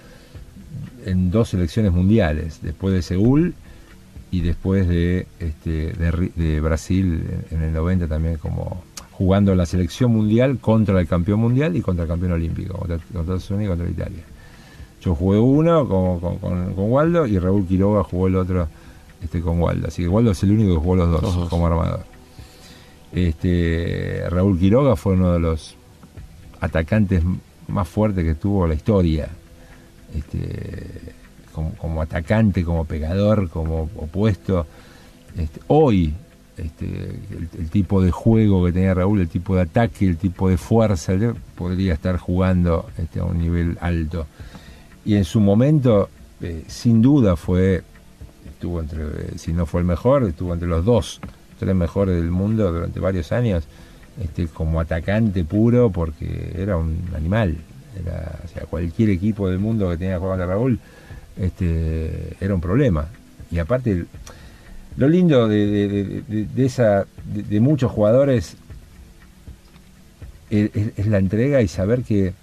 en 1.04 1.30
dos 1.30 1.50
selecciones 1.50 1.92
mundiales, 1.92 2.60
después 2.62 2.94
de 2.94 3.02
Seúl 3.02 3.54
y 4.30 4.40
después 4.42 4.86
de, 4.88 5.26
este, 5.38 5.92
de, 5.92 6.60
Brasil 6.60 7.24
en 7.50 7.62
el 7.62 7.72
90 7.72 8.08
también 8.08 8.36
como 8.36 8.82
jugando 9.12 9.54
la 9.54 9.64
selección 9.64 10.12
mundial 10.12 10.58
contra 10.58 11.00
el 11.00 11.08
campeón 11.08 11.40
mundial 11.40 11.76
y 11.76 11.80
contra 11.80 12.04
el 12.04 12.08
campeón 12.08 12.32
olímpico, 12.32 12.76
contra, 12.76 12.96
Estados 12.96 13.50
Unidos 13.50 13.64
y 13.64 13.78
contra 13.78 13.90
Italia. 13.90 14.24
Yo 15.00 15.14
jugué 15.14 15.38
uno 15.38 15.88
con, 15.88 16.38
con, 16.38 16.74
Waldo 16.76 17.26
y 17.26 17.38
Raúl 17.38 17.66
Quiroga 17.66 18.04
jugó 18.04 18.26
el 18.26 18.36
otro 18.36 18.68
este, 19.22 19.40
con 19.40 19.60
Waldo. 19.60 19.88
Así 19.88 20.02
que 20.02 20.08
Waldo 20.08 20.32
es 20.32 20.42
el 20.42 20.52
único 20.52 20.74
que 20.74 20.80
jugó 20.80 20.96
los 20.96 21.22
dos, 21.22 21.48
como 21.48 21.66
armador. 21.66 22.04
Este, 23.12 24.24
Raúl 24.28 24.58
Quiroga 24.58 24.94
fue 24.96 25.14
uno 25.14 25.32
de 25.32 25.38
los 25.38 25.77
atacantes 26.60 27.22
más 27.68 27.88
fuertes 27.88 28.24
que 28.24 28.34
tuvo 28.34 28.66
la 28.66 28.74
historia. 28.74 29.28
Este, 30.14 31.14
como, 31.78 32.02
atacante, 32.02 32.64
como 32.64 32.84
pegador, 32.84 33.48
como 33.48 33.90
opuesto. 33.96 34.66
Este, 35.36 35.60
hoy, 35.68 36.14
este, 36.56 37.20
el, 37.58 37.70
tipo 37.70 38.02
de 38.02 38.10
juego 38.10 38.64
que 38.64 38.72
tenía 38.72 38.94
Raúl, 38.94 39.20
el 39.20 39.28
tipo 39.28 39.56
de 39.56 39.62
ataque, 39.62 40.06
el 40.06 40.16
tipo 40.16 40.48
de 40.48 40.56
fuerza, 40.56 41.14
podría 41.56 41.94
estar 41.94 42.16
jugando 42.18 42.86
a 43.18 43.24
un 43.24 43.38
nivel 43.38 43.78
alto. 43.80 44.26
Y 45.04 45.16
en 45.16 45.24
su 45.24 45.40
momento, 45.40 46.08
eh, 46.40 46.64
sin 46.66 47.02
duda, 47.02 47.36
fue, 47.36 47.82
estuvo 48.46 48.80
entre, 48.80 49.38
si 49.38 49.52
no 49.52 49.66
fue 49.66 49.80
el 49.80 49.86
mejor, 49.86 50.24
estuvo 50.24 50.52
entre 50.52 50.68
los 50.68 50.84
dos, 50.84 51.20
tres 51.58 51.74
mejores 51.74 52.16
del 52.16 52.30
mundo 52.30 52.70
durante 52.72 53.00
varios 53.00 53.32
años, 53.32 53.64
este, 54.22 54.48
como 54.48 54.80
atacante 54.80 55.44
puro, 55.44 55.90
porque 55.90 56.54
era 56.56 56.76
un 56.76 57.02
animal. 57.14 57.56
Era, 58.00 58.38
o 58.44 58.48
sea, 58.48 58.62
cualquier 58.62 59.10
equipo 59.10 59.48
del 59.48 59.58
mundo 59.58 59.90
que 59.90 59.96
tenía 59.96 60.18
juego 60.18 60.36
de 60.36 60.46
Raúl 60.46 60.80
este, 61.36 62.36
era 62.40 62.54
un 62.54 62.60
problema. 62.60 63.08
Y 63.50 63.58
aparte, 63.58 64.04
lo 64.96 65.08
lindo 65.08 65.48
de, 65.48 66.22
esa, 66.56 67.06
de, 67.24 67.60
muchos 67.60 67.90
jugadores 67.90 68.56
es, 70.50 71.06
la 71.06 71.18
entrega 71.18 71.62
y 71.62 71.68
saber 71.68 72.02
que 72.02 72.34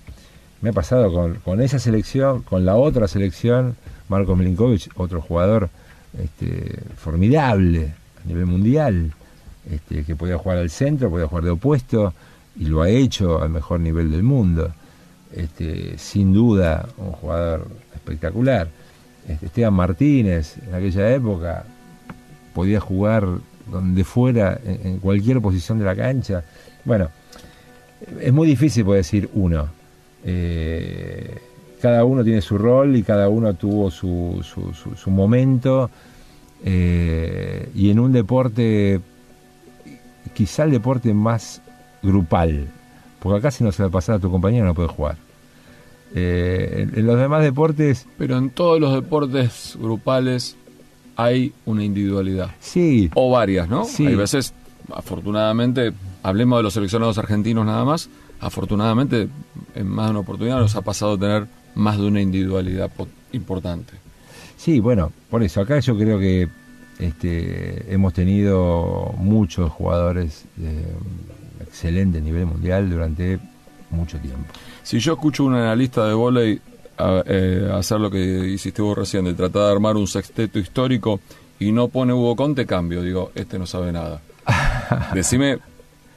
me 0.62 0.70
ha 0.70 0.74
pasado 0.74 1.40
con, 1.44 1.62
esa 1.62 1.80
selección, 1.80 2.42
con 2.42 2.66
la 2.66 2.76
otra 2.76 3.08
selección, 3.08 3.76
Marcos 4.08 4.38
Milinkovic, 4.38 4.90
otro 4.96 5.22
jugador 5.22 5.70
este, 6.18 6.80
formidable 6.96 7.94
a 8.24 8.28
nivel 8.28 8.46
mundial, 8.46 9.12
este, 9.70 10.04
que 10.04 10.16
podía 10.16 10.38
jugar 10.38 10.60
al 10.60 10.70
centro, 10.70 11.10
podía 11.10 11.28
jugar 11.28 11.44
de 11.44 11.52
opuesto, 11.52 12.14
y 12.58 12.66
lo 12.66 12.82
ha 12.82 12.90
hecho 12.90 13.42
al 13.42 13.50
mejor 13.50 13.80
nivel 13.80 14.12
del 14.12 14.24
mundo. 14.24 14.72
Este, 15.34 15.98
sin 15.98 16.34
duda, 16.34 16.88
un 16.98 17.12
jugador 17.12 17.68
espectacular. 17.94 18.70
Este, 19.28 19.48
Esteban 19.48 19.74
Martínez, 19.74 20.58
en 20.66 20.76
aquella 20.76 21.14
época, 21.14 21.66
podía 22.54 22.80
jugar 22.80 23.28
donde 23.70 24.04
fuera, 24.04 24.60
en, 24.64 25.00
cualquier 25.00 25.42
posición 25.42 25.80
de 25.80 25.86
la 25.86 25.96
cancha. 25.96 26.44
Bueno, 26.84 27.10
es 28.22 28.32
muy 28.32 28.48
difícil 28.48 28.86
poder 28.86 29.00
decir 29.00 29.30
uno. 29.34 29.68
Eh, 30.24 31.38
cada 31.82 32.06
uno 32.06 32.24
tiene 32.24 32.42
su 32.42 32.58
rol 32.58 32.96
y 32.96 33.04
cada 33.04 33.30
uno 33.30 33.54
tuvo 33.54 33.92
su, 33.92 34.42
su, 34.44 35.12
momento. 35.12 35.90
Eh, 36.64 37.70
y 37.76 37.90
en 37.90 38.00
un 38.00 38.12
deporte, 38.12 39.02
quizá 40.36 40.66
el 40.66 40.72
deporte 40.72 41.14
más 41.14 41.62
grupal, 42.04 42.68
porque 43.20 43.40
acá 43.40 43.50
si 43.50 43.64
no 43.64 43.72
se 43.72 43.82
va 43.82 43.90
a 43.90 43.92
pasar 43.92 44.16
a 44.16 44.20
tu 44.20 44.30
compañero 44.30 44.66
no 44.66 44.76
puede 44.76 44.90
jugar. 44.90 45.18
Eh, 46.14 46.88
en, 46.94 47.06
los 47.08 47.20
demás 47.20 47.42
deportes... 47.42 48.06
Pero 48.18 48.38
en 48.38 48.52
todos 48.52 48.80
los 48.80 48.94
deportes 48.94 49.76
grupales 49.80 50.56
hay 51.16 51.54
una 51.66 51.84
individualidad. 51.84 52.52
Sí. 52.60 53.10
O 53.16 53.32
varias, 53.32 53.68
¿no? 53.68 53.86
Sí. 53.86 54.06
Hay 54.06 54.16
veces, 54.16 54.54
afortunadamente, 54.94 55.94
hablemos 56.22 56.60
de 56.60 56.64
los 56.64 56.74
seleccionados 56.74 57.18
argentinos 57.18 57.66
nada 57.66 57.84
más, 57.84 58.10
afortunadamente 58.40 59.30
en 59.74 59.88
más 59.88 60.06
de 60.06 60.12
una 60.12 60.20
oportunidad 60.20 60.60
nos 60.60 60.76
ha 60.76 60.82
pasado 60.82 61.14
a 61.14 61.18
tener 61.18 61.48
más 61.74 61.98
de 61.98 62.06
una 62.06 62.22
individualidad 62.22 62.92
importante. 63.32 63.94
Sí, 64.58 64.80
bueno, 64.80 65.12
por 65.30 65.44
eso 65.44 65.62
acá 65.62 65.80
yo 65.80 65.98
creo 65.98 66.20
que 66.20 66.48
este, 67.00 67.94
hemos 67.94 68.14
tenido 68.14 69.14
muchos 69.18 69.72
jugadores 69.72 70.46
de 70.56 70.84
excelente 71.62 72.22
nivel 72.22 72.46
mundial 72.46 72.90
durante 72.90 73.40
mucho 73.90 74.18
tiempo. 74.20 74.46
Si 74.84 75.00
yo 75.00 75.14
escucho 75.14 75.44
a 75.44 75.46
un 75.48 75.56
analista 75.56 76.08
de 76.08 76.14
volei 76.14 76.62
eh, 76.98 77.70
hacer 77.74 78.00
lo 78.00 78.10
que 78.10 78.20
hiciste 78.48 78.82
vos 78.82 78.98
recién, 78.98 79.26
de 79.26 79.34
tratar 79.34 79.64
de 79.64 79.72
armar 79.72 79.98
un 79.98 80.08
sexteto 80.08 80.60
histórico 80.60 81.20
y 81.60 81.72
no 81.72 81.90
pone 81.90 82.14
Hugo 82.14 82.36
Conte, 82.36 82.66
cambio. 82.66 83.02
Digo, 83.02 83.32
este 83.36 83.60
no 83.60 83.66
sabe 83.66 83.92
nada. 83.92 84.22
Decime 85.14 85.60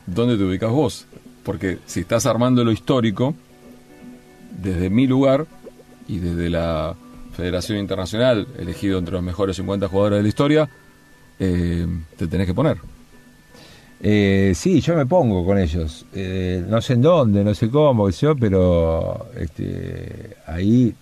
dónde 0.06 0.36
te 0.36 0.44
ubicas 0.44 0.70
vos. 0.70 1.06
Porque 1.42 1.78
si 1.86 2.00
estás 2.00 2.26
armando 2.26 2.64
lo 2.64 2.70
histórico, 2.70 3.34
desde 4.60 4.90
mi 4.90 5.06
lugar 5.06 5.46
y 6.06 6.18
desde 6.18 6.50
la 6.50 6.94
Federación 7.38 7.78
Internacional, 7.78 8.48
elegido 8.58 8.98
entre 8.98 9.14
los 9.14 9.22
mejores 9.22 9.54
50 9.54 9.86
jugadores 9.86 10.16
de 10.18 10.22
la 10.24 10.28
historia, 10.28 10.68
eh, 11.38 11.86
te 12.16 12.26
tenés 12.26 12.48
que 12.48 12.52
poner. 12.52 12.78
Eh, 14.00 14.54
sí, 14.56 14.80
yo 14.80 14.96
me 14.96 15.06
pongo 15.06 15.46
con 15.46 15.56
ellos. 15.56 16.04
Eh, 16.12 16.64
no 16.68 16.82
sé 16.82 16.94
en 16.94 17.02
dónde, 17.02 17.44
no 17.44 17.54
sé 17.54 17.70
cómo, 17.70 18.08
pero 18.40 19.28
este, 19.36 20.36
ahí, 20.48 20.92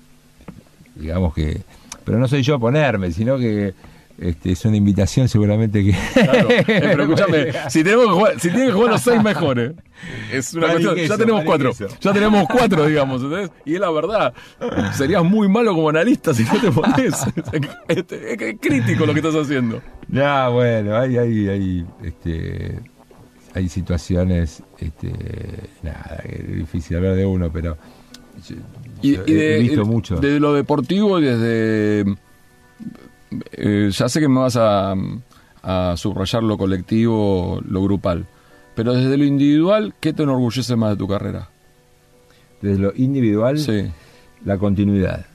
digamos 0.94 1.32
que. 1.32 1.62
Pero 2.04 2.18
no 2.18 2.28
soy 2.28 2.42
yo 2.42 2.60
ponerme, 2.60 3.12
sino 3.12 3.38
que 3.38 3.72
este, 4.18 4.52
es 4.52 4.64
una 4.64 4.76
invitación 4.76 5.28
seguramente 5.28 5.84
que... 5.84 5.94
Claro, 6.14 6.48
eh, 6.50 6.64
pero 6.66 7.02
escúchame, 7.02 7.52
si, 7.68 7.84
tenemos 7.84 8.06
que 8.06 8.12
jugar, 8.12 8.40
si 8.40 8.48
tienen 8.48 8.68
que 8.68 8.72
jugar 8.72 8.90
los 8.92 9.02
seis 9.02 9.22
mejores, 9.22 9.72
es 10.32 10.54
una 10.54 10.68
cuestión, 10.68 10.96
ya 10.96 11.18
tenemos 11.18 11.44
cuatro, 11.44 11.72
ya 12.00 12.12
tenemos 12.12 12.48
cuatro, 12.48 12.86
digamos, 12.86 13.22
¿entendés? 13.22 13.50
Y 13.66 13.74
es 13.74 13.80
la 13.80 13.90
verdad, 13.90 14.32
serías 14.94 15.22
muy 15.22 15.48
malo 15.48 15.74
como 15.74 15.90
analista 15.90 16.32
si 16.32 16.44
no 16.44 16.60
te 16.60 16.70
pones. 16.70 17.14
Este, 17.88 18.32
es, 18.32 18.56
crítico 18.60 19.06
lo 19.06 19.12
que 19.12 19.20
estás 19.20 19.34
haciendo. 19.34 19.80
Ya, 20.08 20.48
bueno, 20.48 20.96
hay, 20.96 21.16
hay, 21.16 21.48
hay, 21.48 21.86
este, 22.02 22.80
hay 23.54 23.68
situaciones, 23.68 24.62
este, 24.78 25.12
nada, 25.82 26.22
es 26.24 26.56
difícil 26.56 26.96
hablar 26.96 27.14
de 27.14 27.26
uno, 27.26 27.50
pero... 27.52 27.76
y, 29.02 29.14
he 29.14 29.58
visto 29.58 29.84
mucho. 29.84 30.16
Desde 30.16 30.40
lo 30.40 30.52
deportivo 30.54 31.18
y 31.20 31.24
desde 31.24 32.16
eh, 33.52 33.90
ya 33.92 34.08
sé 34.08 34.20
que 34.20 34.28
me 34.28 34.40
vas 34.40 34.56
a, 34.56 34.94
subrayar 35.96 36.44
lo 36.44 36.56
colectivo, 36.56 37.60
lo 37.68 37.82
grupal, 37.82 38.26
pero 38.76 38.92
desde 38.94 39.16
lo 39.16 39.24
individual, 39.24 39.94
¿qué 39.98 40.12
te 40.12 40.22
enorgullece 40.22 40.76
más 40.76 40.90
de 40.90 40.96
tu 40.96 41.08
carrera? 41.08 41.48
Desde 42.62 42.78
lo 42.78 42.92
individual, 42.94 43.58
sí. 43.58 43.90
la 44.44 44.58
continuidad. 44.58 45.26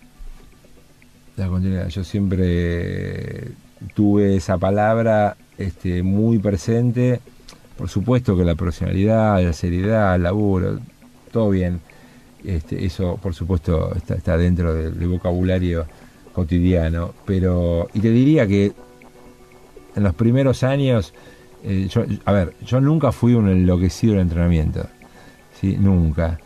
La 1.35 1.47
continuidad. 1.47 1.89
Yo 1.89 2.03
siempre 2.03 3.51
tuve 3.93 4.37
esa 4.37 4.57
palabra 4.57 5.35
este, 5.57 6.03
muy 6.03 6.39
presente. 6.39 7.19
Por 7.77 7.89
supuesto 7.89 8.37
que 8.37 8.43
la 8.43 8.55
profesionalidad, 8.55 9.43
la 9.43 9.53
seriedad, 9.53 10.15
el 10.15 10.23
laburo, 10.23 10.79
todo 11.31 11.49
bien. 11.49 11.81
Este, 12.43 12.85
eso, 12.85 13.17
por 13.21 13.33
supuesto, 13.33 13.93
está, 13.95 14.37
dentro 14.37 14.73
del 14.73 15.07
vocabulario 15.07 15.85
cotidiano. 16.33 17.13
Pero, 17.25 17.89
y 17.93 17.99
te 17.99 18.09
diría 18.09 18.47
que 18.47 18.73
en 19.95 20.03
los 20.03 20.13
primeros 20.13 20.63
años, 20.63 21.13
eh, 21.63 21.87
yo, 21.89 22.03
a 22.25 22.31
ver, 22.31 22.53
yo 22.65 22.81
nunca 22.81 23.11
fui 23.11 23.33
un 23.33 23.49
enloquecido 23.49 24.13
en 24.13 24.21
entrenamiento, 24.21 24.87
¿sí? 25.59 25.77
Nunca. 25.77 26.39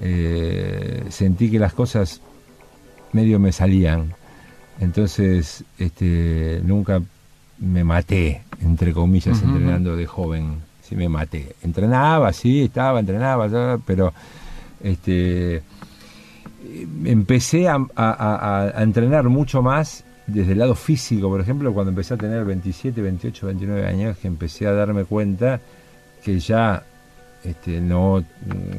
Eh, 0.00 1.04
sentí 1.08 1.50
que 1.50 1.58
las 1.58 1.74
cosas 1.74 2.20
medio 3.12 3.38
me 3.38 3.52
salían. 3.52 4.14
Entonces, 4.80 5.64
este, 5.78 6.60
nunca 6.64 7.02
me 7.58 7.84
maté, 7.84 8.42
entre 8.62 8.92
comillas, 8.92 9.42
entrenando 9.42 9.96
de 9.96 10.06
joven. 10.06 10.54
Sí, 10.82 10.96
me 10.96 11.08
maté. 11.08 11.54
Entrenaba, 11.62 12.32
sí, 12.32 12.62
estaba, 12.62 12.98
entrenaba, 13.00 13.78
pero 13.86 14.12
este 14.82 15.62
empecé 17.04 17.68
a, 17.68 18.72
entrenar 18.78 19.28
mucho 19.28 19.62
más 19.62 20.04
desde 20.26 20.52
el 20.52 20.58
lado 20.58 20.74
físico, 20.74 21.28
por 21.28 21.40
ejemplo, 21.40 21.72
cuando 21.72 21.90
empecé 21.90 22.14
a 22.14 22.16
tener 22.16 22.44
27, 22.44 23.00
28, 23.00 23.46
29 23.46 23.86
años, 23.86 24.16
que 24.18 24.28
empecé 24.28 24.66
a 24.66 24.72
darme 24.72 25.04
cuenta 25.04 25.60
que 26.22 26.38
ya 26.38 26.84
este, 27.44 27.80
no, 27.80 28.22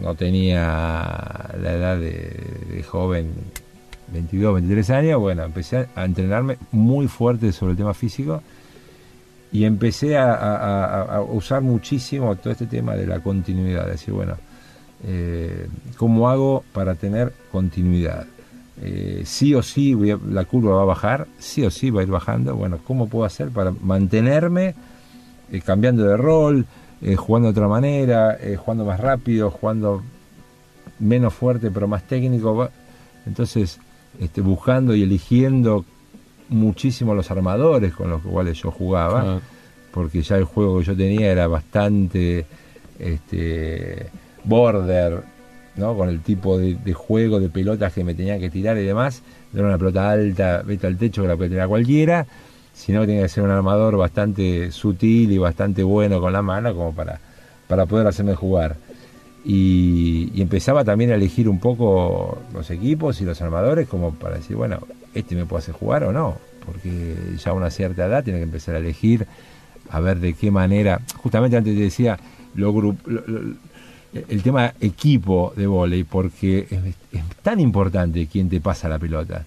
no 0.01 0.15
tenía 0.15 1.49
la 1.59 1.73
edad 1.73 1.97
de, 1.97 2.85
joven, 2.87 3.31
22, 4.13 4.53
23 4.55 4.89
años, 4.91 5.19
bueno, 5.19 5.43
empecé 5.43 5.87
a 5.95 6.05
entrenarme 6.05 6.57
muy 6.71 7.07
fuerte 7.07 7.51
sobre 7.51 7.71
el 7.71 7.77
tema 7.77 7.93
físico 7.93 8.41
y 9.51 9.65
empecé 9.65 10.17
a, 10.17 11.21
usar 11.29 11.61
muchísimo 11.61 12.35
todo 12.37 12.53
este 12.53 12.67
tema 12.67 12.95
de 12.95 13.07
la 13.07 13.19
continuidad, 13.19 13.87
decir, 13.87 14.13
bueno, 14.13 14.37
eh, 15.03 15.67
¿cómo 15.97 16.29
hago 16.29 16.63
para 16.73 16.95
tener 16.95 17.33
continuidad? 17.51 18.25
Eh, 18.81 19.23
sí 19.25 19.53
o 19.53 19.61
sí 19.61 19.95
la 20.29 20.45
curva 20.45 20.75
va 20.75 20.81
a 20.83 20.85
bajar, 20.85 21.27
sí 21.39 21.63
o 21.63 21.71
sí 21.71 21.89
va 21.89 22.01
a 22.01 22.03
ir 22.03 22.09
bajando. 22.09 22.55
Bueno, 22.55 22.79
¿cómo 22.85 23.07
puedo 23.07 23.25
hacer 23.25 23.49
para 23.49 23.71
mantenerme 23.71 24.75
eh, 25.51 25.61
cambiando 25.61 26.03
de 26.03 26.17
rol, 26.17 26.65
jugando 27.17 27.47
de 27.47 27.51
otra 27.51 27.67
manera, 27.67 28.37
jugando 28.57 28.85
más 28.85 28.99
rápido, 28.99 29.49
jugando 29.49 30.03
menos 30.99 31.33
fuerte 31.33 31.71
pero 31.71 31.87
más 31.87 32.03
técnico? 32.03 32.69
Entonces, 33.25 33.79
este, 34.19 34.41
buscando 34.41 34.93
y 34.95 35.03
eligiendo 35.03 35.83
muchísimo 36.49 37.15
los 37.15 37.31
armadores 37.31 37.93
con 37.93 38.09
los 38.09 38.21
cuales 38.21 38.61
yo 38.61 38.71
jugaba, 38.71 39.39
porque 39.91 40.21
ya 40.21 40.37
el 40.37 40.43
juego 40.43 40.79
que 40.79 40.85
yo 40.85 40.95
tenía 40.95 41.31
era 41.31 41.47
bastante 41.47 42.45
este, 42.99 44.07
border, 44.43 45.23
¿no? 45.75 45.95
con 45.95 46.09
el 46.09 46.21
tipo 46.21 46.57
de, 46.57 46.93
juego 46.93 47.39
de 47.39 47.49
pelotas 47.49 47.93
que 47.93 48.03
me 48.03 48.13
tenía 48.13 48.39
que 48.39 48.49
tirar 48.49 48.77
y 48.77 48.83
demás. 48.83 49.21
No 49.53 49.59
era 49.59 49.69
una 49.69 49.77
pelota 49.77 50.11
alta, 50.11 50.61
vete 50.65 50.87
al 50.87 50.97
techo 50.97 51.21
que 51.21 51.27
la 51.27 51.35
puede 51.35 51.49
tirar 51.49 51.67
cualquiera, 51.67 52.25
sino 52.73 53.01
que 53.01 53.07
tenía 53.07 53.23
que 53.23 53.29
ser 53.29 53.43
un 53.43 53.51
armador 53.51 53.97
bastante 53.97 54.71
sutil 54.71 55.31
y 55.31 55.37
bastante 55.37 55.83
bueno 55.83 56.19
con 56.21 56.33
la 56.33 56.41
mano 56.41 56.73
como 56.75 56.93
para, 56.93 57.19
para 57.67 57.85
poder 57.85 58.07
hacerme 58.07 58.35
jugar. 58.35 58.75
Y, 59.43 60.41
empezaba 60.41 60.83
también 60.83 61.11
a 61.11 61.15
elegir 61.15 61.49
un 61.49 61.59
poco 61.59 62.39
los 62.53 62.69
equipos 62.69 63.21
y 63.21 63.25
los 63.25 63.41
armadores 63.41 63.87
como 63.87 64.13
para 64.13 64.35
decir, 64.35 64.55
bueno, 64.55 64.79
este 65.13 65.35
me 65.35 65.45
puede 65.45 65.63
hacer 65.63 65.73
jugar 65.73 66.03
o 66.03 66.11
no, 66.11 66.37
porque 66.65 67.15
ya 67.37 67.51
a 67.51 67.53
una 67.53 67.69
cierta 67.69 68.05
edad 68.05 68.23
tiene 68.23 68.39
que 68.39 68.45
empezar 68.45 68.75
a 68.75 68.77
elegir, 68.79 69.25
a 69.89 69.99
ver 69.99 70.19
de 70.19 70.33
qué 70.33 70.51
manera, 70.51 71.01
justamente 71.17 71.57
antes 71.57 71.75
te 71.75 71.81
decía, 71.81 72.19
lo, 72.55 72.95
el 74.13 74.43
tema 74.43 74.73
equipo 74.79 75.53
de 75.55 75.67
volei, 75.67 76.03
porque 76.03 76.67
es, 76.69 77.23
tan 77.41 77.59
importante 77.59 78.27
quién 78.27 78.49
te 78.49 78.59
pasa 78.59 78.89
la 78.89 78.99
pelota. 78.99 79.45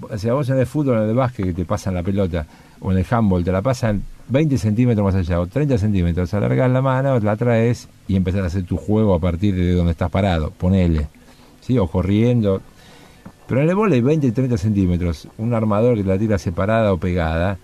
O 0.00 0.18
sea, 0.18 0.34
vos 0.34 0.48
en 0.50 0.58
el 0.58 0.66
fútbol, 0.66 0.98
en 0.98 1.10
el 1.10 1.14
básquet, 1.14 1.46
que 1.46 1.54
te 1.54 1.64
pasan 1.64 1.94
la 1.94 2.02
pelota, 2.02 2.46
o 2.80 2.92
en 2.92 2.98
el 2.98 3.06
handball, 3.08 3.44
te 3.44 3.52
la 3.52 3.62
pasan 3.62 4.02
20 4.28 4.58
centímetros 4.58 5.04
más 5.04 5.14
allá, 5.14 5.40
o 5.40 5.46
30 5.46 5.78
centímetros, 5.78 6.32
alargas 6.34 6.70
la 6.70 6.82
mano, 6.82 7.18
la 7.20 7.36
traes 7.36 7.88
y 8.08 8.16
empezás 8.16 8.42
a 8.42 8.46
hacer 8.46 8.64
tu 8.64 8.76
juego 8.76 9.14
a 9.14 9.18
partir 9.18 9.54
de 9.54 9.72
donde 9.72 9.92
estás 9.92 10.10
parado, 10.10 10.50
ponele, 10.50 11.08
¿sí? 11.60 11.78
o 11.78 11.86
corriendo. 11.86 12.60
Pero 13.46 13.62
en 13.62 13.68
el 13.68 13.74
volei 13.74 14.00
20 14.00 14.26
y 14.26 14.32
30 14.32 14.58
centímetros, 14.58 15.28
un 15.38 15.54
armador 15.54 15.96
que 15.96 16.04
la 16.04 16.18
tira 16.18 16.38
separada 16.38 16.92
o 16.92 16.98
pegada. 16.98 17.58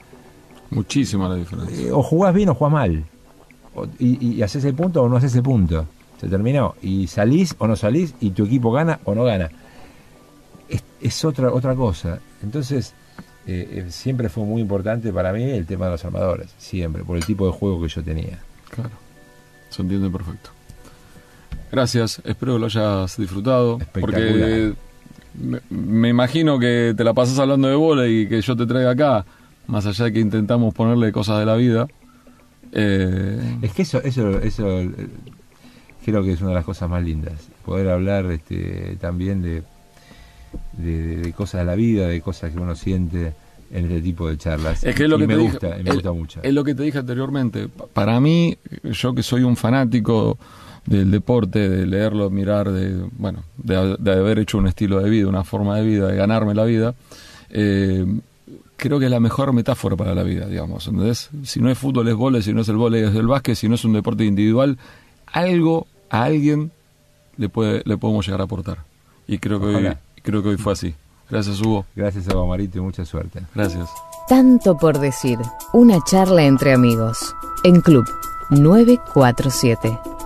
Muchísima 0.71 1.29
la 1.29 1.37
diferencia. 1.37 1.87
Eh, 1.87 1.93
o 1.93 2.03
jugás 2.03 2.35
bien 2.35 2.51
o 2.51 2.55
jugás 2.55 2.73
mal. 2.73 3.05
y, 3.99 4.35
y 4.35 4.43
haces 4.43 4.65
el 4.65 4.75
punto 4.75 5.03
o 5.03 5.09
no 5.09 5.17
haces 5.17 5.35
el 5.35 5.43
punto 5.43 5.87
se 6.21 6.29
terminó. 6.29 6.75
Y 6.83 7.07
salís 7.07 7.55
o 7.59 7.67
no 7.67 7.77
salís 7.77 8.15
y 8.21 8.31
tu 8.31 8.45
equipo 8.45 8.73
gana 8.73 9.01
o 9.05 9.15
no 9.15 9.25
gana. 9.25 9.51
Es, 11.01 11.25
otra, 11.25 11.53
otra 11.53 11.75
cosa. 11.75 12.19
Entonces, 12.43 12.95
eh, 13.47 13.69
eh, 13.71 13.87
siempre 13.91 14.29
fue 14.29 14.45
muy 14.45 14.61
importante 14.61 15.13
para 15.13 15.33
mí 15.33 15.45
el 15.45 15.65
tema 15.65 15.87
de 15.87 15.93
los 15.93 16.05
armadores, 16.05 16.53
siempre, 16.59 17.05
por 17.05 17.17
el 17.17 17.25
tipo 17.25 17.47
de 17.47 17.53
juego 17.53 17.81
que 17.81 17.89
yo 17.89 18.03
tenía. 18.03 18.39
Claro, 18.71 18.91
se 19.71 19.83
entiende 19.83 20.11
perfecto. 20.11 20.51
Gracias, 21.71 22.21
espero 22.25 22.55
que 22.55 22.59
lo 22.59 22.67
hayas 22.67 23.17
disfrutado. 23.17 23.79
Porque 23.93 24.75
me, 25.71 26.09
imagino 26.09 26.59
que 26.59 26.95
te 26.97 27.05
la 27.05 27.15
pasas 27.15 27.39
hablando 27.39 27.69
de 27.69 27.77
bola 27.77 28.09
y 28.09 28.29
que 28.29 28.41
yo 28.41 28.57
te 28.57 28.67
traiga 28.67 28.91
acá, 28.91 29.25
más 29.67 29.87
allá 29.87 30.07
de 30.07 30.13
que 30.13 30.21
intentamos 30.21 30.75
ponerle 30.75 31.13
cosas 31.13 31.39
de 31.39 31.47
la 31.47 31.55
vida. 31.55 31.87
Eh, 32.73 33.59
es 33.63 33.73
que 33.73 33.83
eso, 33.83 34.03
eso, 34.03 34.39
eso 34.41 34.83
creo 36.09 36.23
que 36.23 36.33
es 36.33 36.41
una 36.41 36.51
de 36.51 36.55
las 36.55 36.65
cosas 36.65 36.89
más 36.89 37.03
lindas. 37.03 37.35
Poder 37.67 37.91
hablar 37.91 38.25
este, 38.31 38.97
también 38.99 39.43
de, 39.43 39.63
de, 40.73 41.33
cosas 41.35 41.61
de 41.61 41.67
la 41.67 41.75
vida, 41.75 42.09
de 42.09 42.23
cosas 42.23 42.51
que 42.51 42.59
uno 42.59 42.75
siente 42.75 43.35
en 43.71 43.85
este 43.85 44.01
tipo 44.01 44.27
de 44.27 44.39
charlas. 44.39 44.85
Es 44.85 44.95
que 44.95 45.05
es 45.05 45.11
lo 45.11 45.19
que 45.19 45.27
me, 45.27 45.37
gusta, 45.37 45.77
me 45.85 45.93
gusta 45.93 46.13
mucho. 46.13 46.41
Es 46.43 46.55
lo 46.55 46.65
que 46.65 46.75
te 46.75 46.83
dije 46.83 46.99
anteriormente. 46.99 47.69
Para 47.93 48.21
mí, 48.21 48.57
yo 48.85 49.15
que 49.15 49.23
soy 49.23 49.43
un 49.43 49.55
fanático 49.55 50.39
del 50.87 51.11
deporte, 51.11 51.69
de 51.69 51.87
leerlo, 51.87 52.31
mirar, 52.31 52.71
de 52.71 53.07
bueno, 53.19 53.45
de, 53.59 53.77
haber 54.11 54.39
hecho 54.39 54.57
un 54.57 54.67
estilo 54.67 55.01
de 55.01 55.11
vida, 55.11 55.29
una 55.29 55.45
forma 55.45 55.77
de 55.77 55.85
vida, 55.85 56.09
de 56.09 56.17
ganarme 56.17 56.55
la 56.55 56.65
vida, 56.65 56.95
eh, 57.51 58.07
creo 58.79 58.99
que 58.99 59.05
es 59.05 59.11
la 59.11 59.21
mejor 59.21 59.53
metáfora 59.53 59.95
para 59.95 60.15
la 60.15 60.23
vida, 60.23 60.47
digamos. 60.47 60.87
¿entendés? 60.87 61.29
Si 61.43 61.61
no 61.61 61.71
es 61.71 61.77
fútbol 61.77 62.09
es 62.09 62.15
vóley, 62.15 62.41
si 62.41 62.55
no 62.55 62.63
es 62.63 62.69
el 62.71 62.77
vóley 62.77 63.03
es 63.03 63.15
el 63.15 63.27
básquet, 63.27 63.57
si 63.57 63.69
no 63.69 63.75
es 63.75 63.85
un 63.85 63.93
deporte 63.93 64.25
individual, 64.25 64.79
algo 65.27 65.87
a 66.11 66.25
alguien 66.25 66.71
le, 67.37 67.49
puede, 67.49 67.83
le 67.85 67.97
podemos 67.97 68.27
llegar 68.27 68.41
a 68.41 68.45
aportar. 68.45 68.79
Y 69.27 69.39
creo 69.39 69.61
que, 69.61 69.67
hoy, 69.67 69.89
creo 70.23 70.43
que 70.43 70.51
hoy 70.51 70.57
fue 70.57 70.73
así. 70.73 70.95
Gracias, 71.31 71.61
Hugo. 71.61 71.85
Gracias, 71.95 72.29
a 72.29 72.35
Marito, 72.45 72.79
y 72.79 72.81
mucha 72.81 73.05
suerte. 73.05 73.43
Gracias. 73.55 73.89
Tanto 74.29 74.77
por 74.77 74.99
decir. 74.99 75.39
Una 75.73 76.03
charla 76.05 76.45
entre 76.45 76.73
amigos. 76.73 77.35
En 77.65 77.81
Club 77.81 78.07
947. 78.51 80.18